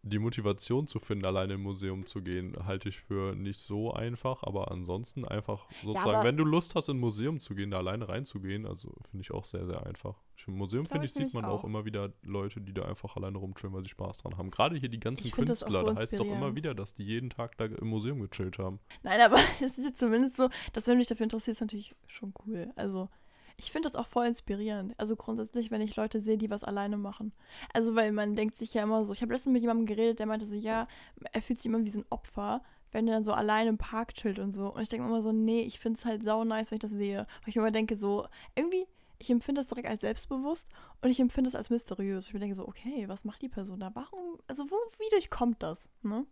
die 0.08 0.20
Motivation 0.20 0.86
zu 0.88 1.00
finden, 1.00 1.26
alleine 1.26 1.56
im 1.56 1.64
Museum 1.64 2.06
zu 2.06 2.22
gehen, 2.22 2.56
halte 2.66 2.90
ich 2.90 3.00
für 3.00 3.36
nicht 3.36 3.60
so 3.60 3.92
einfach, 3.92 4.44
aber 4.44 4.70
ansonsten 4.72 5.26
einfach 5.28 5.68
sozusagen, 5.84 6.16
aber- 6.18 6.24
wenn 6.28 6.38
du 6.38 6.44
Lust 6.46 6.76
hast, 6.76 6.90
in 6.90 6.98
ein 6.98 7.00
Museum 7.00 7.40
zu 7.40 7.56
gehen, 7.56 7.72
da 7.72 7.78
alleine 7.78 8.08
reinzugehen, 8.08 8.68
also 8.68 8.94
finde 9.10 9.22
ich 9.22 9.32
auch 9.32 9.46
sehr, 9.46 9.66
sehr 9.66 9.86
einfach. 9.86 10.16
Ich- 10.38 10.48
Im 10.48 10.58
Museum, 10.58 10.86
finde 10.86 11.06
ich, 11.06 11.14
sieht 11.14 11.34
man 11.34 11.46
auch 11.46 11.62
auch. 11.62 11.64
immer 11.64 11.86
wieder 11.86 12.14
Leute, 12.24 12.62
die 12.62 12.74
da 12.74 12.84
einfach 12.84 13.16
alleine 13.16 13.38
rumchillen, 13.40 13.74
weil 13.74 13.82
sie 13.84 13.90
Spaß 13.90 14.20
dran 14.20 14.38
haben. 14.38 14.52
Gerade 14.52 14.76
hier 14.78 14.90
die 14.90 15.00
ganzen 15.00 15.24
das 15.24 15.32
Künstler, 15.32 15.80
so 15.82 15.94
da 15.94 15.96
heißt 16.00 16.20
doch 16.20 16.26
immer 16.26 16.56
wieder, 16.56 16.76
dass 16.76 16.94
die 16.94 17.04
jeden 17.04 17.30
Tag 17.32 17.58
da 17.58 17.66
im 17.66 17.88
Museum 17.88 18.20
gechillt 18.22 18.60
haben. 18.60 18.80
Nein, 19.02 19.20
aber 19.22 19.36
es 19.62 19.78
ist 19.78 19.86
jetzt 19.86 20.00
zumindest 20.00 20.38
so, 20.38 20.50
dass 20.74 20.86
wenn 20.88 20.96
du 20.96 21.00
dich 21.00 21.08
dafür 21.08 21.24
interessierst, 21.24 21.62
natürlich 21.62 21.96
schon 22.08 22.32
cool. 22.46 22.72
Also, 22.76 23.10
ich 23.58 23.72
finde 23.72 23.90
das 23.90 23.96
auch 23.96 24.08
voll 24.08 24.26
inspirierend. 24.28 24.94
Also 24.98 25.16
grundsätzlich, 25.16 25.72
wenn 25.72 25.82
ich 25.82 25.96
Leute 25.96 26.20
sehe, 26.20 26.38
die 26.38 26.50
was 26.50 26.64
alleine 26.64 26.98
machen. 26.98 27.34
Also, 27.74 27.96
weil 27.96 28.12
man 28.12 28.36
denkt 28.36 28.58
sich 28.58 28.74
ja 28.74 28.84
immer 28.84 29.06
so, 29.06 29.14
ich 29.14 29.22
habe 29.22 29.34
letztens 29.34 29.54
mit 29.54 29.62
jemandem 29.62 29.86
geredet, 29.86 30.20
der 30.20 30.26
meinte 30.26 30.46
so, 30.46 30.56
ja, 30.56 30.88
er 31.32 31.42
fühlt 31.42 31.60
sich 31.60 31.68
immer 31.68 31.84
wie 31.84 31.90
so 31.90 32.00
ein 32.00 32.06
Opfer, 32.10 32.62
wenn 32.92 33.08
er 33.08 33.16
dann 33.16 33.26
so 33.26 33.34
alleine 33.34 33.70
im 33.70 33.78
Park 33.78 34.14
chillt 34.16 34.40
und 34.40 34.56
so. 34.56 34.74
Und 34.74 34.82
ich 34.82 34.90
denke 34.90 35.08
immer 35.08 35.22
so, 35.22 35.32
nee, 35.32 35.62
ich 35.62 35.80
finde 35.80 36.00
es 36.00 36.06
halt 36.06 36.24
sau 36.24 36.44
nice, 36.44 36.72
wenn 36.72 36.78
ich 36.78 36.82
das 36.82 36.92
sehe. 36.92 37.20
Weil 37.42 37.50
ich 37.50 37.56
mir 37.56 37.62
immer 37.62 37.72
denke, 37.72 37.98
so, 37.98 38.28
irgendwie, 38.56 38.86
ich 39.20 39.30
empfinde 39.30 39.62
das 39.62 39.70
direkt 39.70 39.88
als 39.88 40.02
selbstbewusst 40.02 40.68
und 41.02 41.10
ich 41.10 41.20
empfinde 41.20 41.48
es 41.48 41.56
als 41.56 41.70
mysteriös. 41.70 42.28
Ich 42.28 42.34
mir 42.34 42.40
denke 42.40 42.56
so, 42.56 42.68
okay, 42.68 43.08
was 43.08 43.24
macht 43.24 43.42
die 43.42 43.50
Person 43.50 43.80
da? 43.80 43.92
Warum, 43.94 44.40
also 44.48 44.70
wo, 44.70 44.76
wie 44.98 45.10
durchkommt 45.12 45.64
das, 45.64 45.90
ne? 46.04 46.26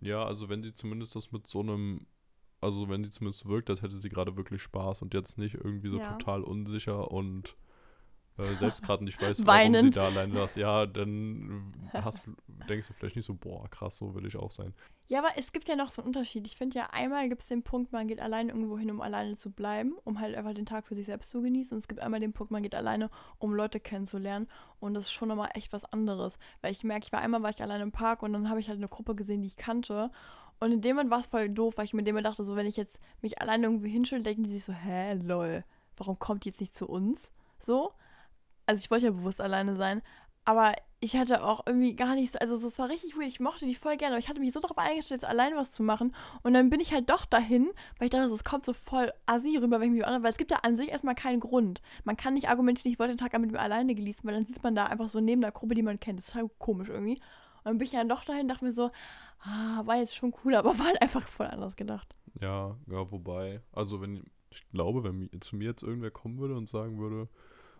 Ja, 0.00 0.24
also 0.24 0.48
wenn 0.48 0.62
sie 0.62 0.72
zumindest 0.72 1.14
das 1.16 1.32
mit 1.32 1.46
so 1.46 1.60
einem 1.60 2.06
also 2.60 2.88
wenn 2.88 3.04
sie 3.04 3.10
zumindest 3.10 3.46
wirkt, 3.46 3.70
als 3.70 3.82
hätte 3.82 3.94
sie 3.94 4.08
gerade 4.08 4.36
wirklich 4.36 4.62
Spaß 4.62 5.02
und 5.02 5.14
jetzt 5.14 5.38
nicht 5.38 5.54
irgendwie 5.54 5.88
so 5.88 5.98
Ja. 5.98 6.12
total 6.12 6.42
unsicher 6.42 7.10
und 7.10 7.56
äh, 8.38 8.54
selbst 8.56 8.82
gerade 8.82 9.04
nicht 9.04 9.20
weiß, 9.20 9.44
warum 9.46 9.74
sie 9.74 9.90
da 9.90 10.06
allein 10.06 10.32
ist. 10.32 10.56
Ja, 10.56 10.86
dann 10.86 11.72
hast, 11.92 12.22
denkst 12.68 12.88
du 12.88 12.92
vielleicht 12.94 13.16
nicht 13.16 13.26
so, 13.26 13.34
boah, 13.34 13.68
krass, 13.68 13.96
so 13.96 14.14
will 14.14 14.26
ich 14.26 14.36
auch 14.36 14.50
sein. 14.50 14.74
Ja, 15.06 15.18
aber 15.18 15.30
es 15.36 15.50
gibt 15.50 15.66
ja 15.66 15.74
noch 15.74 15.88
so 15.88 16.02
einen 16.02 16.06
Unterschied. 16.06 16.46
Ich 16.46 16.54
finde 16.54 16.78
ja, 16.78 16.88
einmal 16.92 17.28
gibt 17.28 17.42
es 17.42 17.48
den 17.48 17.64
Punkt, 17.64 17.90
man 17.90 18.06
geht 18.06 18.20
alleine 18.20 18.52
irgendwo 18.52 18.78
hin, 18.78 18.92
um 18.92 19.00
alleine 19.00 19.34
zu 19.34 19.50
bleiben, 19.50 19.94
um 20.04 20.20
halt 20.20 20.36
einfach 20.36 20.54
den 20.54 20.66
Tag 20.66 20.86
für 20.86 20.94
sich 20.94 21.06
selbst 21.06 21.30
zu 21.30 21.42
genießen. 21.42 21.74
Und 21.74 21.80
es 21.80 21.88
gibt 21.88 22.00
einmal 22.00 22.20
den 22.20 22.32
Punkt, 22.32 22.52
man 22.52 22.62
geht 22.62 22.76
alleine, 22.76 23.10
um 23.38 23.52
Leute 23.52 23.80
kennenzulernen. 23.80 24.46
Und 24.78 24.94
das 24.94 25.06
ist 25.06 25.12
schon 25.12 25.26
nochmal 25.26 25.50
echt 25.54 25.72
was 25.72 25.84
anderes. 25.84 26.38
Weil 26.60 26.70
ich 26.70 26.84
merke, 26.84 27.06
ich 27.06 27.12
war 27.12 27.20
einmal 27.20 27.42
war 27.42 27.50
ich 27.50 27.60
alleine 27.60 27.82
im 27.82 27.90
Park 27.90 28.22
und 28.22 28.32
dann 28.32 28.48
habe 28.48 28.60
ich 28.60 28.68
halt 28.68 28.78
eine 28.78 28.86
Gruppe 28.86 29.16
gesehen, 29.16 29.42
die 29.42 29.48
ich 29.48 29.56
kannte. 29.56 30.12
Und 30.60 30.72
in 30.72 30.80
dem 30.82 30.96
Moment 30.96 31.10
war 31.10 31.20
es 31.20 31.26
voll 31.26 31.48
doof, 31.48 31.74
weil 31.76 31.86
ich 31.86 31.94
mit 31.94 32.06
dem 32.06 32.14
Moment 32.14 32.26
dachte, 32.26 32.44
so, 32.44 32.54
wenn 32.54 32.66
ich 32.66 32.76
jetzt 32.76 33.00
mich 33.22 33.40
alleine 33.40 33.66
irgendwie 33.66 33.88
hinstelle, 33.90 34.22
denken 34.22 34.44
die 34.44 34.50
sich 34.50 34.64
so, 34.64 34.72
hä, 34.72 35.14
lol, 35.14 35.64
warum 35.96 36.18
kommt 36.18 36.44
die 36.44 36.50
jetzt 36.50 36.60
nicht 36.60 36.76
zu 36.76 36.86
uns? 36.86 37.32
So. 37.58 37.92
Also 38.66 38.80
ich 38.80 38.90
wollte 38.90 39.06
ja 39.06 39.12
bewusst 39.12 39.40
alleine 39.40 39.74
sein. 39.74 40.02
Aber 40.44 40.74
ich 41.00 41.16
hatte 41.16 41.42
auch 41.44 41.62
irgendwie 41.66 41.96
gar 41.96 42.14
nichts, 42.14 42.36
also 42.36 42.56
so, 42.56 42.68
es 42.68 42.78
war 42.78 42.88
richtig 42.88 43.16
weird, 43.16 43.28
ich 43.28 43.40
mochte 43.40 43.64
die 43.64 43.74
voll 43.74 43.96
gerne, 43.96 44.14
aber 44.14 44.18
ich 44.18 44.28
hatte 44.28 44.40
mich 44.40 44.52
so 44.52 44.60
darauf 44.60 44.76
eingestellt, 44.76 45.22
jetzt 45.22 45.30
alleine 45.30 45.56
was 45.56 45.72
zu 45.72 45.82
machen. 45.82 46.14
Und 46.42 46.52
dann 46.54 46.68
bin 46.68 46.80
ich 46.80 46.92
halt 46.92 47.08
doch 47.08 47.24
dahin, 47.24 47.70
weil 47.98 48.06
ich 48.06 48.10
dachte, 48.10 48.32
es 48.32 48.44
kommt 48.44 48.66
so 48.66 48.74
voll 48.74 49.12
assi 49.26 49.56
rüber, 49.56 49.80
wenn 49.80 49.88
ich 49.88 49.98
mich 49.98 50.06
andere, 50.06 50.22
weil 50.22 50.32
es 50.32 50.38
gibt 50.38 50.50
da 50.50 50.56
an 50.56 50.76
sich 50.76 50.88
erstmal 50.88 51.14
keinen 51.14 51.40
Grund. 51.40 51.80
Man 52.04 52.16
kann 52.16 52.34
nicht 52.34 52.48
argumentieren, 52.48 52.92
ich 52.92 52.98
wollte 52.98 53.14
den 53.14 53.18
Tag 53.18 53.38
mit 53.38 53.52
mir 53.52 53.60
alleine 53.60 53.94
genießen, 53.94 54.24
weil 54.24 54.34
dann 54.34 54.44
sitzt 54.44 54.62
man 54.62 54.74
da 54.74 54.84
einfach 54.84 55.08
so 55.08 55.20
neben 55.20 55.40
der 55.40 55.52
Gruppe, 55.52 55.74
die 55.74 55.82
man 55.82 56.00
kennt. 56.00 56.18
Das 56.18 56.28
ist 56.28 56.34
halt 56.34 56.50
komisch 56.58 56.88
irgendwie. 56.88 57.18
Und 57.64 57.66
dann 57.66 57.78
bin 57.78 57.86
ich 57.86 57.92
dann 57.92 58.08
doch 58.08 58.24
dahin, 58.24 58.48
dachte 58.48 58.64
mir 58.64 58.72
so, 58.72 58.90
ah, 59.40 59.82
war 59.84 59.96
jetzt 59.96 60.14
schon 60.14 60.34
cool, 60.44 60.54
aber 60.56 60.78
war 60.78 60.86
halt 60.86 61.02
einfach 61.02 61.26
voll 61.26 61.46
anders 61.46 61.76
gedacht. 61.76 62.14
Ja, 62.40 62.76
ja, 62.86 63.10
wobei, 63.10 63.60
also 63.72 64.00
wenn, 64.00 64.24
ich 64.50 64.68
glaube, 64.70 65.04
wenn 65.04 65.28
zu 65.40 65.56
mir 65.56 65.68
jetzt 65.70 65.82
irgendwer 65.82 66.10
kommen 66.10 66.38
würde 66.38 66.56
und 66.56 66.68
sagen 66.68 66.98
würde, 66.98 67.28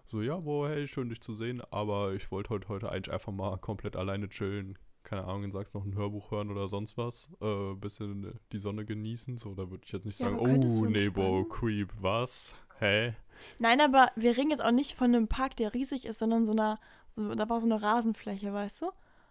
so, 0.08 0.22
ja, 0.22 0.36
boah, 0.36 0.68
hey, 0.68 0.88
schön 0.88 1.08
dich 1.08 1.20
zu 1.20 1.34
sehen, 1.34 1.62
aber 1.70 2.14
ich 2.14 2.30
wollte 2.32 2.50
heute, 2.50 2.68
heute 2.68 2.90
eigentlich 2.90 3.12
einfach 3.12 3.32
mal 3.32 3.56
komplett 3.58 3.94
alleine 3.94 4.28
chillen, 4.28 4.76
keine 5.04 5.24
Ahnung, 5.24 5.42
dann 5.42 5.52
sagst 5.52 5.74
noch 5.74 5.84
ein 5.84 5.94
Hörbuch 5.94 6.30
hören 6.32 6.50
oder 6.50 6.68
sonst 6.68 6.98
was, 6.98 7.28
äh, 7.40 7.74
bisschen 7.74 8.38
die 8.52 8.58
Sonne 8.58 8.84
genießen, 8.84 9.38
so, 9.38 9.54
da 9.54 9.70
würde 9.70 9.84
ich 9.86 9.92
jetzt 9.92 10.06
nicht 10.06 10.18
Ja, 10.18 10.26
sagen, 10.26 10.38
oh, 10.40 10.84
nee, 10.86 11.08
boah, 11.08 11.48
creep, 11.48 11.92
was? 12.00 12.56
Hä? 12.80 13.14
Nein, 13.58 13.80
aber 13.80 14.10
wir 14.16 14.36
reden 14.36 14.50
jetzt 14.50 14.64
auch 14.64 14.72
nicht 14.72 14.94
von 14.94 15.14
einem 15.14 15.28
Park, 15.28 15.56
der 15.56 15.74
riesig 15.74 16.04
ist, 16.06 16.18
sondern 16.18 16.44
so 16.44 16.52
einer, 16.52 16.80
so, 17.10 17.34
da 17.34 17.48
war 17.48 17.60
so 17.60 17.66
eine 17.66 17.80
Rasenfläche, 17.80 18.52
weißt 18.52 18.82
du? 18.82 18.90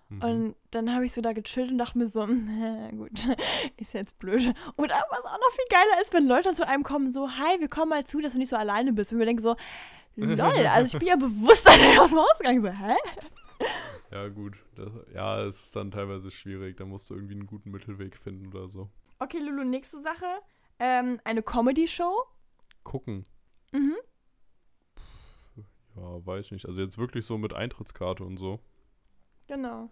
Mhm. 0.10 0.22
Und 0.24 0.56
dann 0.72 0.94
habe 0.94 1.06
ich 1.06 1.14
so 1.14 1.22
da 1.22 1.34
gechillt 1.34 1.72
und 1.72 1.78
dachte 1.78 1.98
mir 1.98 2.08
so, 2.08 2.26
na 2.28 2.92
gut, 2.92 3.28
ist 3.78 3.94
jetzt 3.94 4.18
blöd. 4.20 4.54
Und 4.76 4.92
aber 4.92 5.06
was 5.12 5.26
auch 5.26 5.40
noch 5.40 5.52
viel 5.52 5.66
geiler 5.70 6.02
ist, 6.02 6.14
wenn 6.14 6.28
Leute 6.28 6.54
zu 6.56 6.68
einem 6.68 6.84
kommen, 6.84 7.14
so, 7.14 7.30
hi, 7.30 7.60
wir 7.60 7.70
kommen 7.70 7.90
mal 7.90 8.06
zu, 8.06 8.20
dass 8.20 8.34
du 8.34 8.40
nicht 8.40 8.50
so 8.50 8.56
alleine 8.56 8.92
bist. 8.92 9.14
Und 9.14 9.20
wir 9.20 9.26
denken 9.26 9.44
so, 9.44 9.56
lol, 10.16 10.42
also 10.68 10.88
ich 10.88 11.00
bin 11.00 11.08
ja 11.08 11.16
bewusst 11.16 11.68
aus 12.00 12.10
dem 12.10 12.20
Haus 12.20 12.38
gegangen, 12.40 12.62
so, 12.62 12.70
hä? 12.70 12.96
Ja, 14.12 14.28
gut, 14.30 14.58
das, 14.76 14.92
ja, 15.14 15.44
es 15.44 15.66
ist 15.66 15.76
dann 15.76 15.92
teilweise 15.92 16.32
schwierig, 16.32 16.78
da 16.78 16.86
musst 16.86 17.10
du 17.10 17.14
irgendwie 17.14 17.36
einen 17.36 17.46
guten 17.46 17.70
Mittelweg 17.70 18.18
finden 18.18 18.48
oder 18.48 18.68
so. 18.68 18.90
Okay, 19.20 19.38
Lulu, 19.38 19.64
nächste 19.64 20.02
Sache. 20.02 20.26
Ähm, 20.80 21.20
eine 21.26 21.44
Comedy-Show. 21.44 22.24
Gucken. 22.84 23.26
Mhm. 23.72 23.98
Ja, 25.96 26.26
weiß 26.26 26.52
nicht. 26.52 26.66
Also 26.66 26.82
jetzt 26.82 26.98
wirklich 26.98 27.26
so 27.26 27.38
mit 27.38 27.54
Eintrittskarte 27.54 28.24
und 28.24 28.38
so. 28.38 28.60
Genau. 29.48 29.90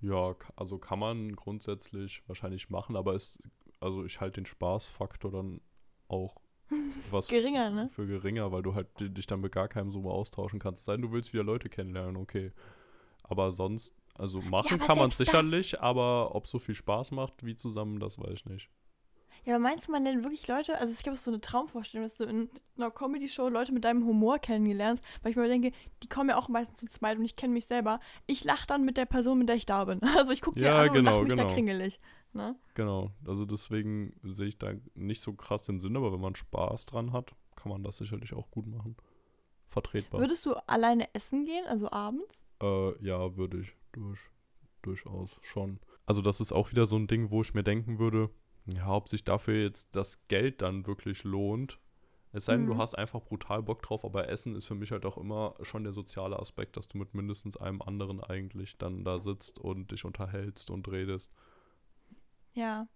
Ja, 0.00 0.34
also 0.56 0.78
kann 0.78 0.98
man 0.98 1.36
grundsätzlich 1.36 2.22
wahrscheinlich 2.26 2.70
machen, 2.70 2.96
aber 2.96 3.14
ist, 3.14 3.42
also 3.80 4.04
ich 4.04 4.20
halte 4.20 4.40
den 4.40 4.46
Spaßfaktor 4.46 5.30
dann 5.30 5.60
auch 6.08 6.36
was 7.10 7.28
Geringer, 7.28 7.70
ne? 7.70 7.88
für 7.88 8.06
geringer, 8.06 8.50
weil 8.52 8.62
du 8.62 8.74
halt 8.74 8.88
di- 8.98 9.10
dich 9.10 9.26
dann 9.26 9.40
mit 9.40 9.52
gar 9.52 9.68
keinem 9.68 9.92
so 9.92 10.00
mal 10.00 10.10
austauschen 10.10 10.58
kannst. 10.58 10.84
Sein, 10.84 11.02
du 11.02 11.12
willst 11.12 11.32
wieder 11.32 11.44
Leute 11.44 11.68
kennenlernen, 11.68 12.16
okay. 12.16 12.52
Aber 13.24 13.52
sonst, 13.52 13.94
also 14.14 14.40
machen 14.40 14.74
aber 14.74 14.86
kann 14.86 14.98
man 14.98 15.10
sicherlich, 15.10 15.80
aber 15.80 16.34
ob 16.34 16.46
so 16.46 16.58
viel 16.58 16.74
Spaß 16.74 17.10
macht 17.12 17.44
wie 17.44 17.56
zusammen, 17.56 18.00
das 18.00 18.18
weiß 18.18 18.32
ich 18.32 18.46
nicht. 18.46 18.70
Ja, 19.44 19.54
aber 19.54 19.62
meinst 19.62 19.88
du, 19.88 19.92
man 19.92 20.02
lernt 20.02 20.22
wirklich 20.22 20.46
Leute? 20.48 20.78
Also 20.78 20.92
ich 20.92 21.02
glaube, 21.02 21.14
es 21.14 21.20
ist 21.20 21.24
so 21.24 21.30
eine 21.30 21.40
Traumvorstellung, 21.40 22.06
dass 22.06 22.16
du 22.16 22.24
in 22.24 22.50
einer 22.76 22.90
Comedy-Show 22.90 23.48
Leute 23.48 23.72
mit 23.72 23.84
deinem 23.84 24.04
Humor 24.04 24.38
kennengelernst, 24.38 25.02
weil 25.22 25.30
ich 25.30 25.36
mir 25.36 25.48
denke, 25.48 25.72
die 26.02 26.08
kommen 26.08 26.30
ja 26.30 26.36
auch 26.36 26.48
meistens 26.48 26.78
zu 26.78 26.86
zweit 26.86 27.18
und 27.18 27.24
ich 27.24 27.36
kenne 27.36 27.52
mich 27.54 27.66
selber. 27.66 28.00
Ich 28.26 28.44
lache 28.44 28.66
dann 28.66 28.84
mit 28.84 28.96
der 28.96 29.06
Person, 29.06 29.38
mit 29.38 29.48
der 29.48 29.56
ich 29.56 29.66
da 29.66 29.84
bin. 29.84 30.00
Also 30.16 30.32
ich 30.32 30.42
gucke 30.42 30.60
Ja, 30.60 30.74
an 30.74 30.88
und 30.88 30.94
genau, 30.94 31.10
lache 31.12 31.22
mich 31.24 31.34
da 31.34 31.42
genau. 31.42 31.54
kringelig. 31.54 32.00
Ne? 32.32 32.54
Genau, 32.74 33.10
also 33.26 33.44
deswegen 33.44 34.14
sehe 34.22 34.46
ich 34.46 34.58
da 34.58 34.72
nicht 34.94 35.20
so 35.22 35.32
krass 35.32 35.62
den 35.62 35.80
Sinn, 35.80 35.96
aber 35.96 36.12
wenn 36.12 36.20
man 36.20 36.34
Spaß 36.36 36.86
dran 36.86 37.12
hat, 37.12 37.34
kann 37.56 37.72
man 37.72 37.82
das 37.82 37.96
sicherlich 37.96 38.34
auch 38.34 38.50
gut 38.50 38.66
machen. 38.66 38.96
Vertretbar. 39.68 40.20
Würdest 40.20 40.46
du 40.46 40.54
alleine 40.68 41.12
essen 41.14 41.44
gehen, 41.44 41.64
also 41.66 41.90
abends? 41.90 42.44
Äh, 42.62 43.04
ja, 43.04 43.36
würde 43.36 43.60
ich. 43.60 43.72
Durch, 43.92 44.20
durchaus 44.82 45.38
schon. 45.42 45.80
Also 46.06 46.22
das 46.22 46.40
ist 46.40 46.52
auch 46.52 46.70
wieder 46.70 46.86
so 46.86 46.96
ein 46.96 47.06
Ding, 47.08 47.30
wo 47.30 47.40
ich 47.42 47.54
mir 47.54 47.62
denken 47.64 47.98
würde, 47.98 48.30
ja, 48.66 48.88
ob 48.92 49.08
sich 49.08 49.24
dafür 49.24 49.62
jetzt 49.62 49.94
das 49.96 50.26
Geld 50.28 50.62
dann 50.62 50.86
wirklich 50.86 51.24
lohnt. 51.24 51.78
Es 52.32 52.44
sei 52.44 52.56
denn, 52.56 52.66
du 52.66 52.74
Mhm. 52.74 52.78
hast 52.78 52.96
einfach 52.96 53.20
brutal 53.22 53.62
Bock 53.62 53.82
drauf, 53.82 54.04
aber 54.04 54.28
Essen 54.28 54.54
ist 54.54 54.66
für 54.66 54.74
mich 54.76 54.92
halt 54.92 55.04
auch 55.04 55.18
immer 55.18 55.54
schon 55.62 55.82
der 55.84 55.92
soziale 55.92 56.38
Aspekt, 56.38 56.76
dass 56.76 56.86
du 56.88 56.98
mit 56.98 57.14
mindestens 57.14 57.56
einem 57.56 57.82
anderen 57.82 58.20
eigentlich 58.22 58.78
dann 58.78 59.04
da 59.04 59.18
sitzt 59.18 59.58
und 59.58 59.90
dich 59.90 60.04
unterhältst 60.04 60.70
und 60.70 60.88
redest. 60.88 61.32
Ja. 62.54 62.86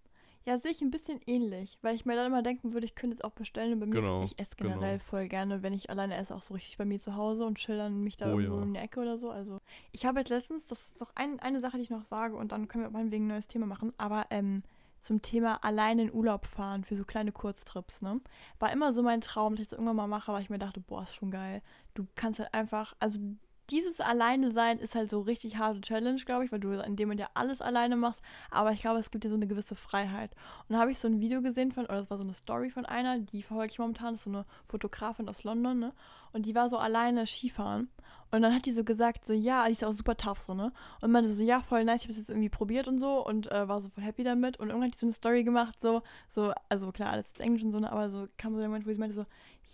Ja, 0.46 0.58
sehe 0.58 0.72
ich 0.72 0.82
ein 0.82 0.90
bisschen 0.90 1.20
ähnlich, 1.26 1.78
weil 1.82 1.94
ich 1.94 2.04
mir 2.04 2.16
dann 2.16 2.26
immer 2.26 2.42
denken 2.42 2.74
würde, 2.74 2.84
ich 2.86 2.94
könnte 2.94 3.16
jetzt 3.16 3.24
auch 3.24 3.32
bestellen 3.32 3.72
und 3.74 3.80
bei 3.80 3.86
mir, 3.86 3.92
Genau, 4.00 4.20
ich 4.20 4.38
esse 4.38 4.56
generell 4.56 4.98
genau. 4.98 5.04
voll 5.04 5.26
gerne, 5.28 5.62
wenn 5.62 5.72
ich 5.72 5.88
alleine 5.90 6.16
esse, 6.16 6.34
auch 6.34 6.42
so 6.42 6.52
richtig 6.54 6.76
bei 6.76 6.84
mir 6.84 7.00
zu 7.00 7.16
Hause 7.16 7.46
und 7.46 7.56
chill 7.58 7.78
dann 7.78 8.02
mich 8.04 8.16
da 8.18 8.28
Oh 8.32 8.38
irgendwo 8.38 8.58
ja. 8.58 8.62
in 8.62 8.74
der 8.74 8.82
Ecke 8.82 9.00
oder 9.00 9.16
so. 9.18 9.30
Also 9.30 9.60
ich 9.92 10.04
habe 10.06 10.20
jetzt 10.20 10.28
letztens, 10.28 10.66
das 10.66 10.78
ist 10.80 11.00
doch 11.00 11.10
ein, 11.14 11.40
eine 11.40 11.60
Sache, 11.60 11.78
die 11.78 11.84
ich 11.84 11.90
noch 11.90 12.04
sage 12.04 12.36
und 12.36 12.52
dann 12.52 12.68
können 12.68 12.84
wir 12.84 12.90
meinetwegen 12.90 13.24
ein 13.24 13.28
neues 13.28 13.48
Thema 13.48 13.64
machen, 13.66 13.94
aber 13.96 14.26
ähm, 14.30 14.62
zum 15.04 15.22
Thema 15.22 15.62
alleine 15.62 16.02
in 16.02 16.12
Urlaub 16.12 16.46
fahren 16.46 16.82
für 16.84 16.96
so 16.96 17.04
kleine 17.04 17.30
Kurztrips, 17.30 18.00
ne? 18.00 18.20
War 18.58 18.72
immer 18.72 18.92
so 18.92 19.02
mein 19.02 19.20
Traum, 19.20 19.54
dass 19.54 19.62
ich 19.62 19.68
das 19.68 19.78
irgendwann 19.78 19.96
mal 19.96 20.06
mache, 20.06 20.32
weil 20.32 20.42
ich 20.42 20.50
mir 20.50 20.58
dachte, 20.58 20.80
boah, 20.80 21.02
ist 21.02 21.14
schon 21.14 21.30
geil. 21.30 21.62
Du 21.94 22.06
kannst 22.14 22.40
halt 22.40 22.54
einfach, 22.54 22.94
also 22.98 23.20
dieses 23.70 24.00
Alleine 24.00 24.50
sein 24.50 24.78
ist 24.78 24.94
halt 24.94 25.10
so 25.10 25.20
richtig 25.20 25.56
harte 25.56 25.80
Challenge, 25.80 26.20
glaube 26.24 26.44
ich, 26.44 26.52
weil 26.52 26.60
du 26.60 26.72
in 26.72 26.96
dem 26.96 27.08
Moment 27.08 27.20
ja 27.20 27.28
alles 27.34 27.60
alleine 27.60 27.96
machst. 27.96 28.20
Aber 28.50 28.72
ich 28.72 28.80
glaube, 28.80 29.00
es 29.00 29.10
gibt 29.10 29.24
dir 29.24 29.30
so 29.30 29.36
eine 29.36 29.46
gewisse 29.46 29.74
Freiheit. 29.74 30.32
Und 30.68 30.74
da 30.74 30.80
habe 30.80 30.90
ich 30.90 30.98
so 30.98 31.08
ein 31.08 31.20
Video 31.20 31.40
gesehen 31.42 31.72
von, 31.72 31.84
oder 31.84 31.98
das 31.98 32.10
war 32.10 32.18
so 32.18 32.24
eine 32.24 32.34
Story 32.34 32.70
von 32.70 32.86
einer, 32.86 33.18
die 33.18 33.42
verfolge 33.42 33.72
ich 33.72 33.78
momentan, 33.78 34.14
das 34.14 34.20
ist 34.20 34.24
so 34.24 34.30
eine 34.30 34.44
Fotografin 34.68 35.28
aus 35.28 35.44
London, 35.44 35.78
ne? 35.78 35.92
Und 36.32 36.46
die 36.46 36.54
war 36.54 36.68
so 36.68 36.78
alleine 36.78 37.26
Skifahren. 37.26 37.88
Und 38.30 38.42
dann 38.42 38.52
hat 38.52 38.66
die 38.66 38.72
so 38.72 38.82
gesagt, 38.82 39.26
so, 39.26 39.32
ja, 39.32 39.66
die 39.66 39.72
ist 39.72 39.84
auch 39.84 39.92
super 39.92 40.16
tough, 40.16 40.40
so, 40.40 40.54
ne? 40.54 40.72
Und 41.00 41.12
meinte 41.12 41.32
so, 41.32 41.44
ja, 41.44 41.60
voll 41.60 41.84
nice, 41.84 42.00
ich 42.00 42.06
habe 42.06 42.12
es 42.12 42.18
jetzt 42.18 42.30
irgendwie 42.30 42.48
probiert 42.48 42.88
und 42.88 42.98
so 42.98 43.24
und 43.24 43.50
äh, 43.52 43.68
war 43.68 43.80
so 43.80 43.88
voll 43.88 44.02
happy 44.02 44.24
damit. 44.24 44.58
Und 44.58 44.68
irgendwann 44.68 44.90
hat 44.90 44.96
die 44.96 45.00
so 45.00 45.06
eine 45.06 45.14
Story 45.14 45.44
gemacht, 45.44 45.80
so, 45.80 46.02
so, 46.28 46.52
also 46.68 46.90
klar, 46.90 47.12
alles 47.12 47.26
ist 47.28 47.40
Englisch 47.40 47.62
und 47.62 47.70
so, 47.70 47.78
ne? 47.78 47.92
aber 47.92 48.10
so 48.10 48.26
kam 48.36 48.52
so 48.52 48.58
der 48.58 48.68
Moment, 48.68 48.86
wo 48.86 48.92
sie 48.92 48.98
meinte 48.98 49.14
so, 49.14 49.24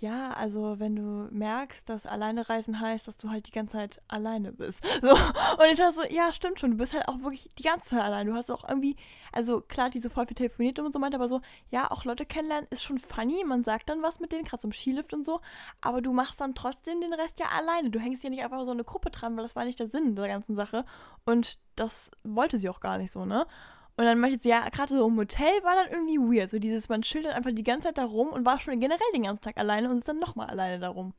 ja, 0.00 0.30
also 0.30 0.78
wenn 0.78 0.96
du 0.96 1.28
merkst, 1.30 1.88
dass 1.88 2.06
alleine 2.06 2.48
reisen 2.48 2.80
heißt, 2.80 3.06
dass 3.06 3.18
du 3.18 3.30
halt 3.30 3.46
die 3.46 3.50
ganze 3.50 3.74
Zeit 3.74 4.02
alleine 4.08 4.52
bist. 4.52 4.82
So. 5.02 5.12
Und 5.12 5.66
ich 5.70 5.78
dachte 5.78 5.94
so, 5.94 6.02
ja, 6.14 6.32
stimmt 6.32 6.60
schon, 6.60 6.72
du 6.72 6.76
bist 6.76 6.92
halt 6.92 7.08
auch 7.08 7.20
wirklich 7.20 7.48
die 7.58 7.62
ganze 7.62 7.90
Zeit 7.90 8.02
allein. 8.02 8.26
Du 8.26 8.34
hast 8.34 8.50
auch 8.50 8.68
irgendwie, 8.68 8.96
also 9.32 9.60
klar, 9.62 9.88
die 9.88 9.98
so 9.98 10.10
voll 10.10 10.26
viel 10.26 10.34
telefoniert 10.34 10.78
und 10.78 10.92
so 10.92 10.98
meinte, 10.98 11.16
aber 11.16 11.28
so, 11.28 11.40
ja, 11.70 11.90
auch 11.90 12.04
Leute 12.04 12.26
kennenlernen 12.26 12.68
ist 12.70 12.82
schon 12.82 12.98
funny. 12.98 13.44
Man 13.44 13.64
sagt 13.64 13.88
dann 13.88 14.02
was 14.02 14.20
mit 14.20 14.32
denen, 14.32 14.44
gerade 14.44 14.60
so 14.60 14.68
im 14.68 14.72
Skilift 14.72 15.14
und 15.14 15.24
so, 15.24 15.40
aber 15.80 16.02
du 16.02 16.12
machst 16.12 16.40
dann 16.40 16.54
trotzdem 16.54 17.00
den 17.00 17.14
Rest 17.14 17.40
ja 17.40 17.46
alleine. 17.46 17.90
Du 17.90 17.98
hängst 17.98 18.22
ja 18.22 18.30
nicht 18.30 18.42
einfach 18.42 18.64
so 18.64 18.70
eine 18.70 18.84
Gruppe 18.84 19.10
dran, 19.10 19.36
weil 19.36 19.42
das 19.42 19.56
war 19.56 19.64
nicht 19.64 19.78
der 19.78 19.88
Sinn 19.88 20.16
der 20.16 20.28
ganzen 20.28 20.54
Sache. 20.54 20.84
Und 21.24 21.58
das 21.76 22.10
wollte 22.22 22.58
sie 22.58 22.68
auch 22.68 22.80
gar 22.80 22.98
nicht 22.98 23.12
so, 23.12 23.24
ne? 23.24 23.46
Und 23.96 24.04
dann 24.06 24.18
meinte 24.18 24.38
sie, 24.38 24.48
ja, 24.48 24.68
gerade 24.70 24.96
so 24.96 25.06
im 25.06 25.16
Hotel 25.16 25.50
war 25.62 25.74
dann 25.74 25.92
irgendwie 25.92 26.16
weird. 26.38 26.50
So 26.50 26.58
dieses, 26.58 26.88
man 26.88 27.02
schildert 27.02 27.34
einfach 27.34 27.50
die 27.52 27.62
ganze 27.62 27.88
Zeit 27.88 27.98
da 27.98 28.04
rum 28.04 28.28
und 28.28 28.46
war 28.46 28.58
schon 28.58 28.78
generell 28.80 28.98
den 29.14 29.24
ganzen 29.24 29.42
Tag 29.42 29.58
alleine 29.58 29.90
und 29.90 29.98
ist 29.98 30.08
dann 30.08 30.18
nochmal 30.18 30.48
alleine 30.48 30.78
da 30.78 30.88
rum. 30.88 31.12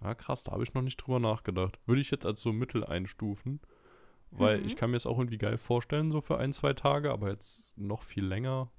Ah, 0.00 0.14
krass, 0.14 0.42
da 0.42 0.52
habe 0.52 0.62
ich 0.62 0.74
noch 0.74 0.82
nicht 0.82 0.96
drüber 0.98 1.18
nachgedacht. 1.18 1.78
Würde 1.86 2.00
ich 2.00 2.10
jetzt 2.10 2.26
als 2.26 2.40
so 2.42 2.52
Mittel 2.52 2.84
einstufen, 2.84 3.60
weil 4.30 4.60
Mhm. 4.60 4.66
ich 4.66 4.76
kann 4.76 4.90
mir 4.90 4.96
es 4.96 5.06
auch 5.06 5.18
irgendwie 5.18 5.38
geil 5.38 5.56
vorstellen, 5.58 6.10
so 6.12 6.20
für 6.20 6.38
ein, 6.38 6.52
zwei 6.52 6.72
Tage, 6.74 7.10
aber 7.10 7.30
jetzt 7.30 7.72
noch 7.76 8.02
viel 8.02 8.24
länger, 8.24 8.70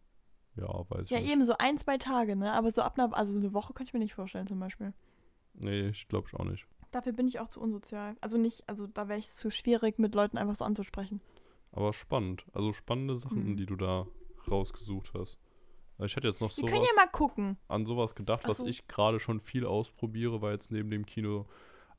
ja, 0.55 0.67
weiß 0.89 1.09
Ja, 1.09 1.17
ich 1.17 1.23
nicht. 1.23 1.31
eben 1.33 1.45
so 1.45 1.55
ein, 1.57 1.77
zwei 1.77 1.97
Tage, 1.97 2.35
ne? 2.35 2.53
Aber 2.53 2.71
so 2.71 2.83
ab 2.83 2.97
einer, 2.99 3.13
also 3.17 3.35
eine 3.35 3.53
Woche 3.53 3.73
könnte 3.73 3.89
ich 3.89 3.93
mir 3.93 3.99
nicht 3.99 4.13
vorstellen 4.13 4.47
zum 4.47 4.59
Beispiel. 4.59 4.93
Nee, 5.55 5.87
ich 5.89 6.07
glaube 6.07 6.27
ich 6.31 6.39
auch 6.39 6.45
nicht. 6.45 6.67
Dafür 6.91 7.11
bin 7.11 7.27
ich 7.27 7.39
auch 7.39 7.49
zu 7.49 7.59
unsozial. 7.59 8.15
Also 8.21 8.37
nicht, 8.37 8.63
also 8.69 8.87
da 8.87 9.09
wäre 9.09 9.19
ich 9.19 9.29
zu 9.29 9.49
schwierig, 9.49 9.97
mit 9.99 10.15
Leuten 10.15 10.37
einfach 10.37 10.55
so 10.55 10.63
anzusprechen. 10.63 11.19
Aber 11.75 11.93
spannend. 11.93 12.45
Also 12.53 12.73
spannende 12.73 13.15
Sachen, 13.17 13.51
Mhm. 13.51 13.57
die 13.57 13.65
du 13.65 13.75
da 13.75 14.07
rausgesucht 14.49 15.11
hast. 15.13 15.37
Ich 16.03 16.15
hätte 16.15 16.27
jetzt 16.27 16.41
noch 16.41 16.51
gucken. 17.11 17.57
an 17.69 17.85
sowas 17.85 18.15
gedacht, 18.15 18.41
Ach 18.45 18.49
was 18.49 18.57
so. 18.57 18.65
ich 18.65 18.87
gerade 18.87 19.19
schon 19.19 19.39
viel 19.39 19.65
ausprobiere, 19.65 20.41
weil 20.41 20.53
jetzt 20.53 20.71
neben 20.71 20.89
dem 20.89 21.05
Kino 21.05 21.45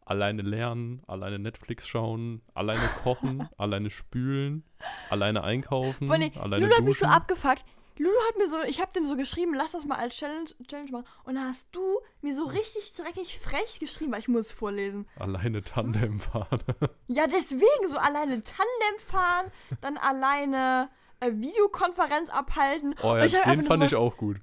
alleine 0.04 0.42
lernen, 0.42 1.02
alleine 1.06 1.38
Netflix 1.38 1.86
schauen, 1.88 2.42
alleine 2.54 2.86
kochen, 3.02 3.48
alleine 3.58 3.90
spülen, 3.90 4.64
alleine 5.10 5.42
einkaufen, 5.44 6.08
Boah, 6.08 6.18
nee, 6.18 6.30
alleine 6.36 6.64
Lulu 6.66 6.76
hat 6.76 6.84
mich 6.84 6.98
so 6.98 7.06
duschen. 7.06 7.14
abgefuckt. 7.16 7.64
Lulu 7.98 8.16
hat 8.28 8.37
mir 8.37 8.48
so, 8.48 8.62
ich 8.62 8.80
habe 8.80 8.92
dem 8.92 9.06
so 9.06 9.16
geschrieben, 9.16 9.54
lass 9.54 9.72
das 9.72 9.85
mal 9.85 9.96
als 9.96 10.14
Challenge, 10.14 10.50
Challenge 10.66 10.90
machen. 10.90 11.06
Und 11.24 11.37
da 11.37 11.44
hast 11.44 11.66
du 11.72 12.00
mir 12.20 12.35
so 12.35 12.44
richtig 12.44 12.92
dreckig 12.92 13.38
frech 13.38 13.78
geschrieben, 13.80 14.12
weil 14.12 14.20
ich 14.20 14.28
muss 14.28 14.46
es 14.46 14.52
vorlesen. 14.52 15.06
Alleine 15.18 15.62
Tandem 15.62 16.20
fahren. 16.20 16.61
Ja, 17.09 17.26
deswegen 17.26 17.88
so 17.88 17.96
alleine 17.98 18.42
Tandem 18.42 18.98
fahren, 19.06 19.50
dann 19.80 19.96
alleine 19.96 20.90
äh, 21.20 21.30
Videokonferenz 21.32 22.30
abhalten. 22.30 22.94
Oh 23.02 23.16
ja, 23.16 23.26
den 23.26 23.62
fand 23.62 23.85
ich 23.85 23.94
auch 23.94 24.16
gut. 24.16 24.38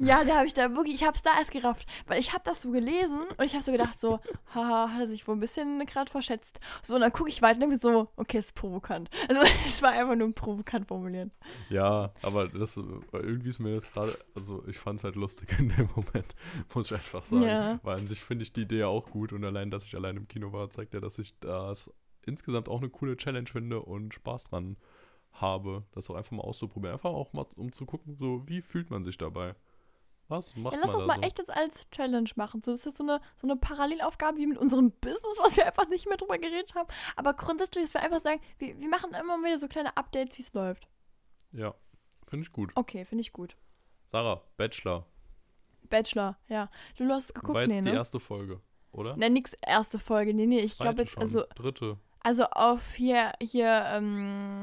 Ja, 0.00 0.24
da 0.24 0.36
habe 0.36 0.46
ich 0.46 0.54
da 0.54 0.74
wirklich, 0.74 0.94
ich 0.94 1.04
habe 1.04 1.14
es 1.14 1.22
da 1.22 1.38
erst 1.38 1.50
gerafft, 1.50 1.86
weil 2.06 2.18
ich 2.18 2.32
habe 2.32 2.42
das 2.44 2.62
so 2.62 2.70
gelesen 2.70 3.20
und 3.36 3.44
ich 3.44 3.52
habe 3.52 3.62
so 3.62 3.70
gedacht 3.70 4.00
so, 4.00 4.18
haha, 4.54 4.90
hat 4.92 5.00
er 5.02 5.08
sich 5.08 5.28
wohl 5.28 5.36
ein 5.36 5.40
bisschen 5.40 5.84
gerade 5.84 6.10
verschätzt. 6.10 6.58
So, 6.82 6.94
und 6.94 7.02
dann 7.02 7.12
gucke 7.12 7.28
ich 7.28 7.42
weiter 7.42 7.56
und 7.56 7.60
denke 7.60 7.78
so, 7.78 8.08
okay, 8.16 8.38
ist 8.38 8.54
provokant. 8.54 9.10
Also, 9.28 9.42
es 9.66 9.80
war 9.82 9.92
einfach 9.92 10.16
nur 10.16 10.34
provokant 10.34 10.88
formuliert. 10.88 11.30
Ja, 11.68 12.12
aber 12.22 12.48
das 12.48 12.76
irgendwie 13.12 13.50
ist 13.50 13.60
mir 13.60 13.74
das 13.74 13.88
gerade, 13.88 14.16
also 14.34 14.66
ich 14.66 14.78
fand 14.78 14.98
es 14.98 15.04
halt 15.04 15.14
lustig 15.14 15.54
in 15.58 15.68
dem 15.68 15.88
Moment, 15.94 16.34
muss 16.74 16.90
ich 16.90 16.96
einfach 16.96 17.24
sagen. 17.24 17.42
Ja. 17.42 17.78
Weil 17.82 17.98
an 17.98 18.06
sich 18.06 18.20
finde 18.20 18.42
ich 18.42 18.52
die 18.52 18.62
Idee 18.62 18.80
ja 18.80 18.86
auch 18.86 19.10
gut 19.10 19.32
und 19.32 19.44
allein, 19.44 19.70
dass 19.70 19.84
ich 19.84 19.94
allein 19.94 20.16
im 20.16 20.26
Kino 20.26 20.52
war, 20.52 20.70
zeigt 20.70 20.94
ja, 20.94 21.00
dass 21.00 21.18
ich 21.18 21.38
das 21.40 21.92
insgesamt 22.26 22.68
auch 22.68 22.80
eine 22.80 22.90
coole 22.90 23.16
Challenge 23.16 23.46
finde 23.46 23.80
und 23.80 24.14
Spaß 24.14 24.44
dran 24.44 24.76
habe, 25.32 25.84
das 25.92 26.10
auch 26.10 26.16
einfach 26.16 26.32
mal 26.32 26.42
auszuprobieren. 26.42 26.94
Einfach 26.94 27.10
auch 27.10 27.32
mal, 27.32 27.46
um 27.56 27.70
zu 27.72 27.86
gucken, 27.86 28.16
so 28.16 28.46
wie 28.48 28.62
fühlt 28.62 28.90
man 28.90 29.02
sich 29.02 29.18
dabei. 29.18 29.54
Was 30.30 30.54
macht 30.54 30.74
Ja, 30.74 30.80
lass 30.80 30.92
das 30.92 31.00
da 31.00 31.06
mal 31.06 31.16
so? 31.16 31.22
echt 31.22 31.38
jetzt 31.38 31.50
als 31.50 31.90
Challenge 31.90 32.30
machen. 32.36 32.62
So, 32.64 32.70
das 32.70 32.86
ist 32.86 32.96
so 32.96 33.02
eine, 33.02 33.20
so 33.36 33.48
eine 33.48 33.56
Parallelaufgabe 33.56 34.38
wie 34.38 34.46
mit 34.46 34.58
unserem 34.58 34.92
Business, 34.92 35.36
was 35.42 35.56
wir 35.56 35.66
einfach 35.66 35.88
nicht 35.88 36.06
mehr 36.06 36.16
drüber 36.16 36.38
geredet 36.38 36.74
haben. 36.76 36.88
Aber 37.16 37.34
grundsätzlich, 37.34 37.84
dass 37.84 37.94
wir 37.94 38.02
einfach 38.02 38.20
sagen, 38.20 38.40
wir, 38.58 38.78
wir 38.78 38.88
machen 38.88 39.12
immer 39.12 39.36
wieder 39.38 39.58
so 39.58 39.66
kleine 39.66 39.96
Updates, 39.96 40.38
wie 40.38 40.42
es 40.42 40.52
läuft. 40.54 40.88
Ja, 41.52 41.74
finde 42.28 42.44
ich 42.44 42.52
gut. 42.52 42.70
Okay, 42.76 43.04
finde 43.04 43.22
ich 43.22 43.32
gut. 43.32 43.56
Sarah, 44.12 44.40
Bachelor. 44.56 45.04
Bachelor, 45.88 46.38
ja. 46.46 46.70
Du 46.96 47.08
hast 47.08 47.24
es 47.24 47.34
geguckt, 47.34 47.54
war 47.54 47.62
jetzt 47.62 47.70
nee, 47.70 47.80
die 47.82 47.90
ne? 47.90 47.94
erste 47.94 48.20
Folge, 48.20 48.60
oder? 48.92 49.16
Ne, 49.16 49.30
nix 49.30 49.52
erste 49.66 49.98
Folge. 49.98 50.32
Nee, 50.32 50.46
nee, 50.46 50.60
ich 50.60 50.78
glaube 50.78 51.02
jetzt, 51.02 51.12
schon, 51.12 51.22
also, 51.24 51.42
Dritte. 51.56 51.98
also 52.20 52.44
auf 52.44 52.94
hier, 52.94 53.32
hier, 53.42 53.84
ähm, 53.88 54.60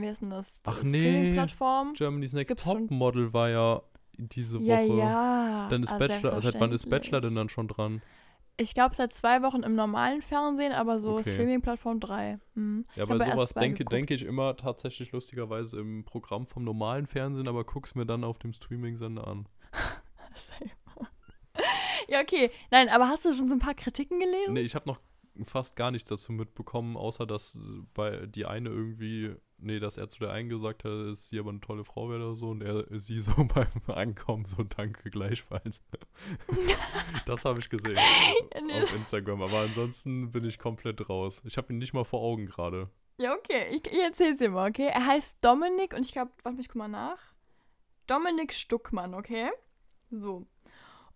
wie 0.00 0.08
heißt 0.08 0.22
denn 0.22 0.30
das? 0.30 0.58
Ach, 0.64 0.82
nee. 0.82 1.38
Germany's 1.92 2.32
Next 2.32 2.58
Top-Model 2.60 3.34
war 3.34 3.50
ja 3.50 3.82
diese 4.18 4.60
Woche. 4.60 4.66
Ja, 4.66 4.80
ja. 4.80 5.68
Dann 5.68 5.82
ist 5.82 5.92
ah, 5.92 5.98
Bachelor, 5.98 6.40
seit 6.40 6.60
wann 6.60 6.72
ist. 6.72 6.88
Bachelor 6.90 7.20
denn 7.20 7.34
dann 7.34 7.48
schon 7.48 7.68
dran? 7.68 8.02
Ich 8.60 8.74
glaube 8.74 8.94
seit 8.96 9.14
zwei 9.14 9.42
Wochen 9.42 9.62
im 9.62 9.76
normalen 9.76 10.20
Fernsehen, 10.20 10.72
aber 10.72 10.98
so 10.98 11.14
Okay. 11.14 11.32
Streaming-Plattform 11.32 12.00
3. 12.00 12.40
Mhm. 12.54 12.86
Ja, 12.96 13.04
Ich 13.04 13.08
bei 13.08 13.18
sowas 13.18 13.54
denke, 13.54 13.78
geguckt. 13.78 13.92
denke 13.92 14.14
ich 14.14 14.24
immer 14.24 14.56
tatsächlich 14.56 15.12
lustigerweise 15.12 15.78
im 15.78 16.04
Programm 16.04 16.48
vom 16.48 16.64
normalen 16.64 17.06
Fernsehen, 17.06 17.46
aber 17.46 17.62
guck's 17.64 17.94
mir 17.94 18.04
dann 18.04 18.24
auf 18.24 18.40
dem 18.40 18.52
Streaming-Sender 18.52 19.26
an. 19.28 19.48
ja, 22.08 22.20
okay. 22.20 22.50
Nein, 22.72 22.88
aber 22.88 23.08
hast 23.08 23.24
du 23.24 23.32
schon 23.32 23.48
so 23.48 23.54
ein 23.54 23.60
paar 23.60 23.74
Kritiken 23.74 24.18
gelesen? 24.18 24.54
Nee, 24.54 24.62
ich 24.62 24.74
habe 24.74 24.88
noch 24.88 24.98
fast 25.44 25.76
gar 25.76 25.92
nichts 25.92 26.08
dazu 26.08 26.32
mitbekommen, 26.32 26.96
außer 26.96 27.26
dass 27.26 27.54
äh, 27.54 27.60
bei 27.94 28.26
die 28.26 28.46
eine 28.46 28.70
irgendwie, 28.70 29.36
nee, 29.58 29.80
dass 29.80 29.96
er 29.96 30.08
zu 30.08 30.20
der 30.20 30.30
einen 30.30 30.48
gesagt 30.48 30.84
hat, 30.84 30.90
dass 30.90 31.28
sie 31.28 31.38
aber 31.38 31.50
eine 31.50 31.60
tolle 31.60 31.84
Frau 31.84 32.08
wäre 32.08 32.24
oder 32.24 32.34
so 32.34 32.50
und 32.50 32.62
er 32.62 32.86
sie 32.98 33.20
so 33.20 33.32
beim 33.54 33.68
Ankommen 33.86 34.44
so 34.44 34.62
danke 34.62 35.10
gleichfalls. 35.10 35.82
das 37.26 37.44
habe 37.44 37.58
ich 37.58 37.68
gesehen 37.68 37.98
auf 38.82 38.94
Instagram, 38.94 39.42
aber 39.42 39.60
ansonsten 39.60 40.30
bin 40.30 40.44
ich 40.44 40.58
komplett 40.58 41.08
raus. 41.08 41.42
Ich 41.44 41.56
habe 41.56 41.72
ihn 41.72 41.78
nicht 41.78 41.92
mal 41.92 42.04
vor 42.04 42.20
Augen 42.20 42.46
gerade. 42.46 42.88
Ja, 43.20 43.34
okay. 43.34 43.66
Ich, 43.70 43.84
ich 43.92 44.00
erzähl's 44.00 44.38
dir 44.38 44.50
mal, 44.50 44.68
okay? 44.68 44.90
Er 44.92 45.06
heißt 45.06 45.36
Dominik 45.40 45.94
und 45.94 46.06
ich 46.06 46.12
glaube, 46.12 46.30
warte, 46.44 46.60
ich 46.60 46.68
guck 46.68 46.76
mal 46.76 46.88
nach. 46.88 47.34
Dominik 48.06 48.54
Stuckmann, 48.54 49.14
okay? 49.14 49.50
So. 50.10 50.46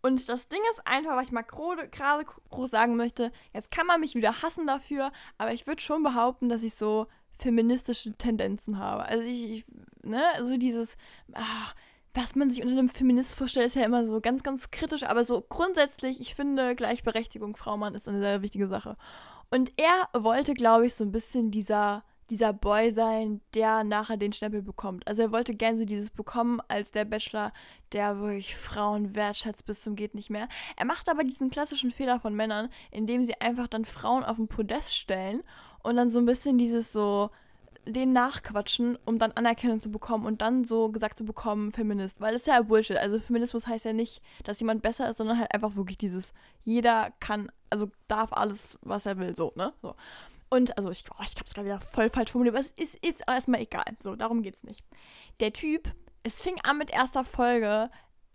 Und 0.02 0.28
das 0.28 0.48
Ding 0.48 0.60
ist 0.72 0.84
einfach, 0.84 1.16
was 1.16 1.26
ich 1.26 1.32
mal 1.32 1.42
gerade 1.42 2.24
groß 2.50 2.70
sagen 2.70 2.96
möchte, 2.96 3.30
jetzt 3.54 3.70
kann 3.70 3.86
man 3.86 4.00
mich 4.00 4.16
wieder 4.16 4.42
hassen 4.42 4.66
dafür, 4.66 5.12
aber 5.38 5.52
ich 5.52 5.68
würde 5.68 5.80
schon 5.80 6.02
behaupten, 6.02 6.48
dass 6.48 6.64
ich 6.64 6.74
so 6.74 7.06
feministische 7.38 8.12
Tendenzen 8.14 8.78
habe. 8.78 9.04
Also 9.04 9.24
ich, 9.24 9.50
ich 9.50 9.64
ne, 10.02 10.22
so 10.42 10.56
dieses, 10.56 10.96
ach, 11.32 11.74
was 12.14 12.34
man 12.34 12.50
sich 12.50 12.62
unter 12.62 12.78
einem 12.78 12.88
Feminist 12.88 13.34
vorstellt, 13.34 13.66
ist 13.66 13.76
ja 13.76 13.84
immer 13.84 14.04
so 14.04 14.20
ganz, 14.20 14.42
ganz 14.42 14.70
kritisch, 14.70 15.04
aber 15.04 15.24
so 15.24 15.40
grundsätzlich, 15.40 16.20
ich 16.20 16.34
finde, 16.34 16.74
Gleichberechtigung 16.74 17.56
Frau-Mann 17.56 17.94
ist 17.94 18.08
eine 18.08 18.20
sehr 18.20 18.42
wichtige 18.42 18.68
Sache. 18.68 18.96
Und 19.50 19.72
er 19.76 20.08
wollte, 20.22 20.54
glaube 20.54 20.86
ich, 20.86 20.94
so 20.94 21.04
ein 21.04 21.12
bisschen 21.12 21.50
dieser, 21.50 22.04
dieser 22.30 22.52
Boy 22.52 22.92
sein, 22.92 23.40
der 23.54 23.84
nachher 23.84 24.16
den 24.16 24.32
Stempel 24.32 24.62
bekommt. 24.62 25.06
Also 25.06 25.22
er 25.22 25.32
wollte 25.32 25.54
gern 25.54 25.78
so 25.78 25.84
dieses 25.84 26.10
bekommen 26.10 26.60
als 26.68 26.90
der 26.90 27.04
Bachelor, 27.04 27.52
der 27.92 28.18
wirklich 28.18 28.56
Frauen 28.56 29.14
wertschätzt 29.14 29.66
bis 29.66 29.82
zum 29.82 29.96
geht 29.96 30.14
nicht 30.14 30.30
mehr. 30.30 30.48
Er 30.76 30.86
macht 30.86 31.08
aber 31.08 31.24
diesen 31.24 31.50
klassischen 31.50 31.90
Fehler 31.90 32.20
von 32.20 32.34
Männern, 32.34 32.68
indem 32.90 33.24
sie 33.24 33.40
einfach 33.40 33.68
dann 33.68 33.84
Frauen 33.84 34.24
auf 34.24 34.36
den 34.36 34.48
Podest 34.48 34.94
stellen 34.94 35.42
und 35.82 35.96
dann 35.96 36.10
so 36.10 36.18
ein 36.18 36.26
bisschen 36.26 36.58
dieses 36.58 36.92
so 36.92 37.30
den 37.86 38.12
nachquatschen, 38.12 38.96
um 39.04 39.18
dann 39.18 39.32
Anerkennung 39.32 39.80
zu 39.80 39.90
bekommen 39.90 40.24
und 40.24 40.40
dann 40.40 40.64
so 40.64 40.90
gesagt 40.90 41.18
zu 41.18 41.24
bekommen, 41.24 41.72
Feminist. 41.72 42.20
Weil 42.20 42.32
das 42.32 42.42
ist 42.42 42.46
ja 42.46 42.62
Bullshit. 42.62 42.96
Also 42.96 43.18
Feminismus 43.18 43.66
heißt 43.66 43.84
ja 43.84 43.92
nicht, 43.92 44.22
dass 44.44 44.60
jemand 44.60 44.82
besser 44.82 45.10
ist, 45.10 45.18
sondern 45.18 45.38
halt 45.38 45.52
einfach 45.52 45.74
wirklich 45.74 45.98
dieses, 45.98 46.32
jeder 46.60 47.12
kann, 47.18 47.50
also 47.70 47.90
darf 48.06 48.32
alles, 48.32 48.78
was 48.82 49.06
er 49.06 49.18
will, 49.18 49.34
so, 49.36 49.52
ne? 49.56 49.72
So. 49.82 49.96
Und, 50.48 50.76
also 50.76 50.90
ich, 50.90 51.04
oh, 51.10 51.22
ich 51.24 51.34
hab's 51.38 51.54
gerade 51.54 51.66
wieder 51.66 51.80
voll 51.80 52.10
falsch 52.10 52.30
formuliert, 52.30 52.54
aber 52.54 52.64
es 52.64 52.72
ist 52.76 53.04
jetzt 53.04 53.22
erstmal 53.26 53.62
egal. 53.62 53.86
So, 54.02 54.14
darum 54.14 54.42
geht's 54.42 54.62
nicht. 54.62 54.84
Der 55.40 55.52
Typ, 55.52 55.90
es 56.22 56.40
fing 56.40 56.56
an 56.62 56.78
mit 56.78 56.90
erster 56.90 57.24
Folge. 57.24 57.90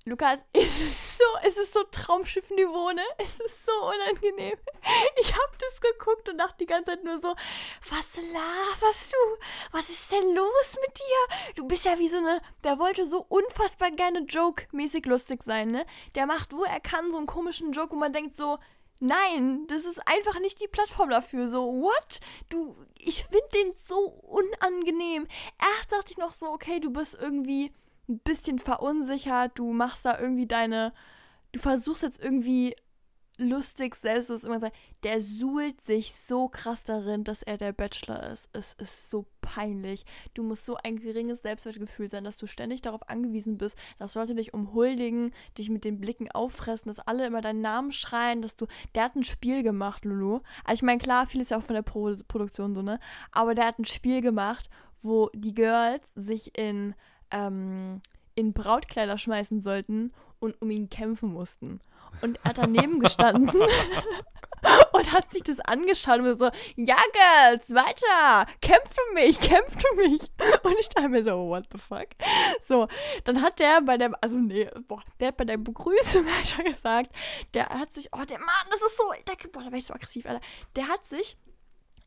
Lukas, 0.07 0.39
es 0.53 0.79
ist 0.79 1.17
so, 1.17 1.23
es 1.43 1.73
so 1.73 1.83
Traumschiffniveau, 1.91 2.91
ne? 2.93 3.03
Es 3.17 3.41
ist 3.41 3.65
so 3.65 3.73
unangenehm. 3.85 4.57
Ich 5.19 5.33
hab 5.33 5.59
das 5.59 5.81
geguckt 5.81 6.29
und 6.29 6.37
dachte 6.37 6.59
die 6.61 6.65
ganze 6.65 6.91
Zeit 6.91 7.03
nur 7.03 7.19
so, 7.19 7.35
was 7.89 8.15
laberst 8.15 9.11
du? 9.11 9.17
Was 9.71 9.89
ist 9.89 10.09
denn 10.11 10.33
los 10.33 10.77
mit 10.79 10.97
dir? 10.97 11.53
Du 11.55 11.67
bist 11.67 11.83
ja 11.83 11.99
wie 11.99 12.07
so 12.07 12.19
eine, 12.19 12.41
der 12.63 12.79
wollte 12.79 13.05
so 13.05 13.25
unfassbar 13.27 13.91
gerne 13.91 14.19
Joke-mäßig 14.19 15.05
lustig 15.07 15.43
sein, 15.43 15.71
ne? 15.71 15.85
Der 16.15 16.25
macht, 16.25 16.53
wo 16.53 16.63
er 16.63 16.79
kann, 16.79 17.11
so 17.11 17.17
einen 17.17 17.27
komischen 17.27 17.73
Joke, 17.73 17.91
wo 17.91 17.97
man 17.97 18.13
denkt 18.13 18.37
so, 18.37 18.59
nein, 18.99 19.67
das 19.67 19.83
ist 19.83 19.99
einfach 20.07 20.39
nicht 20.39 20.61
die 20.61 20.69
Plattform 20.69 21.09
dafür. 21.09 21.49
So, 21.49 21.65
what? 21.81 22.21
Du, 22.47 22.77
ich 22.97 23.25
finde 23.25 23.49
den 23.53 23.73
so 23.85 23.97
unangenehm. 23.97 25.27
Erst 25.59 25.91
dachte 25.91 26.11
ich 26.11 26.17
noch 26.17 26.31
so, 26.31 26.47
okay, 26.47 26.79
du 26.79 26.91
bist 26.91 27.17
irgendwie 27.19 27.73
ein 28.09 28.19
bisschen 28.19 28.59
verunsichert, 28.59 29.51
du 29.55 29.73
machst 29.73 30.05
da 30.05 30.19
irgendwie 30.19 30.47
deine, 30.47 30.93
du 31.51 31.59
versuchst 31.59 32.03
jetzt 32.03 32.21
irgendwie 32.21 32.75
lustig 33.37 33.95
selbstlos 33.95 34.43
immer 34.43 34.59
sein. 34.59 34.71
Der 35.03 35.21
suhlt 35.21 35.79
sich 35.81 36.13
so 36.13 36.47
krass 36.47 36.83
darin, 36.83 37.23
dass 37.23 37.43
er 37.43 37.57
der 37.57 37.71
Bachelor 37.71 38.31
ist. 38.31 38.49
Es 38.51 38.73
ist 38.73 39.09
so 39.09 39.27
peinlich. 39.41 40.05
Du 40.33 40.43
musst 40.43 40.65
so 40.65 40.77
ein 40.83 40.97
geringes 40.97 41.43
Selbstwertgefühl 41.43 42.09
sein, 42.09 42.23
dass 42.23 42.37
du 42.37 42.47
ständig 42.47 42.81
darauf 42.81 43.07
angewiesen 43.07 43.57
bist, 43.57 43.77
dass 43.99 44.15
Leute 44.15 44.35
dich 44.35 44.53
umhuldigen, 44.53 45.33
dich 45.57 45.69
mit 45.69 45.83
den 45.83 45.99
Blicken 45.99 46.31
auffressen, 46.31 46.89
dass 46.89 47.05
alle 47.05 47.27
immer 47.27 47.41
deinen 47.41 47.61
Namen 47.61 47.91
schreien, 47.91 48.41
dass 48.41 48.55
du. 48.55 48.65
Der 48.95 49.03
hat 49.03 49.15
ein 49.15 49.23
Spiel 49.23 49.63
gemacht, 49.63 50.03
Lulu. 50.03 50.39
Also 50.63 50.79
ich 50.79 50.83
meine, 50.83 50.99
klar, 50.99 51.27
viel 51.27 51.41
ist 51.41 51.51
ja 51.51 51.57
auch 51.57 51.63
von 51.63 51.75
der 51.75 51.83
Pro 51.83 52.15
Produktion 52.27 52.73
so, 52.73 52.81
ne? 52.81 52.99
Aber 53.31 53.53
der 53.53 53.67
hat 53.67 53.79
ein 53.79 53.85
Spiel 53.85 54.21
gemacht, 54.21 54.69
wo 55.01 55.29
die 55.33 55.53
Girls 55.53 56.03
sich 56.15 56.57
in, 56.57 56.95
ähm, 57.31 58.01
in 58.35 58.53
Brautkleider 58.53 59.17
schmeißen 59.17 59.61
sollten 59.61 60.13
und 60.39 60.61
um 60.61 60.69
ihn 60.69 60.89
kämpfen 60.89 61.33
mussten. 61.33 61.79
Und 62.21 62.39
er 62.43 62.49
hat 62.49 62.57
daneben 62.57 62.99
gestanden 62.99 63.61
und 64.93 65.11
hat 65.11 65.31
sich 65.31 65.43
das 65.43 65.59
angeschaut 65.59 66.19
und 66.19 66.39
so, 66.39 66.49
ja, 66.75 66.97
Girls, 67.13 67.69
weiter, 67.69 68.49
kämpf 68.61 68.89
für 68.93 69.13
mich, 69.13 69.39
kämpf 69.39 69.75
für 69.81 69.95
mich. 69.95 70.21
Und 70.63 70.75
ich 70.79 70.89
dachte 70.89 71.09
mir 71.09 71.23
so, 71.23 71.47
what 71.47 71.65
the 71.71 71.77
fuck? 71.77 72.07
So, 72.67 72.87
dann 73.23 73.41
hat 73.41 73.59
der 73.59 73.81
bei 73.81 73.97
der, 73.97 74.11
also 74.21 74.37
nee, 74.37 74.69
boah, 74.87 75.03
der 75.19 75.29
hat 75.29 75.37
bei 75.37 75.45
der 75.45 75.57
Begrüßung 75.57 76.25
hat 76.57 76.65
gesagt, 76.65 77.15
der 77.53 77.69
hat 77.69 77.93
sich, 77.93 78.09
oh, 78.13 78.25
der 78.25 78.39
Mann, 78.39 78.67
das 78.71 78.81
ist 78.81 78.97
so, 78.97 79.03
der, 79.27 79.49
boah, 79.49 79.63
da 79.63 79.71
war 79.71 79.77
ich 79.77 79.85
so 79.85 79.93
aggressiv, 79.93 80.25
Alter. 80.25 80.41
Der 80.75 80.87
hat 80.87 81.05
sich, 81.05 81.37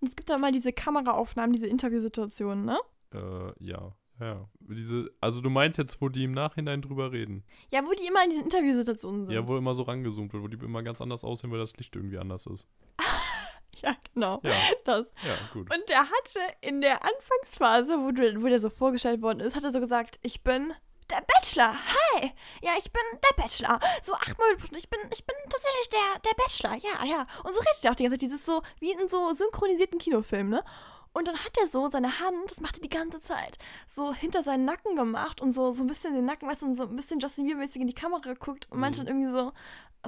es 0.01 0.16
gibt 0.16 0.28
da 0.28 0.38
mal 0.38 0.53
diese 0.53 0.72
Kameraaufnahmen, 0.72 1.53
diese 1.53 1.68
Interviewsituationen, 1.68 2.64
ne? 2.64 2.78
Äh, 3.14 3.53
ja. 3.64 3.92
Ja. 4.21 4.49
Diese, 4.61 5.11
also 5.21 5.41
du 5.41 5.51
meinst 5.51 5.79
jetzt, 5.79 6.01
wo 6.01 6.09
die 6.09 6.25
im 6.25 6.33
Nachhinein 6.33 6.83
drüber 6.83 7.11
reden? 7.11 7.43
Ja, 7.71 7.85
wo 7.85 7.93
die 7.93 8.07
immer 8.07 8.23
in 8.25 8.31
diesen 8.31 8.45
Interviewsituationen 8.45 9.27
sind. 9.27 9.35
Ja, 9.35 9.49
wo 9.49 9.57
immer 9.57 9.75
so 9.75 9.83
rangezoomt 9.83 10.33
wird, 10.33 10.43
wo 10.43 10.49
die 10.49 10.59
immer 10.64 10.83
ganz 10.83 11.01
anders 11.01 11.25
aussehen, 11.25 11.51
weil 11.51 11.59
das 11.59 11.77
Licht 11.77 11.97
irgendwie 11.97 12.18
anders 12.18 12.47
ist. 12.47 12.66
ja 13.83 13.97
genau. 14.12 14.41
Ja, 14.43 14.53
Das. 14.85 15.12
ja, 15.27 15.37
gut. 15.53 15.73
Und 15.75 15.89
der 15.89 16.01
hatte 16.01 16.41
in 16.61 16.81
der 16.83 17.01
Anfangsphase, 17.03 17.99
wo, 17.99 18.11
du, 18.11 18.43
wo 18.43 18.47
der 18.49 18.61
so 18.61 18.68
vorgestellt 18.68 19.23
worden 19.23 19.41
ist, 19.41 19.57
hat 19.57 19.64
er 19.64 19.73
so 19.73 19.81
gesagt, 19.81 20.18
ich 20.23 20.43
bin 20.43 20.73
der 21.11 21.25
Bachelor. 21.27 21.73
Hi. 21.75 22.33
Ja, 22.62 22.73
ich 22.79 22.93
bin 22.93 23.03
der 23.14 23.43
Bachelor. 23.43 23.81
So 24.03 24.14
achtmal, 24.14 24.49
ich 24.77 24.89
bin, 24.89 25.01
ich 25.11 25.25
bin 25.25 25.37
tatsächlich 25.49 25.89
der, 25.91 26.21
der 26.21 26.35
Bachelor. 26.37 26.75
Ja, 26.77 27.05
ja. 27.05 27.27
Und 27.43 27.55
so 27.55 27.61
redet 27.61 27.85
er 27.85 27.91
auch 27.91 27.97
die 27.97 28.05
ganze 28.05 28.18
Zeit. 28.18 28.23
Dieses 28.23 28.47
so, 28.47 28.62
wie 28.79 28.93
in 28.93 29.09
so 29.09 29.33
synchronisierten 29.35 29.99
Kinofilmen, 29.99 30.51
ne? 30.51 30.64
Und 31.12 31.26
dann 31.26 31.36
hat 31.36 31.56
er 31.61 31.66
so 31.68 31.88
seine 31.90 32.20
Hand, 32.20 32.50
das 32.50 32.61
macht 32.61 32.76
er 32.76 32.82
die 32.82 32.88
ganze 32.88 33.20
Zeit, 33.20 33.58
so 33.94 34.14
hinter 34.14 34.42
seinen 34.44 34.64
Nacken 34.64 34.94
gemacht 34.94 35.40
und 35.40 35.52
so, 35.52 35.72
so 35.72 35.82
ein 35.82 35.88
bisschen 35.88 36.14
den 36.14 36.24
Nacken, 36.24 36.48
weißt 36.48 36.62
du, 36.62 36.66
und 36.66 36.76
so 36.76 36.84
ein 36.84 36.94
bisschen 36.96 37.18
Justin 37.18 37.46
Bieber-mäßig 37.46 37.80
in 37.80 37.88
die 37.88 37.94
Kamera 37.94 38.20
geguckt 38.20 38.68
und 38.70 38.78
meinte 38.78 39.02
Mhm. 39.02 39.06
dann 39.06 39.16
irgendwie 39.16 39.32
so, 39.32 39.52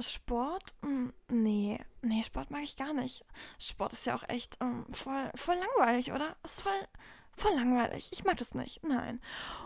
Sport? 0.01 0.73
Hm, 0.81 1.13
nee, 1.27 1.79
nee, 2.01 2.23
Sport 2.23 2.49
mag 2.51 2.63
ich 2.63 2.77
gar 2.77 2.93
nicht. 2.93 3.23
Sport 3.59 3.93
ist 3.93 4.05
ja 4.05 4.15
auch 4.15 4.27
echt 4.27 4.57
ähm, 4.61 4.85
voll, 4.89 5.29
voll 5.35 5.55
langweilig, 5.55 6.11
oder? 6.13 6.35
Ist 6.43 6.61
voll, 6.61 6.87
voll 7.35 7.53
langweilig. 7.55 8.09
Ich 8.11 8.23
mag 8.23 8.37
das 8.37 8.53
nicht. 8.53 8.83
Nein. 8.83 9.21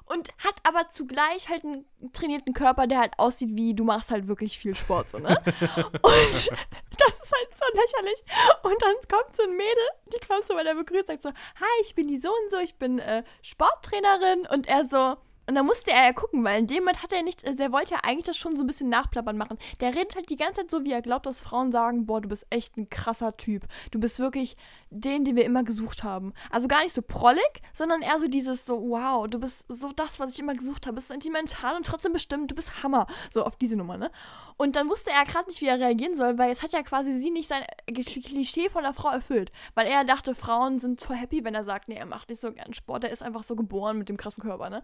Und 0.05 0.29
hat 0.43 0.55
aber 0.63 0.89
zugleich 0.89 1.49
halt 1.49 1.63
einen 1.63 1.85
trainierten 2.13 2.53
Körper, 2.53 2.87
der 2.87 2.99
halt 2.99 3.13
aussieht 3.17 3.49
wie, 3.53 3.73
du 3.73 3.83
machst 3.83 4.09
halt 4.09 4.27
wirklich 4.27 4.57
viel 4.57 4.75
Sport, 4.75 5.09
so, 5.11 5.19
ne? 5.19 5.29
Und 5.45 6.51
das 6.97 7.13
ist 7.13 7.31
halt 7.31 7.49
so 7.53 7.65
lächerlich. 7.73 8.23
Und 8.63 8.81
dann 8.81 8.95
kommt 9.09 9.35
so 9.35 9.43
ein 9.43 9.55
Mädel, 9.55 9.87
die 10.13 10.27
kommt 10.27 10.47
so 10.47 10.53
bei 10.53 10.63
der 10.63 10.75
Begrüßung, 10.75 11.07
sagt 11.07 11.23
so, 11.23 11.29
hi, 11.29 11.81
ich 11.81 11.95
bin 11.95 12.07
die 12.07 12.17
so 12.17 12.29
und 12.29 12.51
so, 12.51 12.57
ich 12.57 12.75
bin 12.75 12.99
äh, 12.99 13.23
Sporttrainerin. 13.41 14.47
Und 14.47 14.67
er 14.67 14.85
so, 14.85 15.17
und 15.47 15.55
dann 15.55 15.65
musste 15.65 15.91
er 15.91 16.03
ja 16.03 16.13
gucken, 16.13 16.43
weil 16.43 16.59
in 16.59 16.67
dem 16.67 16.79
Moment 16.79 17.01
hat 17.01 17.13
er 17.13 17.23
nicht, 17.23 17.45
also 17.47 17.63
er 17.63 17.71
wollte 17.71 17.93
ja 17.93 18.01
eigentlich 18.03 18.25
das 18.25 18.37
schon 18.37 18.55
so 18.55 18.61
ein 18.61 18.67
bisschen 18.67 18.89
nachplappern 18.89 19.37
machen. 19.37 19.57
Der 19.79 19.95
redet 19.95 20.15
halt 20.15 20.29
die 20.29 20.35
ganze 20.35 20.61
Zeit 20.61 20.71
so, 20.71 20.83
wie 20.83 20.91
er 20.91 21.01
glaubt, 21.01 21.25
dass 21.25 21.39
Frauen 21.39 21.71
sagen, 21.71 22.05
boah, 22.05 22.19
du 22.19 22.27
bist 22.27 22.45
echt 22.49 22.75
ein 22.75 22.89
krasser 22.89 23.37
Typ. 23.37 23.65
Du 23.91 23.99
bist 23.99 24.19
wirklich 24.19 24.57
den, 24.89 25.23
den 25.23 25.37
wir 25.37 25.45
immer 25.45 25.63
gesucht 25.63 26.03
haben. 26.03 26.33
Also 26.51 26.67
gar 26.67 26.83
nicht 26.83 26.93
so 26.93 27.01
prollig, 27.01 27.61
sondern 27.73 28.01
eher 28.01 28.19
so 28.19 28.27
dieses 28.27 28.65
so, 28.65 28.89
wow, 28.89 29.27
du 29.27 29.39
bist 29.39 29.65
so 29.69 29.91
das, 29.93 30.19
was 30.19 30.33
ich 30.33 30.39
immer 30.39 30.53
gesucht 30.53 30.85
habe. 30.85 30.95
Bist 30.95 31.07
sentimental 31.07 31.75
und 31.75 31.85
trotzdem 31.85 32.11
bestimmt, 32.11 32.51
du 32.51 32.55
bist 32.55 32.83
Hammer. 32.83 33.07
So 33.31 33.45
auf 33.45 33.55
diese 33.55 33.77
Nummer, 33.77 33.97
ne? 33.97 34.11
Und 34.57 34.75
dann 34.75 34.89
wusste 34.89 35.11
er 35.11 35.23
gerade 35.23 35.47
nicht, 35.47 35.61
wie 35.61 35.67
er 35.67 35.79
reagieren 35.79 36.17
soll, 36.17 36.37
weil 36.37 36.49
jetzt 36.49 36.63
hat 36.63 36.73
ja 36.73 36.83
quasi 36.83 37.19
sie 37.21 37.31
nicht 37.31 37.47
sein 37.47 37.63
Klischee 37.85 38.69
von 38.69 38.83
der 38.83 38.93
Frau 38.93 39.09
erfüllt. 39.09 39.51
Weil 39.75 39.87
er 39.87 40.03
dachte, 40.03 40.35
Frauen 40.35 40.79
sind 40.79 40.99
voll 40.99 41.15
happy, 41.15 41.43
wenn 41.43 41.55
er 41.55 41.63
sagt, 41.63 41.87
nee, 41.87 41.95
er 41.95 42.05
macht 42.05 42.29
nicht 42.29 42.41
so 42.41 42.51
gern 42.51 42.73
Sport, 42.73 43.03
er 43.03 43.11
ist 43.11 43.23
einfach 43.23 43.43
so 43.43 43.55
geboren 43.55 43.97
mit 43.97 44.09
dem 44.09 44.17
krassen 44.17 44.43
Körper, 44.43 44.69
ne? 44.69 44.83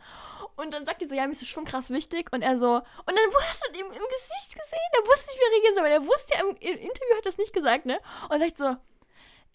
Und 0.55 0.73
dann 0.73 0.85
sagt 0.85 1.01
die 1.01 1.07
so, 1.07 1.15
ja, 1.15 1.25
mir 1.25 1.31
ist 1.33 1.41
das 1.41 1.47
schon 1.47 1.65
krass 1.65 1.89
wichtig. 1.89 2.31
Und 2.31 2.41
er 2.41 2.57
so, 2.57 2.75
und 2.75 2.83
dann 3.07 3.33
hast 3.49 3.67
du 3.67 3.79
ihm 3.79 3.85
im 3.85 3.91
Gesicht 3.91 4.53
gesehen, 4.53 4.91
er 4.93 5.07
wusste 5.07 5.27
nicht, 5.27 5.39
wie 5.39 5.43
er 5.43 5.51
reagieren 5.51 5.75
soll, 5.75 5.83
weil 5.83 5.91
er 5.91 6.07
wusste 6.07 6.33
ja, 6.35 6.39
im, 6.41 6.49
im 6.49 6.89
Interview 6.89 7.17
hat 7.17 7.25
das 7.25 7.37
nicht 7.37 7.53
gesagt, 7.53 7.85
ne? 7.85 7.99
Und 8.29 8.39
sagt 8.39 8.57
so, 8.57 8.75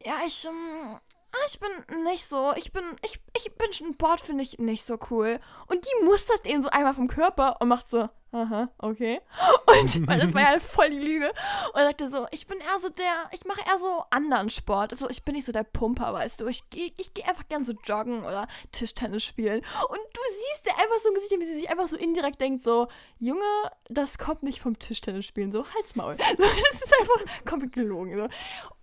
ja, 0.05 0.21
ich, 0.27 0.45
ähm, 0.45 1.01
ich 1.47 1.61
bin 1.61 2.05
nicht 2.05 2.25
so, 2.25 2.53
ich 2.57 2.73
bin, 2.73 2.85
ich, 3.05 3.21
ich 3.37 3.55
bin 3.55 3.73
Sport, 3.73 4.21
finde 4.21 4.43
ich 4.43 4.59
nicht 4.59 4.85
so 4.85 4.99
cool. 5.11 5.41
Und 5.67 5.85
die 5.85 6.05
mustert 6.05 6.47
ihn 6.47 6.63
so 6.63 6.71
einmal 6.71 6.95
vom 6.95 7.09
Körper 7.09 7.61
und 7.61 7.69
macht 7.69 7.91
so, 7.91 8.09
aha, 8.33 8.69
okay. 8.79 9.21
Und, 9.67 10.07
weil 10.07 10.21
das 10.21 10.35
war 10.35 10.55
ja 10.55 10.61
voll 10.61 10.91
die 10.91 10.99
Lüge. 10.99 11.33
Und 11.75 11.81
sagte 11.81 12.11
so, 12.11 12.27
ich 12.31 12.47
bin 12.47 12.59
eher 12.59 12.81
so 12.81 12.89
der, 12.89 13.29
ich 13.33 13.45
mache 13.45 13.61
eher 13.61 13.79
so 13.79 14.05
anderen 14.11 14.51
Sport. 14.51 14.93
Also 14.93 15.09
ich 15.09 15.25
bin 15.25 15.35
nicht 15.35 15.47
so 15.47 15.53
der 15.53 15.65
Pumper, 15.65 16.13
weißt 16.13 16.41
du. 16.41 16.47
Ich 16.47 16.69
gehe 16.71 16.93
ich 16.97 17.15
geh 17.15 17.25
einfach 17.25 17.49
gern 17.49 17.65
so 17.65 17.73
joggen 17.85 18.25
oder 18.25 18.47
Tischtennis 18.73 19.25
spielen. 19.25 19.61
Und 19.61 19.99
du 19.99 20.21
siehst 20.39 20.67
dir 20.67 20.77
einfach 20.77 20.99
so 21.03 21.09
ein 21.09 21.15
Gesicht, 21.15 21.39
wie 21.39 21.47
sie 21.47 21.61
sich 21.61 21.71
einfach 21.71 21.89
so 21.89 21.97
indirekt 21.97 22.41
denkt, 22.41 22.65
so, 22.65 22.89
Junge, 23.19 23.43
das 23.89 24.19
kommt 24.19 24.43
nicht 24.43 24.61
vom 24.61 24.79
Tischtennis 24.79 25.27
spielen. 25.27 25.53
So, 25.53 25.65
halt's 25.75 25.95
Maul. 25.95 26.17
So, 26.39 26.45
das 26.45 26.83
ist 26.83 26.95
einfach 27.01 27.45
komplett 27.45 27.73
gelogen. 27.73 28.17
So. 28.17 28.29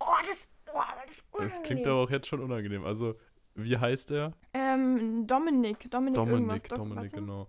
Oh, 0.00 0.14
das, 0.26 0.36
oh, 0.78 1.38
das. 1.38 1.50
Das 1.56 1.62
klingt 1.62 1.86
aber 1.86 2.00
auch 2.02 2.10
jetzt 2.10 2.26
schon 2.26 2.40
unangenehm. 2.40 2.84
Also, 2.84 3.14
wie 3.54 3.76
heißt 3.78 4.10
er? 4.10 4.32
Ähm, 4.52 5.26
Dominik, 5.26 5.90
Dominik. 5.90 6.14
Dominik, 6.14 6.68
Dok- 6.68 6.76
Dominik, 6.78 7.12
genau. 7.12 7.48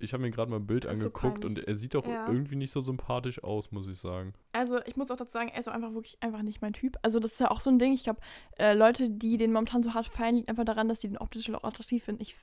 Ich 0.00 0.12
habe 0.12 0.22
mir 0.22 0.30
gerade 0.30 0.50
mal 0.50 0.56
ein 0.58 0.66
Bild 0.66 0.84
ist 0.84 0.90
so 1.00 1.06
angeguckt 1.06 1.44
und 1.44 1.58
er 1.66 1.76
sieht 1.76 1.94
auch 1.94 2.06
Ja. 2.06 2.26
irgendwie 2.26 2.56
nicht 2.56 2.72
so 2.72 2.80
sympathisch 2.80 3.42
aus, 3.42 3.70
muss 3.70 3.86
ich 3.86 3.98
sagen. 3.98 4.34
Also 4.52 4.80
ich 4.86 4.96
muss 4.96 5.10
auch 5.10 5.16
dazu 5.16 5.32
sagen, 5.32 5.48
er 5.50 5.60
ist 5.60 5.68
auch 5.68 5.72
einfach 5.72 5.94
wirklich 5.94 6.18
einfach 6.20 6.42
nicht 6.42 6.60
mein 6.60 6.72
Typ. 6.72 6.96
Also 7.02 7.20
das 7.20 7.32
ist 7.32 7.40
ja 7.40 7.50
auch 7.50 7.60
so 7.60 7.70
ein 7.70 7.78
Ding. 7.78 7.92
Ich 7.92 8.02
glaube, 8.04 8.20
äh, 8.58 8.74
Leute, 8.74 9.08
die 9.08 9.36
den 9.36 9.52
momentan 9.52 9.82
so 9.84 9.94
hart 9.94 10.08
feiern, 10.08 10.34
liegt 10.34 10.48
einfach 10.48 10.64
daran, 10.64 10.88
dass 10.88 10.98
die 10.98 11.08
den 11.08 11.16
optisch 11.16 11.48
auch 11.54 11.62
attraktiv 11.64 12.02
finden. 12.04 12.22
Ich, 12.22 12.36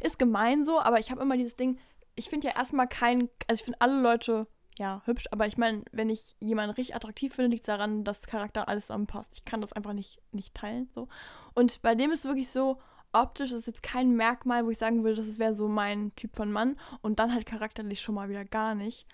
das 0.00 0.12
ist 0.12 0.18
gemein 0.18 0.64
so, 0.64 0.80
aber 0.80 0.98
ich 0.98 1.10
habe 1.10 1.20
immer 1.20 1.36
dieses 1.36 1.54
Ding, 1.54 1.78
ich 2.16 2.28
finde 2.30 2.48
ja 2.48 2.56
erstmal 2.56 2.88
kein, 2.88 3.28
also 3.46 3.60
ich 3.60 3.64
finde 3.64 3.80
alle 3.80 4.00
Leute 4.00 4.46
ja 4.78 5.02
hübsch, 5.04 5.26
aber 5.30 5.46
ich 5.46 5.58
meine, 5.58 5.82
wenn 5.92 6.10
ich 6.10 6.36
jemanden 6.40 6.74
richtig 6.74 6.94
attraktiv 6.94 7.34
finde, 7.34 7.50
liegt 7.50 7.62
es 7.62 7.66
daran, 7.66 8.04
dass 8.04 8.22
Charakter 8.22 8.68
alles 8.68 8.86
zusammenpasst. 8.86 9.30
Ich 9.34 9.44
kann 9.44 9.60
das 9.60 9.72
einfach 9.72 9.92
nicht, 9.92 10.20
nicht 10.32 10.54
teilen. 10.54 10.88
so. 10.94 11.08
Und 11.54 11.82
bei 11.82 11.94
dem 11.94 12.10
ist 12.10 12.24
wirklich 12.24 12.48
so, 12.48 12.78
optisch 13.12 13.52
ist 13.52 13.66
jetzt 13.66 13.82
kein 13.82 14.14
Merkmal, 14.14 14.64
wo 14.64 14.70
ich 14.70 14.78
sagen 14.78 15.04
würde, 15.04 15.16
das 15.16 15.38
wäre 15.38 15.54
so 15.54 15.68
mein 15.68 16.14
Typ 16.16 16.36
von 16.36 16.52
Mann. 16.52 16.76
Und 17.02 17.18
dann 17.18 17.32
halt 17.34 17.46
charakterlich 17.46 18.00
schon 18.00 18.14
mal 18.14 18.28
wieder 18.28 18.44
gar 18.44 18.74
nicht. 18.74 19.06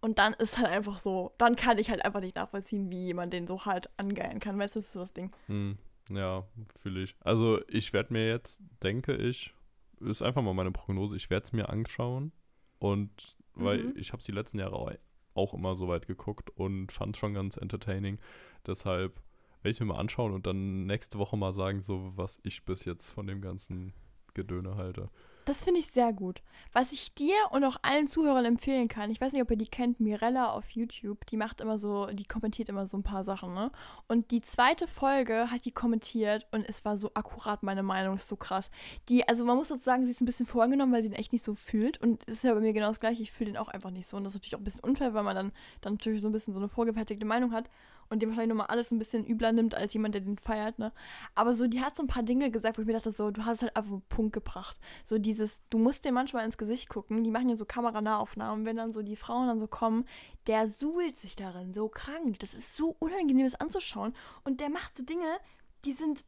Und 0.00 0.18
dann 0.18 0.34
ist 0.34 0.58
halt 0.58 0.68
einfach 0.68 0.98
so, 0.98 1.32
dann 1.38 1.54
kann 1.54 1.78
ich 1.78 1.90
halt 1.90 2.04
einfach 2.04 2.20
nicht 2.20 2.34
nachvollziehen, 2.34 2.90
wie 2.90 3.06
jemand 3.06 3.32
den 3.32 3.46
so 3.46 3.64
halt 3.64 3.88
angeilen 3.96 4.40
kann. 4.40 4.58
Weißt 4.58 4.74
du, 4.74 4.80
das 4.80 4.86
ist 4.86 4.92
so 4.92 5.00
das 5.00 5.12
Ding. 5.12 5.30
Hm, 5.46 5.78
ja, 6.10 6.44
fühle 6.76 7.02
ich. 7.02 7.14
Also, 7.20 7.60
ich 7.68 7.92
werde 7.92 8.12
mir 8.12 8.26
jetzt, 8.26 8.60
denke 8.82 9.14
ich, 9.14 9.54
ist 10.00 10.22
einfach 10.22 10.42
mal 10.42 10.54
meine 10.54 10.72
Prognose, 10.72 11.14
ich 11.14 11.30
werde 11.30 11.44
es 11.44 11.52
mir 11.52 11.68
anschauen. 11.68 12.32
Und 12.80 13.38
weil 13.54 13.84
Mhm. 13.84 13.92
ich 13.96 14.12
habe 14.12 14.20
es 14.20 14.26
die 14.26 14.32
letzten 14.32 14.58
Jahre 14.58 14.76
au- 14.76 14.90
auch 15.34 15.54
immer 15.54 15.76
so 15.76 15.88
weit 15.88 16.06
geguckt 16.06 16.50
und 16.50 16.92
fand 16.92 17.16
es 17.16 17.20
schon 17.20 17.34
ganz 17.34 17.56
entertaining. 17.56 18.18
Deshalb 18.66 19.20
werde 19.62 19.70
ich 19.70 19.80
mir 19.80 19.86
mal 19.86 19.98
anschauen 19.98 20.32
und 20.32 20.46
dann 20.46 20.86
nächste 20.86 21.18
Woche 21.18 21.36
mal 21.36 21.52
sagen, 21.52 21.80
so 21.80 22.12
was 22.16 22.38
ich 22.42 22.64
bis 22.64 22.84
jetzt 22.84 23.10
von 23.10 23.26
dem 23.26 23.40
ganzen 23.40 23.92
Gedöne 24.34 24.76
halte. 24.76 25.10
Das 25.44 25.64
finde 25.64 25.80
ich 25.80 25.88
sehr 25.88 26.12
gut. 26.12 26.40
Was 26.72 26.92
ich 26.92 27.14
dir 27.14 27.34
und 27.50 27.64
auch 27.64 27.76
allen 27.82 28.08
Zuhörern 28.08 28.44
empfehlen 28.44 28.88
kann, 28.88 29.10
ich 29.10 29.20
weiß 29.20 29.32
nicht, 29.32 29.42
ob 29.42 29.50
ihr 29.50 29.56
die 29.56 29.66
kennt, 29.66 30.00
Mirella 30.00 30.52
auf 30.52 30.70
YouTube, 30.70 31.26
die 31.26 31.36
macht 31.36 31.60
immer 31.60 31.76
so, 31.78 32.06
die 32.06 32.24
kommentiert 32.24 32.68
immer 32.68 32.86
so 32.86 32.96
ein 32.96 33.02
paar 33.02 33.24
Sachen, 33.24 33.52
ne? 33.52 33.70
Und 34.08 34.30
die 34.30 34.40
zweite 34.40 34.86
Folge 34.86 35.50
hat 35.50 35.64
die 35.64 35.72
kommentiert 35.72 36.46
und 36.52 36.66
es 36.66 36.84
war 36.84 36.96
so 36.96 37.10
akkurat 37.14 37.62
meine 37.62 37.82
Meinung, 37.82 38.14
ist 38.14 38.28
so 38.28 38.36
krass. 38.36 38.70
Die, 39.08 39.28
also 39.28 39.44
man 39.44 39.56
muss 39.56 39.68
dazu 39.68 39.82
sagen, 39.82 40.06
sie 40.06 40.12
ist 40.12 40.22
ein 40.22 40.26
bisschen 40.26 40.46
vorgenommen, 40.46 40.92
weil 40.92 41.02
sie 41.02 41.10
den 41.10 41.18
echt 41.18 41.32
nicht 41.32 41.44
so 41.44 41.54
fühlt 41.54 42.00
und 42.00 42.26
das 42.26 42.36
ist 42.36 42.44
ja 42.44 42.54
bei 42.54 42.60
mir 42.60 42.72
genau 42.72 42.88
das 42.88 43.00
gleiche, 43.00 43.22
ich 43.22 43.32
fühle 43.32 43.50
den 43.50 43.58
auch 43.58 43.68
einfach 43.68 43.90
nicht 43.90 44.08
so 44.08 44.16
und 44.16 44.24
das 44.24 44.32
ist 44.32 44.40
natürlich 44.40 44.54
auch 44.54 44.60
ein 44.60 44.64
bisschen 44.64 44.80
unfair, 44.80 45.12
weil 45.12 45.24
man 45.24 45.34
dann, 45.34 45.52
dann 45.80 45.94
natürlich 45.94 46.22
so 46.22 46.28
ein 46.28 46.32
bisschen 46.32 46.54
so 46.54 46.60
eine 46.60 46.68
vorgefertigte 46.68 47.26
Meinung 47.26 47.52
hat 47.52 47.68
und 48.12 48.20
dem 48.20 48.28
wahrscheinlich 48.28 48.50
nochmal 48.50 48.66
alles 48.66 48.90
ein 48.90 48.98
bisschen 48.98 49.26
übler 49.26 49.52
nimmt 49.52 49.74
als 49.74 49.94
jemand, 49.94 50.14
der 50.14 50.20
den 50.20 50.36
feiert, 50.36 50.78
ne? 50.78 50.92
Aber 51.34 51.54
so, 51.54 51.66
die 51.66 51.80
hat 51.80 51.96
so 51.96 52.02
ein 52.02 52.08
paar 52.08 52.22
Dinge 52.22 52.50
gesagt, 52.50 52.76
wo 52.76 52.82
ich 52.82 52.86
mir 52.86 52.92
dachte, 52.92 53.10
so, 53.10 53.30
du 53.30 53.46
hast 53.46 53.62
halt 53.62 53.74
einfach 53.74 53.90
den 53.90 54.02
Punkt 54.02 54.34
gebracht. 54.34 54.78
So 55.04 55.18
dieses, 55.18 55.62
du 55.70 55.78
musst 55.78 56.04
dir 56.04 56.12
manchmal 56.12 56.44
ins 56.44 56.58
Gesicht 56.58 56.90
gucken, 56.90 57.24
die 57.24 57.30
machen 57.30 57.48
ja 57.48 57.56
so 57.56 57.64
Kameranahaufnahmen, 57.64 58.66
wenn 58.66 58.76
dann 58.76 58.92
so 58.92 59.00
die 59.00 59.16
Frauen 59.16 59.48
dann 59.48 59.60
so 59.60 59.66
kommen, 59.66 60.04
der 60.46 60.68
suhlt 60.68 61.18
sich 61.18 61.36
darin, 61.36 61.72
so 61.72 61.88
krank. 61.88 62.38
Das 62.40 62.52
ist 62.52 62.76
so 62.76 62.96
unangenehm, 62.98 63.46
das 63.46 63.60
anzuschauen. 63.60 64.14
Und 64.44 64.60
der 64.60 64.68
macht 64.68 64.96
so 64.96 65.04
Dinge, 65.04 65.38
die 65.86 65.92
sind, 65.92 66.22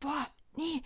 boah, 0.00 0.26
nee, 0.56 0.82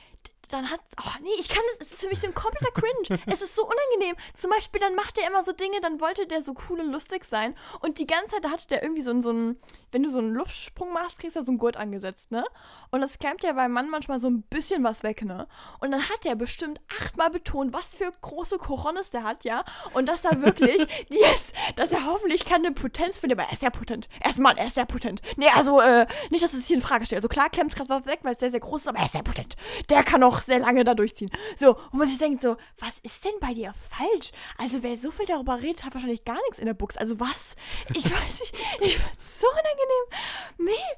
dann 0.53 0.70
hat, 0.70 0.80
oh 1.01 1.12
nee, 1.22 1.30
ich 1.38 1.48
kann 1.48 1.62
das, 1.78 1.88
es 1.88 1.94
ist 1.94 2.03
für 2.03 2.09
mich 2.09 2.20
so 2.20 2.26
ein 2.26 2.34
kompletter 2.34 2.72
Cringe. 2.72 3.20
es 3.26 3.40
ist 3.40 3.55
so 3.55 3.62
unangenehm. 3.62 4.16
Zum 4.36 4.51
Beispiel, 4.51 4.80
dann 4.80 4.94
macht 4.94 5.16
er 5.18 5.26
immer 5.26 5.44
so 5.44 5.53
Dinge, 5.53 5.80
dann 5.80 6.01
wollte 6.01 6.26
der 6.26 6.42
so 6.42 6.55
cool 6.68 6.80
und 6.80 6.92
lustig 6.92 7.24
sein. 7.24 7.55
Und 7.80 7.98
die 7.98 8.07
ganze 8.07 8.32
Zeit, 8.32 8.44
da 8.44 8.51
hatte 8.51 8.66
der 8.68 8.82
irgendwie 8.82 9.03
so 9.03 9.11
einen, 9.11 9.22
so 9.22 9.30
einen, 9.30 9.61
wenn 9.92 10.03
du 10.03 10.11
so 10.11 10.18
einen 10.18 10.34
Luftsprung 10.34 10.92
machst, 10.92 11.18
kriegst 11.18 11.36
du 11.36 11.44
so 11.44 11.51
einen 11.51 11.59
Gurt 11.59 11.76
angesetzt, 11.76 12.30
ne? 12.30 12.44
Und 12.90 13.01
das 13.01 13.18
kämmt 13.18 13.42
ja 13.42 13.53
beim 13.53 13.72
Mann 13.72 13.88
manchmal 13.88 14.18
so 14.18 14.28
ein 14.28 14.42
bisschen 14.42 14.82
was 14.82 15.03
weg, 15.03 15.24
ne? 15.24 15.46
Und 15.78 15.92
dann 15.92 16.03
hat 16.09 16.24
der 16.24 16.34
bestimmt 16.34 16.80
achtmal 17.01 17.30
betont, 17.30 17.72
was 17.72 17.94
für 17.94 18.11
große 18.20 18.59
Koronnes 18.59 19.11
der 19.11 19.22
hat, 19.22 19.44
ja? 19.44 19.64
Und 19.94 20.07
dass 20.07 20.22
da 20.22 20.42
wirklich, 20.42 20.76
jetzt, 21.09 21.53
dass 21.76 21.92
er 21.92 22.07
hoffentlich 22.07 22.44
keine 22.44 22.72
Potenz 22.72 23.18
findet, 23.18 23.38
aber 23.38 23.48
er 23.48 23.53
ist 23.53 23.61
sehr 23.61 23.70
potent. 23.70 24.09
Er 24.20 24.30
ist 24.30 24.38
Mann, 24.38 24.57
er 24.57 24.66
ist 24.66 24.74
sehr 24.74 24.86
potent. 24.86 25.22
Nee, 25.36 25.48
also, 25.55 25.80
äh, 25.80 26.07
nicht, 26.30 26.42
dass 26.42 26.55
es 26.55 26.66
hier 26.66 26.76
in 26.76 26.82
Frage 26.82 27.07
stellt. 27.07 27.18
Also 27.20 27.28
klar 27.28 27.51
klemmt 27.51 27.74
gerade 27.74 27.88
was 27.90 28.07
weg, 28.07 28.20
weil 28.22 28.34
es 28.34 28.40
sehr, 28.40 28.51
sehr 28.51 28.61
groß 28.61 28.82
ist, 28.82 28.88
aber 28.88 28.98
er 28.98 29.07
ist 29.07 29.12
sehr 29.12 29.22
potent. 29.22 29.57
Der 29.88 30.03
kann 30.03 30.22
auch 30.22 30.39
sehr 30.43 30.59
lange 30.59 30.84
da 30.84 30.95
durchziehen. 30.95 31.30
So, 31.59 31.76
und 31.76 31.99
man 31.99 32.09
sich 32.09 32.18
denkt 32.18 32.43
so, 32.43 32.57
was 32.78 32.99
ist 33.03 33.24
denn 33.24 33.38
bei 33.41 33.55
dir 33.55 33.74
falsch? 33.91 34.30
Also, 34.59 34.82
wer 34.82 34.97
so 34.97 35.11
viel 35.11 35.26
darüber 35.26 35.61
redet, 35.61 35.84
hat 35.84 35.95
wahrscheinlich 35.95 36.24
gar 36.24 36.38
nichts 36.47 36.59
in 36.59 36.66
der 36.66 36.74
Box. 36.74 36.97
Also, 36.97 37.18
was? 37.20 37.55
Ich 37.95 38.05
weiß 38.11 38.41
nicht, 38.41 38.55
ich 38.80 38.99
find's 38.99 39.41
so 39.41 39.47
unangenehm. 39.49 40.07
Nee, 40.59 40.97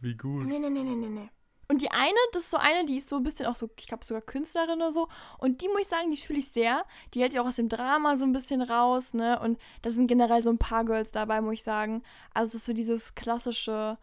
Wie 0.00 0.16
gut. 0.16 0.46
Nee, 0.46 0.58
nee, 0.58 0.70
nee, 0.70 0.82
nee, 0.82 0.94
nee, 0.94 1.06
nee. 1.08 1.28
Und 1.68 1.80
die 1.80 1.90
eine, 1.90 2.18
das 2.32 2.42
ist 2.42 2.50
so 2.50 2.58
eine, 2.58 2.84
die 2.84 2.98
ist 2.98 3.08
so 3.08 3.16
ein 3.16 3.22
bisschen 3.22 3.46
auch 3.46 3.54
so, 3.56 3.70
ich 3.78 3.86
glaube 3.86 4.04
sogar 4.04 4.20
Künstlerin 4.20 4.76
oder 4.76 4.92
so. 4.92 5.08
Und 5.38 5.62
die 5.62 5.68
muss 5.68 5.80
ich 5.82 5.88
sagen, 5.88 6.10
die 6.10 6.18
fühle 6.18 6.40
ich 6.40 6.50
sehr. 6.50 6.84
Die 7.14 7.22
hält 7.22 7.32
sich 7.32 7.40
auch 7.40 7.46
aus 7.46 7.56
dem 7.56 7.70
Drama 7.70 8.18
so 8.18 8.24
ein 8.24 8.32
bisschen 8.32 8.60
raus, 8.60 9.14
ne? 9.14 9.40
Und 9.40 9.58
da 9.80 9.90
sind 9.90 10.06
generell 10.06 10.42
so 10.42 10.50
ein 10.50 10.58
paar 10.58 10.84
Girls 10.84 11.12
dabei, 11.12 11.40
muss 11.40 11.54
ich 11.54 11.62
sagen. 11.62 12.02
Also 12.34 12.48
es 12.50 12.54
ist 12.56 12.66
so 12.66 12.74
dieses 12.74 13.14
klassische, 13.14 13.96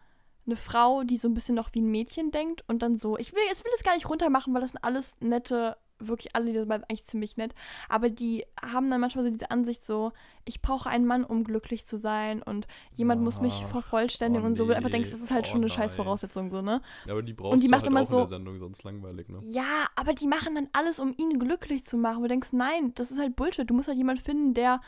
eine 0.46 0.56
Frau, 0.56 1.02
die 1.04 1.16
so 1.16 1.28
ein 1.28 1.34
bisschen 1.34 1.54
noch 1.54 1.70
wie 1.74 1.80
ein 1.80 1.90
Mädchen 1.90 2.30
denkt 2.30 2.64
und 2.68 2.82
dann 2.82 2.96
so, 2.98 3.16
ich 3.18 3.32
will, 3.32 3.42
jetzt 3.48 3.64
will 3.64 3.72
es 3.76 3.82
gar 3.84 3.94
nicht 3.94 4.08
runtermachen, 4.08 4.52
weil 4.54 4.60
das 4.62 4.70
sind 4.70 4.82
alles 4.84 5.12
nette, 5.20 5.76
wirklich 6.02 6.34
alle, 6.34 6.46
die 6.46 6.54
sind 6.58 6.72
eigentlich 6.72 7.04
ziemlich 7.04 7.36
nett. 7.36 7.54
Aber 7.90 8.08
die 8.08 8.46
haben 8.62 8.88
dann 8.88 9.02
manchmal 9.02 9.22
so 9.24 9.30
diese 9.30 9.50
Ansicht 9.50 9.84
so, 9.84 10.12
ich 10.46 10.62
brauche 10.62 10.88
einen 10.88 11.04
Mann, 11.06 11.24
um 11.24 11.44
glücklich 11.44 11.86
zu 11.86 11.98
sein 11.98 12.42
und 12.42 12.66
jemand 12.94 13.22
muss 13.22 13.38
mich 13.42 13.60
Ach, 13.64 13.68
vervollständigen 13.68 14.44
oh 14.44 14.48
und 14.48 14.56
so, 14.56 14.64
wo 14.64 14.68
du 14.68 14.76
einfach 14.76 14.88
nee, 14.88 14.96
denkst, 14.96 15.10
das 15.10 15.20
ist 15.20 15.30
halt 15.30 15.44
oh 15.46 15.50
schon 15.50 15.60
eine 15.60 15.68
scheiß 15.68 15.90
nein. 15.92 15.96
Voraussetzung, 15.96 16.50
so, 16.50 16.62
ne? 16.62 16.80
Aber 17.06 17.22
die 17.22 17.34
brauchst 17.34 17.62
die 17.62 17.66
du 17.66 17.70
macht 17.70 17.82
halt 17.82 17.90
immer 17.90 18.00
auch 18.00 18.04
in 18.04 18.10
so- 18.10 18.16
der 18.20 18.28
Sendung, 18.28 18.58
sonst 18.58 18.82
langweilig, 18.82 19.28
ne? 19.28 19.40
Ja, 19.42 19.86
aber 19.94 20.12
die 20.12 20.26
machen 20.26 20.54
dann 20.54 20.68
alles, 20.72 20.98
um 21.00 21.14
ihn 21.18 21.38
glücklich 21.38 21.84
zu 21.84 21.98
machen. 21.98 22.16
Wo 22.18 22.22
du 22.22 22.28
denkst, 22.28 22.52
nein, 22.52 22.92
das 22.94 23.10
ist 23.10 23.18
halt 23.20 23.36
Bullshit. 23.36 23.68
Du 23.68 23.74
musst 23.74 23.88
halt 23.88 23.98
jemanden 23.98 24.22
finden, 24.24 24.54
der 24.54 24.80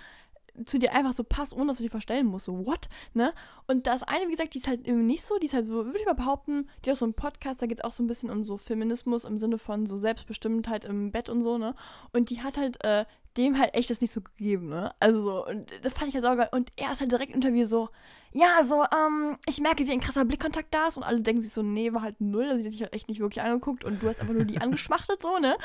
zu 0.64 0.78
dir 0.78 0.92
einfach 0.92 1.12
so 1.12 1.24
passt, 1.24 1.54
ohne 1.54 1.68
dass 1.68 1.78
du 1.78 1.82
die 1.82 1.88
verstellen 1.88 2.26
musst. 2.26 2.44
So, 2.44 2.66
what? 2.66 2.88
Ne? 3.14 3.32
Und 3.66 3.86
das 3.86 4.02
eine, 4.02 4.26
wie 4.26 4.32
gesagt, 4.32 4.54
die 4.54 4.58
ist 4.58 4.68
halt 4.68 4.86
irgendwie 4.86 5.06
nicht 5.06 5.24
so, 5.24 5.38
die 5.38 5.46
ist 5.46 5.54
halt 5.54 5.66
so, 5.66 5.86
würde 5.86 5.98
ich 5.98 6.06
mal 6.06 6.14
behaupten, 6.14 6.68
die 6.84 6.90
hat 6.90 6.96
so 6.96 7.04
einen 7.04 7.14
Podcast, 7.14 7.62
da 7.62 7.66
geht 7.66 7.78
es 7.78 7.84
auch 7.84 7.90
so 7.90 8.02
ein 8.02 8.06
bisschen 8.06 8.30
um 8.30 8.44
so 8.44 8.56
Feminismus 8.56 9.24
im 9.24 9.38
Sinne 9.38 9.58
von 9.58 9.86
so 9.86 9.96
Selbstbestimmtheit 9.96 10.84
im 10.84 11.10
Bett 11.10 11.28
und 11.28 11.40
so, 11.42 11.58
ne? 11.58 11.74
Und 12.12 12.30
die 12.30 12.42
hat 12.42 12.56
halt 12.56 12.84
äh, 12.84 13.04
dem 13.36 13.58
halt 13.58 13.74
echt 13.74 13.90
das 13.90 14.00
nicht 14.00 14.12
so 14.12 14.20
gegeben, 14.20 14.68
ne? 14.68 14.94
Also 15.00 15.22
so, 15.22 15.46
und 15.46 15.70
das 15.82 15.92
fand 15.94 16.08
ich 16.08 16.14
halt 16.14 16.24
saugeil. 16.24 16.48
Und 16.52 16.70
er 16.76 16.92
ist 16.92 17.00
halt 17.00 17.10
direkt 17.10 17.30
im 17.30 17.36
Interview 17.36 17.66
so, 17.66 17.88
ja, 18.32 18.64
so, 18.64 18.84
ähm, 18.84 19.38
ich 19.46 19.60
merke, 19.60 19.86
wie 19.86 19.92
ein 19.92 20.00
krasser 20.00 20.24
Blickkontakt 20.24 20.72
da 20.72 20.88
ist 20.88 20.96
und 20.96 21.02
alle 21.02 21.20
denken 21.20 21.42
sich 21.42 21.52
so, 21.52 21.62
nee, 21.62 21.92
war 21.92 22.02
halt 22.02 22.20
null, 22.20 22.48
also 22.48 22.58
die 22.58 22.64
hat 22.64 22.72
dich 22.72 22.82
halt 22.82 22.94
echt 22.94 23.08
nicht 23.08 23.20
wirklich 23.20 23.42
angeguckt 23.42 23.84
und 23.84 24.02
du 24.02 24.08
hast 24.08 24.20
einfach 24.20 24.34
nur 24.34 24.44
die 24.44 24.58
angeschmachtet, 24.60 25.20
so, 25.22 25.38
ne? 25.38 25.56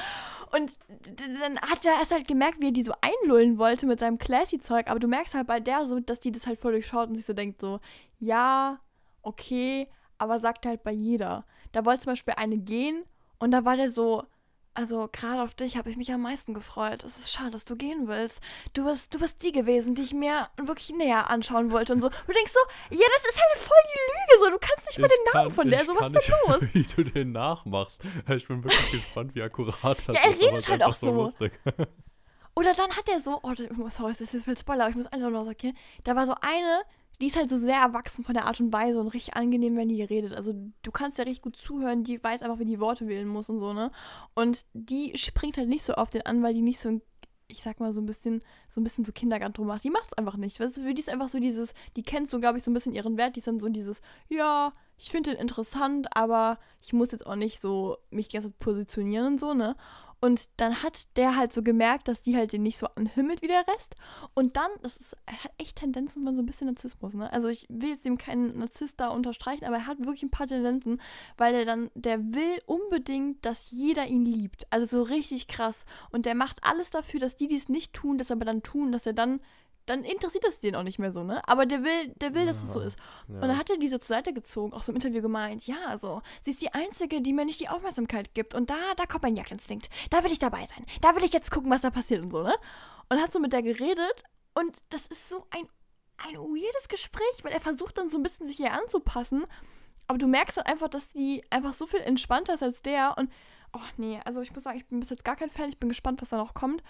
Und 0.51 0.71
dann 1.41 1.59
hat 1.61 1.85
er 1.85 1.99
erst 1.99 2.11
halt 2.11 2.27
gemerkt, 2.27 2.61
wie 2.61 2.67
er 2.67 2.73
die 2.73 2.83
so 2.83 2.93
einlullen 3.01 3.57
wollte 3.57 3.85
mit 3.85 3.99
seinem 3.99 4.17
Classy-Zeug, 4.17 4.87
aber 4.87 4.99
du 4.99 5.07
merkst 5.07 5.33
halt 5.33 5.47
bei 5.47 5.59
der 5.59 5.85
so, 5.85 5.99
dass 5.99 6.19
die 6.19 6.31
das 6.31 6.47
halt 6.47 6.59
voll 6.59 6.73
durchschaut 6.73 7.09
und 7.09 7.15
sich 7.15 7.25
so 7.25 7.33
denkt 7.33 7.59
so, 7.61 7.79
ja, 8.19 8.79
okay, 9.21 9.87
aber 10.17 10.39
sagt 10.39 10.65
halt 10.65 10.83
bei 10.83 10.91
jeder. 10.91 11.45
Da 11.71 11.85
wollte 11.85 12.01
zum 12.01 12.11
Beispiel 12.11 12.33
eine 12.37 12.57
gehen 12.57 13.03
und 13.39 13.51
da 13.51 13.65
war 13.65 13.77
der 13.77 13.91
so, 13.91 14.23
also 14.77 15.09
gerade 15.11 15.41
auf 15.41 15.55
dich 15.55 15.75
habe 15.75 15.89
ich 15.89 15.97
mich 15.97 16.11
am 16.11 16.21
meisten 16.21 16.53
gefreut. 16.53 17.03
Es 17.03 17.17
ist 17.17 17.31
schade, 17.31 17.49
dass 17.49 17.65
du 17.65 17.75
gehen 17.75 18.07
willst. 18.07 18.41
Du 18.73 18.85
bist, 18.85 19.11
du 19.11 19.17
bist 19.17 19.41
die 19.41 19.51
gewesen, 19.51 19.95
die 19.95 20.03
ich 20.03 20.13
mir 20.13 20.49
wirklich 20.55 20.91
näher 20.95 21.31
anschauen 21.31 21.71
wollte 21.71 21.93
und 21.93 22.01
so. 22.01 22.09
Du 22.09 22.33
denkst 22.33 22.51
so, 22.53 22.59
ja, 22.95 23.05
das 23.15 23.31
ist 23.31 23.41
halt 23.41 23.57
voll 23.57 23.77
die 23.91 23.99
Lüge. 24.11 24.45
So, 24.45 24.49
du 24.51 24.59
kannst 24.59 24.85
nicht 24.85 24.99
mal 24.99 25.07
den 25.07 25.33
Namen 25.33 25.51
von 25.51 25.71
der. 25.71 25.83
So, 25.83 25.95
was 25.95 26.13
ist 26.13 26.27
denn 26.27 26.35
los? 26.47 26.61
Wie 26.73 26.83
du 26.83 27.09
den 27.09 27.31
nachmachst. 27.31 28.03
Ich 28.35 28.47
bin 28.47 28.63
wirklich 28.63 28.91
gespannt, 28.91 29.33
wie 29.33 29.41
akkurat 29.41 30.03
das 30.05 30.15
ja, 30.15 30.21
er 30.23 30.29
ist. 30.29 30.41
redet 30.43 30.69
halt 30.69 30.83
auch 30.83 30.93
so. 30.93 31.11
Lustig. 31.11 31.59
Oder 32.55 32.73
dann 32.73 32.91
hat 32.91 33.09
er 33.09 33.21
so, 33.21 33.39
oh, 33.41 33.53
sorry, 33.89 34.13
das 34.17 34.33
ist 34.33 34.45
viel 34.45 34.57
Spoiler, 34.57 34.83
aber 34.83 34.89
ich 34.91 34.95
muss 34.95 35.07
einfach 35.07 35.29
noch 35.29 35.43
sagen, 35.43 35.55
okay? 35.55 35.73
Da 36.03 36.15
war 36.15 36.25
so 36.25 36.35
eine, 36.41 36.81
die 37.21 37.27
ist 37.27 37.35
halt 37.35 37.49
so 37.49 37.57
sehr 37.57 37.77
erwachsen 37.77 38.23
von 38.23 38.35
der 38.35 38.45
Art 38.45 38.59
und 38.59 38.71
Weise 38.71 38.99
und 38.99 39.07
richtig 39.07 39.35
angenehm, 39.35 39.75
wenn 39.75 39.89
die 39.89 40.03
redet. 40.03 40.33
Also 40.33 40.53
du 40.83 40.91
kannst 40.91 41.17
ja 41.17 41.23
richtig 41.23 41.41
gut 41.41 41.55
zuhören, 41.55 42.03
die 42.03 42.23
weiß 42.23 42.43
einfach, 42.43 42.59
wie 42.59 42.65
die 42.65 42.79
Worte 42.79 43.07
wählen 43.07 43.27
muss 43.27 43.49
und 43.49 43.59
so, 43.59 43.73
ne? 43.73 43.91
Und 44.35 44.65
die 44.73 45.17
springt 45.17 45.57
halt 45.57 45.69
nicht 45.69 45.83
so 45.83 45.93
auf 45.93 46.09
den 46.11 46.25
an, 46.25 46.43
weil 46.43 46.53
die 46.53 46.61
nicht 46.61 46.79
so 46.79 46.89
ein, 46.89 47.01
ich 47.47 47.63
sag 47.63 47.79
mal, 47.79 47.93
so 47.93 48.01
ein 48.01 48.05
bisschen, 48.05 48.43
so 48.69 48.79
ein 48.79 48.83
bisschen 48.83 49.05
so 49.05 49.11
Kindergarten 49.11 49.65
macht. 49.65 49.83
Die 49.83 49.89
macht's 49.89 50.13
einfach 50.13 50.37
nicht. 50.37 50.59
Weißt 50.59 50.77
du, 50.77 50.81
für 50.81 50.93
die 50.93 51.01
ist 51.01 51.09
einfach 51.09 51.29
so 51.29 51.39
dieses, 51.39 51.73
die 51.95 52.03
kennt 52.03 52.29
so, 52.29 52.39
glaube 52.39 52.57
ich, 52.57 52.63
so 52.63 52.69
ein 52.69 52.73
bisschen 52.73 52.93
ihren 52.93 53.17
Wert. 53.17 53.35
Die 53.35 53.39
ist 53.39 53.47
dann 53.47 53.59
so 53.59 53.69
dieses, 53.69 54.01
ja, 54.29 54.73
ich 54.97 55.09
finde 55.09 55.31
den 55.31 55.39
interessant, 55.39 56.07
aber 56.15 56.59
ich 56.81 56.93
muss 56.93 57.11
jetzt 57.11 57.25
auch 57.25 57.35
nicht 57.35 57.61
so 57.61 57.97
mich 58.11 58.27
die 58.27 58.33
ganze 58.33 58.49
Zeit 58.49 58.59
positionieren 58.59 59.27
und 59.33 59.39
so, 59.39 59.53
ne? 59.53 59.75
Und 60.19 60.49
dann 60.57 60.81
hat 60.81 61.15
der 61.15 61.35
halt 61.35 61.53
so 61.53 61.61
gemerkt, 61.61 62.07
dass 62.07 62.21
die 62.21 62.35
halt 62.35 62.51
den 62.51 62.63
nicht 62.63 62.77
so 62.77 62.87
anhimmelt 62.95 63.41
wie 63.41 63.47
der 63.47 63.67
Rest. 63.67 63.95
Und 64.33 64.57
dann, 64.57 64.69
das 64.81 64.97
ist, 64.97 65.15
er 65.25 65.43
hat 65.43 65.51
echt 65.57 65.77
Tendenzen 65.77 66.23
von 66.23 66.35
so 66.35 66.41
ein 66.41 66.45
bisschen 66.45 66.67
Narzissmus, 66.67 67.13
ne? 67.13 67.31
Also 67.31 67.49
ich 67.49 67.67
will 67.69 67.89
jetzt 67.89 68.05
ihm 68.05 68.17
keinen 68.17 68.57
Narzisst 68.57 68.99
da 68.99 69.09
unterstreichen, 69.09 69.65
aber 69.65 69.77
er 69.77 69.87
hat 69.87 69.99
wirklich 69.99 70.23
ein 70.23 70.31
paar 70.31 70.47
Tendenzen, 70.47 71.01
weil 71.37 71.53
er 71.53 71.65
dann, 71.65 71.91
der 71.93 72.33
will 72.33 72.61
unbedingt, 72.65 73.45
dass 73.45 73.69
jeder 73.71 74.07
ihn 74.07 74.25
liebt. 74.25 74.65
Also 74.71 74.85
so 74.85 75.03
richtig 75.03 75.47
krass. 75.47 75.85
Und 76.09 76.25
der 76.25 76.35
macht 76.35 76.63
alles 76.63 76.89
dafür, 76.89 77.19
dass 77.19 77.35
die, 77.35 77.47
die 77.47 77.55
es 77.55 77.69
nicht 77.69 77.93
tun, 77.93 78.17
das 78.17 78.31
aber 78.31 78.45
dann 78.45 78.63
tun, 78.63 78.91
dass 78.91 79.05
er 79.05 79.13
dann 79.13 79.39
dann 79.87 80.03
interessiert 80.03 80.45
es 80.45 80.59
den 80.59 80.75
auch 80.75 80.83
nicht 80.83 80.99
mehr 80.99 81.11
so, 81.11 81.23
ne? 81.23 81.41
Aber 81.47 81.65
der 81.65 81.83
will, 81.83 82.09
der 82.21 82.33
will, 82.33 82.41
ja, 82.41 82.47
dass 82.47 82.61
es 82.61 82.73
so 82.73 82.79
ist. 82.79 82.97
Ja. 83.27 83.35
Und 83.35 83.41
dann 83.41 83.57
hat 83.57 83.69
er 83.69 83.77
diese 83.77 83.99
zur 83.99 84.15
Seite 84.15 84.33
gezogen, 84.33 84.73
auch 84.73 84.83
so 84.83 84.91
im 84.91 84.97
Interview 84.97 85.21
gemeint, 85.21 85.65
ja, 85.65 85.97
so, 85.97 86.21
sie 86.43 86.51
ist 86.51 86.61
die 86.61 86.73
Einzige, 86.73 87.21
die 87.21 87.33
mir 87.33 87.45
nicht 87.45 87.59
die 87.59 87.69
Aufmerksamkeit 87.69 88.33
gibt. 88.33 88.53
Und 88.53 88.69
da, 88.69 88.75
da 88.97 89.05
kommt 89.05 89.23
mein 89.23 89.35
Jagdinstinkt. 89.35 89.89
Da 90.09 90.23
will 90.23 90.31
ich 90.31 90.39
dabei 90.39 90.67
sein. 90.67 90.85
Da 91.01 91.15
will 91.15 91.23
ich 91.23 91.33
jetzt 91.33 91.51
gucken, 91.51 91.71
was 91.71 91.81
da 91.81 91.89
passiert 91.89 92.21
und 92.21 92.31
so, 92.31 92.43
ne? 92.43 92.53
Und 93.09 93.21
hat 93.21 93.31
so 93.31 93.39
mit 93.39 93.53
der 93.53 93.63
geredet 93.63 94.23
und 94.53 94.75
das 94.89 95.07
ist 95.07 95.29
so 95.29 95.45
ein, 95.51 95.67
ein 96.17 96.35
weirdes 96.35 96.89
Gespräch, 96.89 97.43
weil 97.43 97.53
er 97.53 97.59
versucht 97.61 97.97
dann 97.97 98.09
so 98.09 98.17
ein 98.17 98.23
bisschen 98.23 98.47
sich 98.47 98.59
ihr 98.59 98.73
anzupassen. 98.73 99.45
Aber 100.07 100.17
du 100.17 100.27
merkst 100.27 100.57
dann 100.57 100.65
einfach, 100.65 100.89
dass 100.89 101.09
die 101.09 101.43
einfach 101.49 101.73
so 101.73 101.85
viel 101.85 101.99
entspannter 101.99 102.55
ist 102.55 102.63
als 102.63 102.81
der. 102.81 103.15
Und, 103.17 103.31
oh 103.73 103.81
nee, 103.97 104.19
also 104.25 104.41
ich 104.41 104.53
muss 104.53 104.63
sagen, 104.63 104.77
ich 104.77 104.87
bin 104.87 104.99
bis 104.99 105.09
jetzt 105.09 105.23
gar 105.23 105.35
kein 105.35 105.51
Fan. 105.51 105.69
Ich 105.69 105.79
bin 105.79 105.89
gespannt, 105.89 106.21
was 106.21 106.29
da 106.29 106.37
noch 106.37 106.53
kommt. 106.53 106.83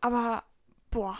Aber, 0.00 0.44
boah, 0.90 1.18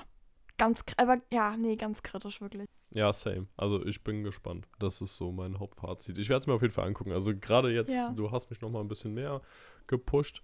Ganz, 0.61 0.83
aber 0.99 1.23
ja, 1.33 1.57
nee, 1.57 1.75
ganz 1.75 2.03
kritisch 2.03 2.43
wirklich. 2.43 2.69
Ja, 2.91 3.15
same. 3.15 3.47
Also 3.57 3.83
ich 3.87 4.05
bin 4.05 4.25
gespannt. 4.25 4.69
Das 4.79 5.01
ist 5.01 5.17
so 5.17 5.33
mein 5.33 5.59
Hauptfazit. 5.59 6.19
Ich 6.19 6.29
werde 6.29 6.41
es 6.41 6.47
mir 6.47 6.53
auf 6.53 6.61
jeden 6.61 6.75
Fall 6.75 6.87
angucken. 6.87 7.13
Also 7.13 7.33
gerade 7.35 7.71
jetzt, 7.73 7.95
ja. 7.95 8.13
du 8.15 8.31
hast 8.31 8.51
mich 8.51 8.61
noch 8.61 8.69
mal 8.69 8.81
ein 8.81 8.89
bisschen 8.89 9.15
mehr 9.15 9.41
gepusht, 9.87 10.43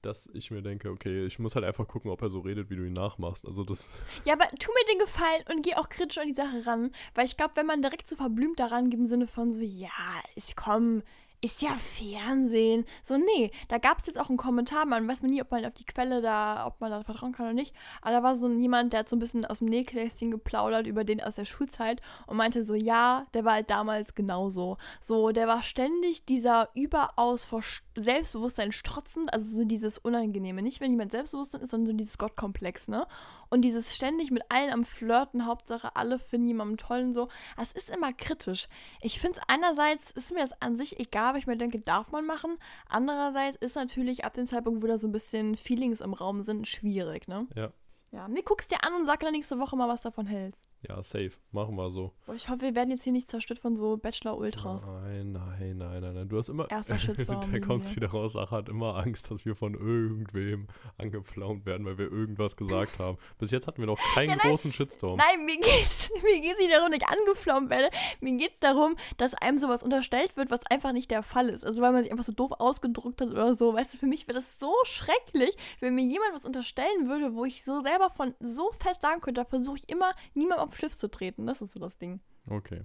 dass 0.00 0.30
ich 0.32 0.50
mir 0.50 0.62
denke, 0.62 0.88
okay, 0.88 1.26
ich 1.26 1.38
muss 1.38 1.56
halt 1.56 1.66
einfach 1.66 1.86
gucken, 1.86 2.10
ob 2.10 2.22
er 2.22 2.30
so 2.30 2.40
redet, 2.40 2.70
wie 2.70 2.76
du 2.76 2.86
ihn 2.86 2.94
nachmachst. 2.94 3.46
Also 3.46 3.62
das. 3.62 3.86
Ja, 4.24 4.32
aber 4.32 4.48
tu 4.58 4.72
mir 4.72 4.94
den 4.94 4.98
Gefallen 5.00 5.44
und 5.50 5.62
geh 5.62 5.74
auch 5.74 5.90
kritisch 5.90 6.16
an 6.16 6.28
die 6.28 6.32
Sache 6.32 6.66
ran, 6.66 6.90
weil 7.14 7.26
ich 7.26 7.36
glaube, 7.36 7.52
wenn 7.56 7.66
man 7.66 7.82
direkt 7.82 8.08
so 8.08 8.16
verblümt 8.16 8.58
daran 8.58 8.88
geht 8.88 8.98
im 8.98 9.08
Sinne 9.08 9.26
von 9.26 9.52
so, 9.52 9.60
ja, 9.60 9.90
ich 10.36 10.56
komme 10.56 11.02
ist 11.42 11.62
ja 11.62 11.70
Fernsehen. 11.76 12.84
So, 13.02 13.16
nee, 13.16 13.50
da 13.68 13.78
gab 13.78 13.98
es 13.98 14.06
jetzt 14.06 14.18
auch 14.18 14.28
einen 14.28 14.36
Kommentar, 14.36 14.84
man 14.84 15.08
weiß 15.08 15.22
man 15.22 15.30
nie, 15.30 15.40
ob 15.40 15.50
man 15.50 15.64
auf 15.64 15.72
die 15.74 15.84
Quelle 15.84 16.20
da, 16.20 16.66
ob 16.66 16.80
man 16.80 16.90
da 16.90 17.02
vertrauen 17.02 17.32
kann 17.32 17.46
oder 17.46 17.54
nicht. 17.54 17.74
Aber 18.02 18.12
da 18.12 18.22
war 18.22 18.36
so 18.36 18.50
jemand, 18.50 18.92
der 18.92 19.00
hat 19.00 19.08
so 19.08 19.16
ein 19.16 19.20
bisschen 19.20 19.46
aus 19.46 19.58
dem 19.60 19.68
Nähkästchen 19.68 20.30
geplaudert 20.30 20.86
über 20.86 21.04
den 21.04 21.22
aus 21.22 21.36
der 21.36 21.46
Schulzeit 21.46 22.02
und 22.26 22.36
meinte 22.36 22.62
so, 22.64 22.74
ja, 22.74 23.24
der 23.32 23.44
war 23.44 23.54
halt 23.54 23.70
damals 23.70 24.14
genauso. 24.14 24.76
So, 25.00 25.30
der 25.30 25.48
war 25.48 25.62
ständig 25.62 26.26
dieser 26.26 26.68
überaus 26.74 27.44
vor 27.44 27.62
Selbstbewusstsein 27.96 28.72
strotzend, 28.72 29.32
also 29.32 29.58
so 29.58 29.64
dieses 29.64 29.98
Unangenehme. 29.98 30.62
Nicht, 30.62 30.80
wenn 30.80 30.90
jemand 30.90 31.12
Selbstbewusstsein 31.12 31.62
ist, 31.62 31.70
sondern 31.70 31.86
so 31.86 31.96
dieses 31.96 32.18
Gottkomplex, 32.18 32.88
ne? 32.88 33.06
Und 33.50 33.62
dieses 33.62 33.94
ständig 33.94 34.30
mit 34.30 34.44
allen 34.48 34.72
am 34.72 34.84
Flirten, 34.84 35.44
Hauptsache 35.44 35.96
alle 35.96 36.18
finden 36.18 36.48
jemanden 36.48 36.76
toll 36.76 37.02
und 37.02 37.14
so. 37.14 37.28
Das 37.56 37.72
ist 37.72 37.90
immer 37.90 38.12
kritisch. 38.12 38.68
Ich 39.00 39.20
finde 39.20 39.38
es 39.38 39.44
einerseits, 39.48 40.12
ist 40.12 40.32
mir 40.32 40.40
das 40.40 40.60
an 40.62 40.76
sich 40.76 41.00
egal, 41.00 41.30
aber 41.30 41.38
ich 41.38 41.48
mir 41.48 41.56
denke, 41.56 41.80
darf 41.80 42.12
man 42.12 42.24
machen. 42.24 42.58
Andererseits 42.88 43.56
ist 43.58 43.74
natürlich 43.74 44.24
ab 44.24 44.34
dem 44.34 44.46
Zeitpunkt, 44.46 44.82
wo 44.82 44.86
da 44.86 44.98
so 44.98 45.08
ein 45.08 45.12
bisschen 45.12 45.56
Feelings 45.56 46.00
im 46.00 46.14
Raum 46.14 46.42
sind, 46.42 46.68
schwierig, 46.68 47.26
ne? 47.26 47.48
Ja. 47.56 47.72
Ja, 48.12 48.26
nee, 48.28 48.42
guckst 48.42 48.70
dir 48.70 48.82
an 48.84 48.94
und 48.94 49.06
sag 49.06 49.20
dann 49.20 49.32
nächste 49.32 49.58
Woche 49.58 49.76
mal, 49.76 49.88
was 49.88 50.00
davon 50.00 50.26
hältst. 50.26 50.69
Ja, 50.88 51.02
safe. 51.02 51.32
Machen 51.52 51.76
wir 51.76 51.90
so. 51.90 52.12
Boah, 52.24 52.34
ich 52.34 52.48
hoffe, 52.48 52.62
wir 52.62 52.74
werden 52.74 52.90
jetzt 52.90 53.04
hier 53.04 53.12
nicht 53.12 53.30
zerstört 53.30 53.58
von 53.58 53.76
so 53.76 53.98
Bachelor-Ultras. 53.98 54.86
Nein, 54.86 55.32
nein, 55.32 55.76
nein, 55.76 56.00
nein, 56.00 56.14
nein. 56.14 56.28
Du 56.28 56.38
hast 56.38 56.48
immer. 56.48 56.70
Erster 56.70 56.98
Shitstorm. 56.98 57.50
der 57.52 57.60
kommt 57.60 57.94
wieder 57.94 58.08
raus. 58.08 58.34
Ach, 58.34 58.50
hat 58.50 58.70
immer 58.70 58.96
Angst, 58.96 59.30
dass 59.30 59.44
wir 59.44 59.54
von 59.54 59.74
irgendwem 59.74 60.68
angepflaumt 60.96 61.66
werden, 61.66 61.84
weil 61.84 61.98
wir 61.98 62.10
irgendwas 62.10 62.56
gesagt 62.56 62.98
haben. 62.98 63.18
Bis 63.38 63.50
jetzt 63.50 63.66
hatten 63.66 63.82
wir 63.82 63.86
noch 63.86 63.98
keinen 64.14 64.30
ja, 64.30 64.36
nein, 64.36 64.48
großen 64.48 64.72
Shitstorm. 64.72 65.18
Nein, 65.18 65.44
mir 65.44 65.56
geht's, 65.56 66.10
mir 66.22 66.40
geht's 66.40 66.58
nicht 66.58 66.72
darum, 66.72 66.90
dass 66.90 67.00
ich 67.00 67.08
angepflaumt 67.08 67.68
werde. 67.68 67.90
Mir 68.20 68.38
geht's 68.38 68.58
darum, 68.60 68.96
dass 69.18 69.34
einem 69.34 69.58
sowas 69.58 69.82
unterstellt 69.82 70.34
wird, 70.38 70.50
was 70.50 70.64
einfach 70.70 70.92
nicht 70.92 71.10
der 71.10 71.22
Fall 71.22 71.50
ist. 71.50 71.66
Also, 71.66 71.82
weil 71.82 71.92
man 71.92 72.04
sich 72.04 72.10
einfach 72.10 72.24
so 72.24 72.32
doof 72.32 72.52
ausgedrückt 72.58 73.20
hat 73.20 73.28
oder 73.28 73.54
so. 73.54 73.74
Weißt 73.74 73.92
du, 73.92 73.98
für 73.98 74.06
mich 74.06 74.26
wäre 74.28 74.38
das 74.38 74.58
so 74.58 74.72
schrecklich, 74.84 75.54
wenn 75.80 75.94
mir 75.94 76.04
jemand 76.04 76.34
was 76.34 76.46
unterstellen 76.46 77.06
würde, 77.06 77.34
wo 77.34 77.44
ich 77.44 77.64
so 77.64 77.82
selber 77.82 78.08
von 78.08 78.34
so 78.40 78.70
fest 78.78 79.02
sagen 79.02 79.20
könnte, 79.20 79.42
da 79.42 79.44
versuche 79.44 79.76
ich 79.76 79.88
immer, 79.90 80.14
niemandem 80.32 80.69
auf 80.69 80.69
den 80.70 80.76
Schliff 80.76 80.96
zu 80.96 81.08
treten. 81.10 81.46
Das 81.46 81.60
ist 81.60 81.72
so 81.72 81.80
das 81.80 81.96
Ding. 81.98 82.20
Okay. 82.46 82.84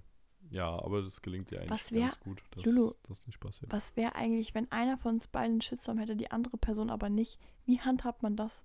Ja, 0.52 0.70
aber 0.70 1.02
das 1.02 1.22
gelingt 1.22 1.50
dir 1.52 1.60
eigentlich 1.60 1.72
was 1.72 1.92
wär, 1.92 2.02
ganz 2.02 2.20
gut, 2.20 2.44
dass 2.52 2.66
Lulu, 2.66 2.94
das 3.08 3.26
nicht 3.26 3.40
passiert. 3.40 3.72
Was 3.72 3.96
wäre 3.96 4.16
eigentlich, 4.16 4.54
wenn 4.54 4.72
einer 4.72 4.98
von 4.98 5.16
uns 5.16 5.28
beiden 5.28 5.54
einen 5.54 5.62
Shitstorm 5.62 5.98
hätte, 5.98 6.16
die 6.16 6.30
andere 6.32 6.58
Person 6.58 6.90
aber 6.90 7.10
nicht? 7.10 7.40
Wie 7.66 7.80
handhabt 7.80 8.22
man 8.22 8.36
das? 8.36 8.64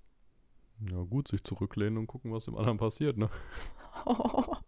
Ja, 0.91 1.03
gut, 1.03 1.29
sich 1.29 1.43
zurücklehnen 1.45 1.99
und 1.99 2.07
gucken, 2.07 2.33
was 2.33 2.45
dem 2.47 2.57
anderen 2.57 2.79
passiert, 2.79 3.17
ne? 3.17 3.31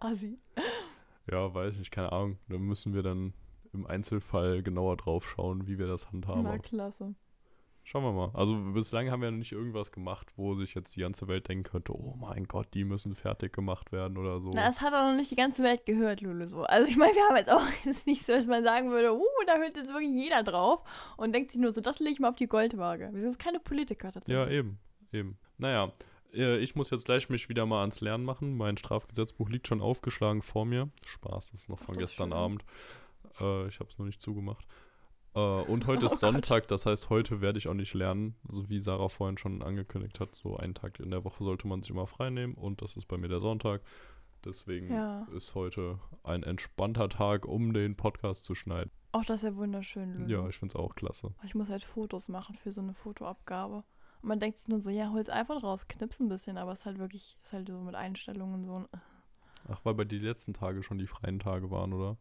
Assi. 0.00 0.38
Ja, 1.30 1.52
weiß 1.54 1.74
ich 1.74 1.78
nicht, 1.78 1.90
keine 1.90 2.12
Ahnung. 2.12 2.38
Da 2.48 2.58
müssen 2.58 2.94
wir 2.94 3.02
dann 3.02 3.34
im 3.72 3.86
Einzelfall 3.86 4.62
genauer 4.62 4.96
drauf 4.96 5.28
schauen, 5.28 5.66
wie 5.66 5.78
wir 5.78 5.86
das 5.86 6.10
handhaben. 6.10 6.42
Na, 6.42 6.58
klasse. 6.58 7.14
Schauen 7.90 8.04
wir 8.04 8.12
mal. 8.12 8.30
Also 8.34 8.56
bislang 8.72 9.10
haben 9.10 9.20
wir 9.20 9.32
noch 9.32 9.38
nicht 9.38 9.50
irgendwas 9.50 9.90
gemacht, 9.90 10.28
wo 10.36 10.54
sich 10.54 10.74
jetzt 10.74 10.94
die 10.94 11.00
ganze 11.00 11.26
Welt 11.26 11.48
denken 11.48 11.64
könnte, 11.64 11.92
oh 11.92 12.14
mein 12.20 12.44
Gott, 12.44 12.68
die 12.72 12.84
müssen 12.84 13.16
fertig 13.16 13.52
gemacht 13.52 13.90
werden 13.90 14.16
oder 14.16 14.38
so. 14.38 14.52
Na, 14.54 14.68
das 14.68 14.80
hat 14.80 14.94
auch 14.94 15.10
noch 15.10 15.16
nicht 15.16 15.32
die 15.32 15.36
ganze 15.36 15.64
Welt 15.64 15.86
gehört, 15.86 16.20
Lulu, 16.20 16.46
so. 16.46 16.62
Also 16.62 16.86
ich 16.86 16.96
meine, 16.96 17.14
wir 17.14 17.24
haben 17.24 17.34
jetzt 17.34 17.50
auch 17.50 17.66
jetzt 17.84 18.06
nicht 18.06 18.24
so, 18.24 18.30
dass 18.30 18.46
man 18.46 18.62
sagen 18.62 18.92
würde, 18.92 19.12
uh, 19.12 19.24
da 19.44 19.56
hört 19.56 19.76
jetzt 19.76 19.88
wirklich 19.88 20.14
jeder 20.14 20.44
drauf 20.44 20.84
und 21.16 21.34
denkt 21.34 21.50
sich 21.50 21.60
nur 21.60 21.72
so, 21.72 21.80
das 21.80 21.98
lege 21.98 22.12
ich 22.12 22.20
mal 22.20 22.28
auf 22.28 22.36
die 22.36 22.46
Goldwaage. 22.46 23.10
Wir 23.12 23.20
sind 23.22 23.40
keine 23.40 23.58
Politiker 23.58 24.12
tatsächlich. 24.12 24.36
Ja, 24.36 24.48
eben, 24.48 24.78
eben. 25.10 25.36
Naja, 25.58 25.90
äh, 26.32 26.58
ich 26.58 26.76
muss 26.76 26.90
jetzt 26.90 27.06
gleich 27.06 27.28
mich 27.28 27.48
wieder 27.48 27.66
mal 27.66 27.80
ans 27.80 28.00
Lernen 28.00 28.24
machen. 28.24 28.56
Mein 28.56 28.76
Strafgesetzbuch 28.76 29.48
liegt 29.48 29.66
schon 29.66 29.80
aufgeschlagen 29.80 30.42
vor 30.42 30.64
mir. 30.64 30.90
Spaß, 31.04 31.50
das 31.50 31.62
ist 31.62 31.68
noch 31.68 31.80
von 31.80 31.96
Ach, 31.96 31.98
gestern 31.98 32.30
schön. 32.30 32.38
Abend. 32.38 32.64
Äh, 33.40 33.66
ich 33.66 33.80
habe 33.80 33.90
es 33.90 33.98
noch 33.98 34.06
nicht 34.06 34.22
zugemacht. 34.22 34.64
Äh, 35.34 35.38
und 35.38 35.86
heute 35.86 36.06
ist 36.06 36.12
oh 36.14 36.16
Sonntag, 36.16 36.68
das 36.68 36.86
heißt, 36.86 37.10
heute 37.10 37.40
werde 37.40 37.58
ich 37.58 37.68
auch 37.68 37.74
nicht 37.74 37.94
lernen, 37.94 38.34
so 38.48 38.68
wie 38.68 38.80
Sarah 38.80 39.08
vorhin 39.08 39.38
schon 39.38 39.62
angekündigt 39.62 40.20
hat. 40.20 40.34
So 40.34 40.56
einen 40.56 40.74
Tag 40.74 41.00
in 41.00 41.10
der 41.10 41.24
Woche 41.24 41.44
sollte 41.44 41.66
man 41.66 41.82
sich 41.82 41.90
immer 41.90 42.06
frei 42.06 42.30
nehmen 42.30 42.54
und 42.54 42.82
das 42.82 42.96
ist 42.96 43.06
bei 43.06 43.16
mir 43.16 43.28
der 43.28 43.40
Sonntag. 43.40 43.82
Deswegen 44.44 44.92
ja. 44.92 45.26
ist 45.34 45.54
heute 45.54 45.98
ein 46.24 46.42
entspannter 46.42 47.08
Tag, 47.08 47.46
um 47.46 47.74
den 47.74 47.96
Podcast 47.96 48.44
zu 48.44 48.54
schneiden. 48.54 48.90
Ach, 49.12 49.24
das 49.24 49.42
ist 49.42 49.50
ja 49.50 49.56
wunderschön, 49.56 50.14
Lulu. 50.14 50.30
Ja, 50.30 50.48
ich 50.48 50.56
finde 50.56 50.72
es 50.72 50.76
auch 50.76 50.94
klasse. 50.94 51.34
Ich 51.44 51.54
muss 51.54 51.68
halt 51.68 51.84
Fotos 51.84 52.28
machen 52.28 52.54
für 52.54 52.72
so 52.72 52.80
eine 52.80 52.94
Fotoabgabe. 52.94 53.84
Und 54.22 54.28
man 54.28 54.40
denkt 54.40 54.58
sich 54.58 54.68
nur 54.68 54.80
so, 54.80 54.90
ja, 54.90 55.10
hol's 55.10 55.28
iPhone 55.28 55.58
raus, 55.58 55.88
knips 55.88 56.20
ein 56.20 56.28
bisschen, 56.28 56.58
aber 56.58 56.72
es 56.72 56.80
ist 56.80 56.86
halt 56.86 56.98
wirklich, 56.98 57.36
ist 57.42 57.52
halt 57.52 57.68
so 57.68 57.80
mit 57.80 57.94
Einstellungen 57.94 58.64
so. 58.64 58.86
Ach, 59.68 59.80
weil 59.84 59.94
bei 59.94 60.04
die 60.04 60.18
letzten 60.18 60.54
Tage 60.54 60.82
schon 60.82 60.98
die 60.98 61.06
freien 61.06 61.38
Tage 61.38 61.70
waren, 61.70 61.92
oder? 61.92 62.16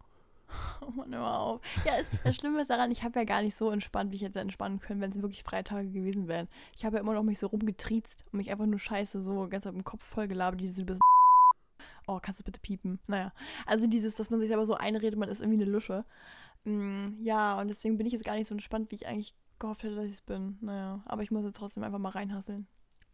Oh 0.81 0.91
Mann, 0.91 1.13
hör 1.13 1.39
auf. 1.39 1.61
Ja, 1.85 1.93
es, 1.97 2.07
das 2.23 2.35
Schlimme 2.35 2.61
ist 2.61 2.69
daran, 2.69 2.91
ich 2.91 3.03
habe 3.03 3.19
ja 3.19 3.25
gar 3.25 3.41
nicht 3.41 3.57
so 3.57 3.69
entspannt, 3.69 4.11
wie 4.11 4.15
ich 4.15 4.23
hätte 4.23 4.39
entspannen 4.39 4.79
können, 4.79 5.01
wenn 5.01 5.11
es 5.11 5.21
wirklich 5.21 5.43
Freitage 5.43 5.89
gewesen 5.89 6.27
wären. 6.27 6.47
Ich 6.75 6.85
habe 6.85 6.95
ja 6.95 7.01
immer 7.01 7.13
noch 7.13 7.23
mich 7.23 7.39
so 7.39 7.47
rumgetriezt 7.47 8.25
und 8.31 8.37
mich 8.37 8.49
einfach 8.49 8.65
nur 8.65 8.79
scheiße 8.79 9.21
so 9.21 9.47
ganz 9.49 9.65
im 9.65 9.83
Kopf 9.83 10.03
voll 10.03 10.27
gelabert, 10.27 10.61
dieses 10.61 10.83
bisschen 10.85 10.99
Oh, 12.07 12.19
kannst 12.19 12.39
du 12.39 12.43
bitte 12.43 12.59
piepen? 12.59 12.99
Naja, 13.05 13.31
also 13.67 13.85
dieses, 13.85 14.15
dass 14.15 14.31
man 14.31 14.39
sich 14.39 14.51
aber 14.51 14.65
so 14.65 14.73
einredet, 14.73 15.19
man 15.19 15.29
ist 15.29 15.41
irgendwie 15.41 15.61
eine 15.61 15.71
Lusche. 15.71 16.05
Mm, 16.63 17.03
ja, 17.21 17.59
und 17.59 17.67
deswegen 17.67 17.97
bin 17.97 18.07
ich 18.07 18.13
jetzt 18.13 18.25
gar 18.25 18.35
nicht 18.35 18.47
so 18.47 18.55
entspannt, 18.55 18.89
wie 18.89 18.95
ich 18.95 19.07
eigentlich 19.07 19.35
gehofft 19.59 19.83
hätte, 19.83 19.95
dass 19.95 20.05
ich 20.05 20.13
es 20.13 20.21
bin. 20.21 20.57
Naja, 20.61 21.03
aber 21.05 21.21
ich 21.21 21.29
muss 21.29 21.43
jetzt 21.43 21.57
trotzdem 21.57 21.83
einfach 21.83 21.99
mal 21.99 22.09
reinhasseln. 22.09 22.65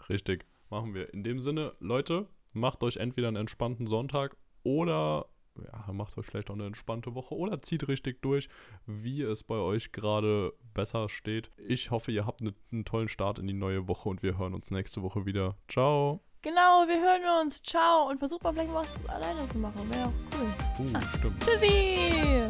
Richtig, 0.08 0.46
machen 0.70 0.94
wir. 0.94 1.14
In 1.14 1.24
dem 1.24 1.40
Sinne, 1.40 1.74
Leute, 1.80 2.30
macht 2.54 2.84
euch 2.84 2.98
entweder 2.98 3.28
einen 3.28 3.38
entspannten 3.38 3.86
Sonntag 3.86 4.38
oder 4.64 5.26
ja, 5.64 5.94
macht 5.94 6.18
euch 6.18 6.26
vielleicht 6.26 6.50
auch 6.50 6.56
eine 6.56 6.66
entspannte 6.66 7.16
Woche 7.16 7.36
oder 7.36 7.62
zieht 7.62 7.88
richtig 7.88 8.22
durch, 8.22 8.50
wie 8.86 9.22
es 9.22 9.44
bei 9.44 9.56
euch 9.56 9.92
gerade 9.92 10.54
besser 10.74 11.08
steht. 11.10 11.50
Ich 11.58 11.92
hoffe, 11.92 12.12
ihr 12.12 12.26
habt 12.26 12.42
ne, 12.42 12.54
einen 12.72 12.86
tollen 12.86 13.08
Start 13.10 13.40
in 13.40 13.48
die 13.48 13.54
neue 13.54 13.88
Woche 13.88 14.10
und 14.10 14.22
wir 14.24 14.38
hören 14.38 14.54
uns 14.54 14.70
nächste 14.72 15.02
Woche 15.02 15.26
wieder. 15.26 15.56
Ciao. 15.68 16.22
Genau, 16.42 16.86
wir 16.88 17.02
hören 17.02 17.46
uns. 17.48 17.64
Ciao. 17.64 18.08
Und 18.10 18.20
versucht 18.20 18.44
mal 18.44 18.54
vielleicht 18.54 18.74
was 18.74 18.88
alleine 19.10 19.48
zu 19.50 19.58
machen. 19.58 19.90
Wäre 19.90 20.06
auch 20.06 20.14
cool. 20.38 20.86
Uh, 20.86 20.92
Ah. 20.98 21.02
stimmt. 21.18 21.42
Tschüssi. 21.44 22.48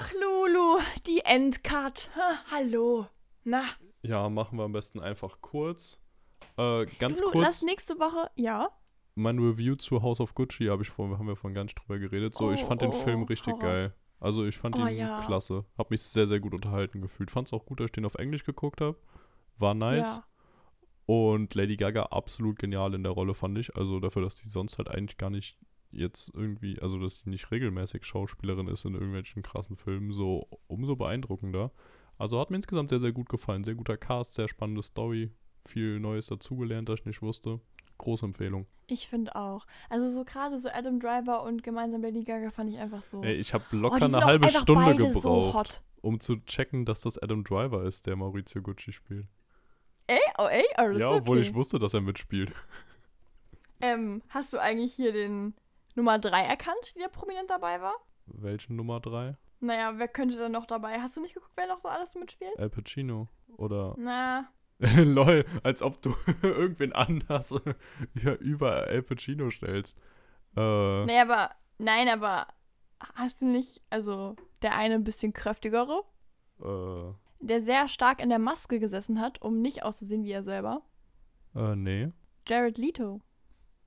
Ach, 0.00 0.12
Lulu, 0.12 0.80
die 1.06 1.20
Endcard. 1.20 2.10
Ha, 2.16 2.38
hallo. 2.50 3.06
Na, 3.44 3.62
Ja, 4.02 4.28
machen 4.28 4.58
wir 4.58 4.64
am 4.64 4.72
besten 4.72 5.00
einfach 5.00 5.40
kurz. 5.40 6.00
Äh, 6.56 6.86
ganz 6.98 7.20
Lulu, 7.20 7.40
lass 7.40 7.60
kurz, 7.60 7.62
nächste 7.62 7.98
Woche. 7.98 8.30
Ja. 8.34 8.70
Mein 9.14 9.38
Review 9.38 9.76
zu 9.76 10.02
House 10.02 10.20
of 10.20 10.34
Gucci 10.34 10.66
habe 10.66 10.82
ich 10.82 10.90
vor, 10.90 11.18
haben 11.18 11.26
wir 11.26 11.36
vorhin 11.36 11.54
gar 11.54 11.64
nicht 11.64 11.76
drüber 11.76 11.98
geredet. 11.98 12.34
So, 12.34 12.50
ich 12.52 12.62
Oh, 12.64 12.66
fand 12.66 12.82
den 12.82 12.90
oh, 12.90 12.92
Film 12.92 13.22
oh, 13.22 13.26
richtig 13.26 13.58
geil. 13.58 13.94
Also 14.20 14.44
ich 14.44 14.56
fand 14.56 14.76
Oh, 14.76 14.86
ihn 14.86 14.96
ja. 14.96 15.22
klasse. 15.26 15.64
Hab 15.76 15.90
mich 15.90 16.02
sehr, 16.02 16.26
sehr 16.26 16.40
gut 16.40 16.54
unterhalten 16.54 17.00
gefühlt. 17.00 17.30
Fand's 17.30 17.52
auch 17.52 17.66
gut, 17.66 17.80
dass 17.80 17.86
ich 17.86 17.92
den 17.92 18.06
auf 18.06 18.14
Englisch 18.14 18.44
geguckt 18.44 18.80
habe. 18.80 18.96
War 19.58 19.74
nice. 19.74 20.16
Ja. 20.16 20.24
Und 21.06 21.54
Lady 21.54 21.76
Gaga 21.76 22.04
absolut 22.04 22.58
genial 22.58 22.94
in 22.94 23.02
der 23.02 23.12
Rolle, 23.12 23.34
fand 23.34 23.58
ich. 23.58 23.76
Also 23.76 24.00
dafür, 24.00 24.22
dass 24.22 24.34
die 24.34 24.48
sonst 24.48 24.78
halt 24.78 24.88
eigentlich 24.88 25.18
gar 25.18 25.30
nicht 25.30 25.58
jetzt 25.90 26.32
irgendwie, 26.34 26.80
also 26.80 26.98
dass 26.98 27.20
sie 27.20 27.30
nicht 27.30 27.50
regelmäßig 27.50 28.04
Schauspielerin 28.04 28.66
ist 28.68 28.84
in 28.84 28.94
irgendwelchen 28.94 29.42
krassen 29.42 29.76
Filmen, 29.76 30.12
so 30.12 30.48
umso 30.66 30.96
beeindruckender. 30.96 31.70
Also 32.18 32.40
hat 32.40 32.50
mir 32.50 32.56
insgesamt 32.56 32.90
sehr, 32.90 33.00
sehr 33.00 33.12
gut 33.12 33.28
gefallen. 33.28 33.64
Sehr 33.64 33.74
guter 33.74 33.96
Cast, 33.96 34.34
sehr 34.34 34.48
spannende 34.48 34.82
Story. 34.82 35.30
Viel 35.60 36.00
Neues 36.00 36.26
dazugelernt, 36.26 36.88
das 36.88 37.00
ich 37.00 37.06
nicht 37.06 37.22
wusste. 37.22 37.60
Große 37.98 38.26
Empfehlung. 38.26 38.66
Ich 38.86 39.08
finde 39.08 39.34
auch. 39.34 39.66
Also 39.88 40.10
so 40.10 40.24
gerade 40.24 40.58
so 40.58 40.68
Adam 40.68 41.00
Driver 41.00 41.42
und 41.42 41.62
gemeinsam 41.62 42.02
Lady 42.02 42.22
Gaga 42.22 42.50
fand 42.50 42.70
ich 42.70 42.78
einfach 42.78 43.02
so. 43.02 43.22
Ey, 43.22 43.34
ich 43.34 43.54
habe 43.54 43.64
oh, 43.72 43.76
locker 43.76 44.06
sind 44.06 44.14
eine 44.14 44.24
halbe 44.24 44.48
Stunde 44.48 44.96
gebraucht, 44.96 45.72
So 46.02 46.08
um 46.08 46.20
zu 46.20 46.36
checken, 46.44 46.84
dass 46.84 47.00
das 47.00 47.18
Adam 47.18 47.44
Driver 47.44 47.84
ist, 47.84 48.06
der 48.06 48.16
Maurizio 48.16 48.60
Gucci 48.60 48.92
spielt. 48.92 49.26
Ey, 50.06 50.20
oh 50.38 50.46
ey, 50.46 50.64
oh, 50.78 50.88
das 50.88 50.98
ja, 50.98 51.10
ist 51.10 51.20
obwohl 51.22 51.38
okay. 51.38 51.48
ich 51.48 51.54
wusste, 51.54 51.78
dass 51.78 51.94
er 51.94 52.02
mitspielt. 52.02 52.52
Ähm, 53.80 54.22
hast 54.28 54.52
du 54.52 54.58
eigentlich 54.58 54.94
hier 54.94 55.12
den 55.12 55.54
Nummer 55.94 56.18
3 56.18 56.42
erkannt, 56.42 56.94
die 56.94 57.00
da 57.00 57.08
prominent 57.08 57.50
dabei 57.50 57.80
war? 57.80 57.94
Welchen 58.26 58.76
Nummer 58.76 59.00
3? 59.00 59.36
Naja, 59.60 59.94
wer 59.96 60.08
könnte 60.08 60.36
da 60.36 60.48
noch 60.48 60.66
dabei? 60.66 61.00
Hast 61.00 61.16
du 61.16 61.20
nicht 61.20 61.34
geguckt, 61.34 61.52
wer 61.56 61.66
noch 61.66 61.80
so 61.80 61.88
alles 61.88 62.14
mitspielt? 62.14 62.58
Al 62.58 62.70
Pacino. 62.70 63.28
Oder 63.56 63.94
Na, 63.98 64.48
Lol, 64.96 65.44
als 65.62 65.82
ob 65.82 66.02
du 66.02 66.14
irgendwen 66.42 66.92
anders 66.92 67.54
ja, 68.14 68.34
über 68.34 68.86
Al 68.86 69.02
Pacino 69.02 69.50
stellst. 69.50 69.96
Äh, 70.56 71.04
nee, 71.04 71.20
aber, 71.20 71.50
nein, 71.78 72.08
aber 72.08 72.46
hast 73.14 73.40
du 73.40 73.46
nicht, 73.46 73.80
also 73.90 74.36
der 74.62 74.76
eine 74.76 74.94
ein 74.94 75.04
bisschen 75.04 75.32
kräftigere, 75.32 76.02
äh, 76.60 77.12
der 77.40 77.62
sehr 77.62 77.88
stark 77.88 78.20
in 78.20 78.30
der 78.30 78.38
Maske 78.38 78.78
gesessen 78.78 79.20
hat, 79.20 79.42
um 79.42 79.60
nicht 79.60 79.82
auszusehen 79.82 80.24
wie 80.24 80.32
er 80.32 80.42
selber? 80.42 80.82
äh, 81.54 81.76
nee. 81.76 82.12
Jared 82.46 82.78
Leto. 82.78 83.20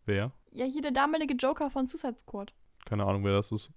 Wer? 0.06 0.32
Ja, 0.52 0.66
hier 0.66 0.82
der 0.82 0.92
damalige 0.92 1.36
Joker 1.36 1.70
von 1.70 1.88
Suicide 1.88 2.18
Squad. 2.18 2.54
Keine 2.86 3.06
Ahnung, 3.06 3.24
wer 3.26 3.34
das 3.34 3.52
ist. 3.52 3.72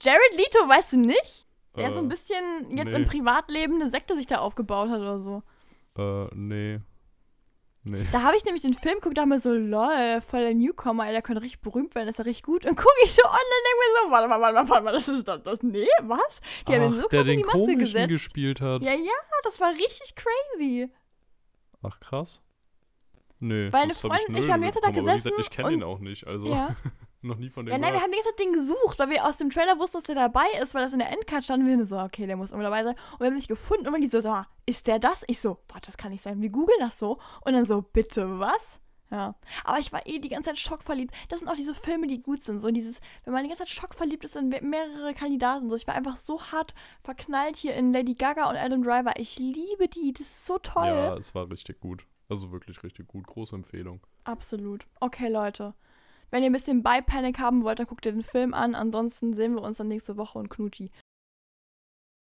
Jared 0.00 0.34
Leto, 0.34 0.66
weißt 0.66 0.94
du 0.94 0.96
nicht? 0.96 1.46
Der 1.76 1.90
äh, 1.90 1.94
so 1.94 2.00
ein 2.00 2.08
bisschen 2.08 2.70
jetzt 2.70 2.86
nee. 2.86 2.96
im 2.96 3.04
Privatleben 3.04 3.80
eine 3.80 3.90
Sekte 3.90 4.16
sich 4.16 4.26
da 4.26 4.38
aufgebaut 4.38 4.88
hat 4.88 5.00
oder 5.00 5.20
so. 5.20 5.42
Äh, 5.98 6.26
nee. 6.34 6.80
Nee. 7.84 8.04
Da 8.12 8.22
habe 8.22 8.36
ich 8.36 8.44
nämlich 8.44 8.60
den 8.62 8.74
Film 8.74 8.96
geguckt, 8.96 9.16
da 9.16 9.22
haben 9.22 9.30
wir 9.30 9.38
so, 9.40 9.50
lol, 9.52 10.20
voll 10.20 10.40
der 10.40 10.52
Newcomer, 10.54 11.06
ey, 11.06 11.12
der 11.12 11.22
könnte 11.22 11.40
richtig 11.42 11.60
berühmt 11.62 11.94
werden, 11.94 12.08
ist 12.08 12.18
er 12.18 12.26
richtig 12.26 12.42
gut. 12.42 12.66
Und 12.66 12.76
gucke 12.76 12.92
ich 13.04 13.12
so 13.12 13.22
online 13.24 13.38
und 13.40 13.64
denke 13.64 13.78
mir 13.78 14.04
so, 14.04 14.10
warte 14.10 14.28
mal, 14.28 14.40
warte 14.40 14.54
mal, 14.54 14.68
warte 14.68 14.84
mal, 14.84 14.92
das 14.92 15.08
ist 15.08 15.26
das, 15.26 15.42
das, 15.42 15.62
nee, 15.62 15.86
was? 16.02 16.40
Die 16.66 16.74
haben 16.74 16.82
ihn 16.82 16.92
so 17.00 17.06
Ach, 17.06 17.08
der 17.08 17.20
krass 17.20 17.28
in 17.28 17.32
den 17.32 17.38
die 17.38 17.44
Maske 17.44 17.58
komischen 17.58 17.78
gesetzt. 17.78 18.08
gespielt 18.08 18.60
hat. 18.60 18.82
Ja, 18.82 18.92
ja, 18.92 19.12
das 19.44 19.58
war 19.60 19.70
richtig 19.72 20.14
crazy. 20.16 20.90
Ach, 21.82 21.98
krass. 22.00 22.42
Nee, 23.38 23.72
Weil 23.72 23.82
eine 23.82 23.92
ich 23.92 23.98
Freundin- 23.98 24.36
ich 24.36 24.48
ganze 24.48 24.48
Zeit 24.48 24.60
mitbekommen, 24.60 24.84
aber 24.84 24.94
wie 24.96 25.00
gesessen 25.00 25.30
gesagt, 25.30 25.40
Ich 25.40 25.50
kenne 25.50 25.72
ihn 25.72 25.82
auch 25.84 26.00
nicht, 26.00 26.26
also 26.26 26.48
Ja. 26.48 26.76
noch 27.22 27.36
nie 27.36 27.50
von 27.50 27.66
dem 27.66 27.72
Ja, 27.72 27.78
nein, 27.78 27.92
wir 27.92 28.00
haben 28.00 28.10
die 28.12 28.16
ganze 28.18 28.30
Zeit 28.30 28.38
den 28.38 28.52
gesucht, 28.52 28.98
weil 28.98 29.10
wir 29.10 29.24
aus 29.26 29.36
dem 29.36 29.50
Trailer 29.50 29.78
wussten, 29.78 29.96
dass 29.98 30.04
der 30.04 30.14
dabei 30.14 30.46
ist, 30.62 30.74
weil 30.74 30.82
das 30.82 30.92
in 30.92 31.00
der 31.00 31.10
Endcard 31.10 31.44
stand. 31.44 31.66
Wir 31.66 31.86
so, 31.86 31.98
okay, 31.98 32.26
der 32.26 32.36
muss 32.36 32.52
immer 32.52 32.62
dabei 32.62 32.84
sein. 32.84 32.94
Und 33.14 33.20
wir 33.20 33.26
haben 33.26 33.34
nicht 33.34 33.48
gefunden. 33.48 33.88
Und 33.92 34.00
die 34.00 34.08
so, 34.08 34.20
sag 34.20 34.30
mal, 34.32 34.46
ist 34.66 34.86
der 34.86 34.98
das? 34.98 35.22
Ich 35.26 35.40
so, 35.40 35.58
warte, 35.68 35.86
das 35.86 35.96
kann 35.96 36.12
nicht 36.12 36.22
sein. 36.22 36.40
Wir 36.40 36.50
googeln 36.50 36.78
das 36.80 36.98
so. 36.98 37.18
Und 37.44 37.54
dann 37.54 37.66
so, 37.66 37.82
bitte, 37.82 38.38
was? 38.38 38.80
Ja. 39.10 39.34
Aber 39.64 39.78
ich 39.78 39.90
war 39.90 40.06
eh 40.06 40.18
die 40.18 40.28
ganze 40.28 40.50
Zeit 40.50 40.58
schockverliebt. 40.58 41.14
Das 41.30 41.38
sind 41.38 41.48
auch 41.48 41.54
diese 41.54 41.74
Filme, 41.74 42.06
die 42.06 42.20
gut 42.22 42.44
sind. 42.44 42.60
So 42.60 42.70
dieses, 42.70 42.98
wenn 43.24 43.32
man 43.32 43.42
die 43.42 43.48
ganze 43.48 43.62
Zeit 43.64 43.70
schockverliebt 43.70 44.24
ist 44.24 44.36
in 44.36 44.50
me- 44.50 44.60
mehrere 44.60 45.14
Kandidaten. 45.14 45.70
So, 45.70 45.76
ich 45.76 45.86
war 45.86 45.94
einfach 45.94 46.16
so 46.16 46.40
hart 46.52 46.74
verknallt 47.02 47.56
hier 47.56 47.74
in 47.74 47.92
Lady 47.92 48.14
Gaga 48.14 48.50
und 48.50 48.56
Adam 48.56 48.82
Driver. 48.82 49.14
Ich 49.16 49.38
liebe 49.38 49.88
die. 49.88 50.12
Das 50.12 50.26
ist 50.26 50.46
so 50.46 50.58
toll. 50.58 50.84
Ja, 50.86 51.16
es 51.16 51.34
war 51.34 51.50
richtig 51.50 51.80
gut. 51.80 52.06
Also 52.28 52.52
wirklich 52.52 52.82
richtig 52.82 53.08
gut. 53.08 53.26
Große 53.26 53.56
Empfehlung. 53.56 54.02
Absolut. 54.24 54.86
Okay, 55.00 55.28
Leute. 55.28 55.72
Wenn 56.30 56.42
ihr 56.42 56.50
ein 56.50 56.52
bisschen 56.52 56.82
Bi-Panic 56.82 57.38
haben 57.38 57.64
wollt, 57.64 57.78
dann 57.78 57.86
guckt 57.86 58.04
ihr 58.06 58.12
den 58.12 58.22
Film 58.22 58.54
an. 58.54 58.74
Ansonsten 58.74 59.34
sehen 59.34 59.54
wir 59.54 59.62
uns 59.62 59.78
dann 59.78 59.88
nächste 59.88 60.16
Woche 60.16 60.38
und 60.38 60.50
Knutschi. 60.50 60.90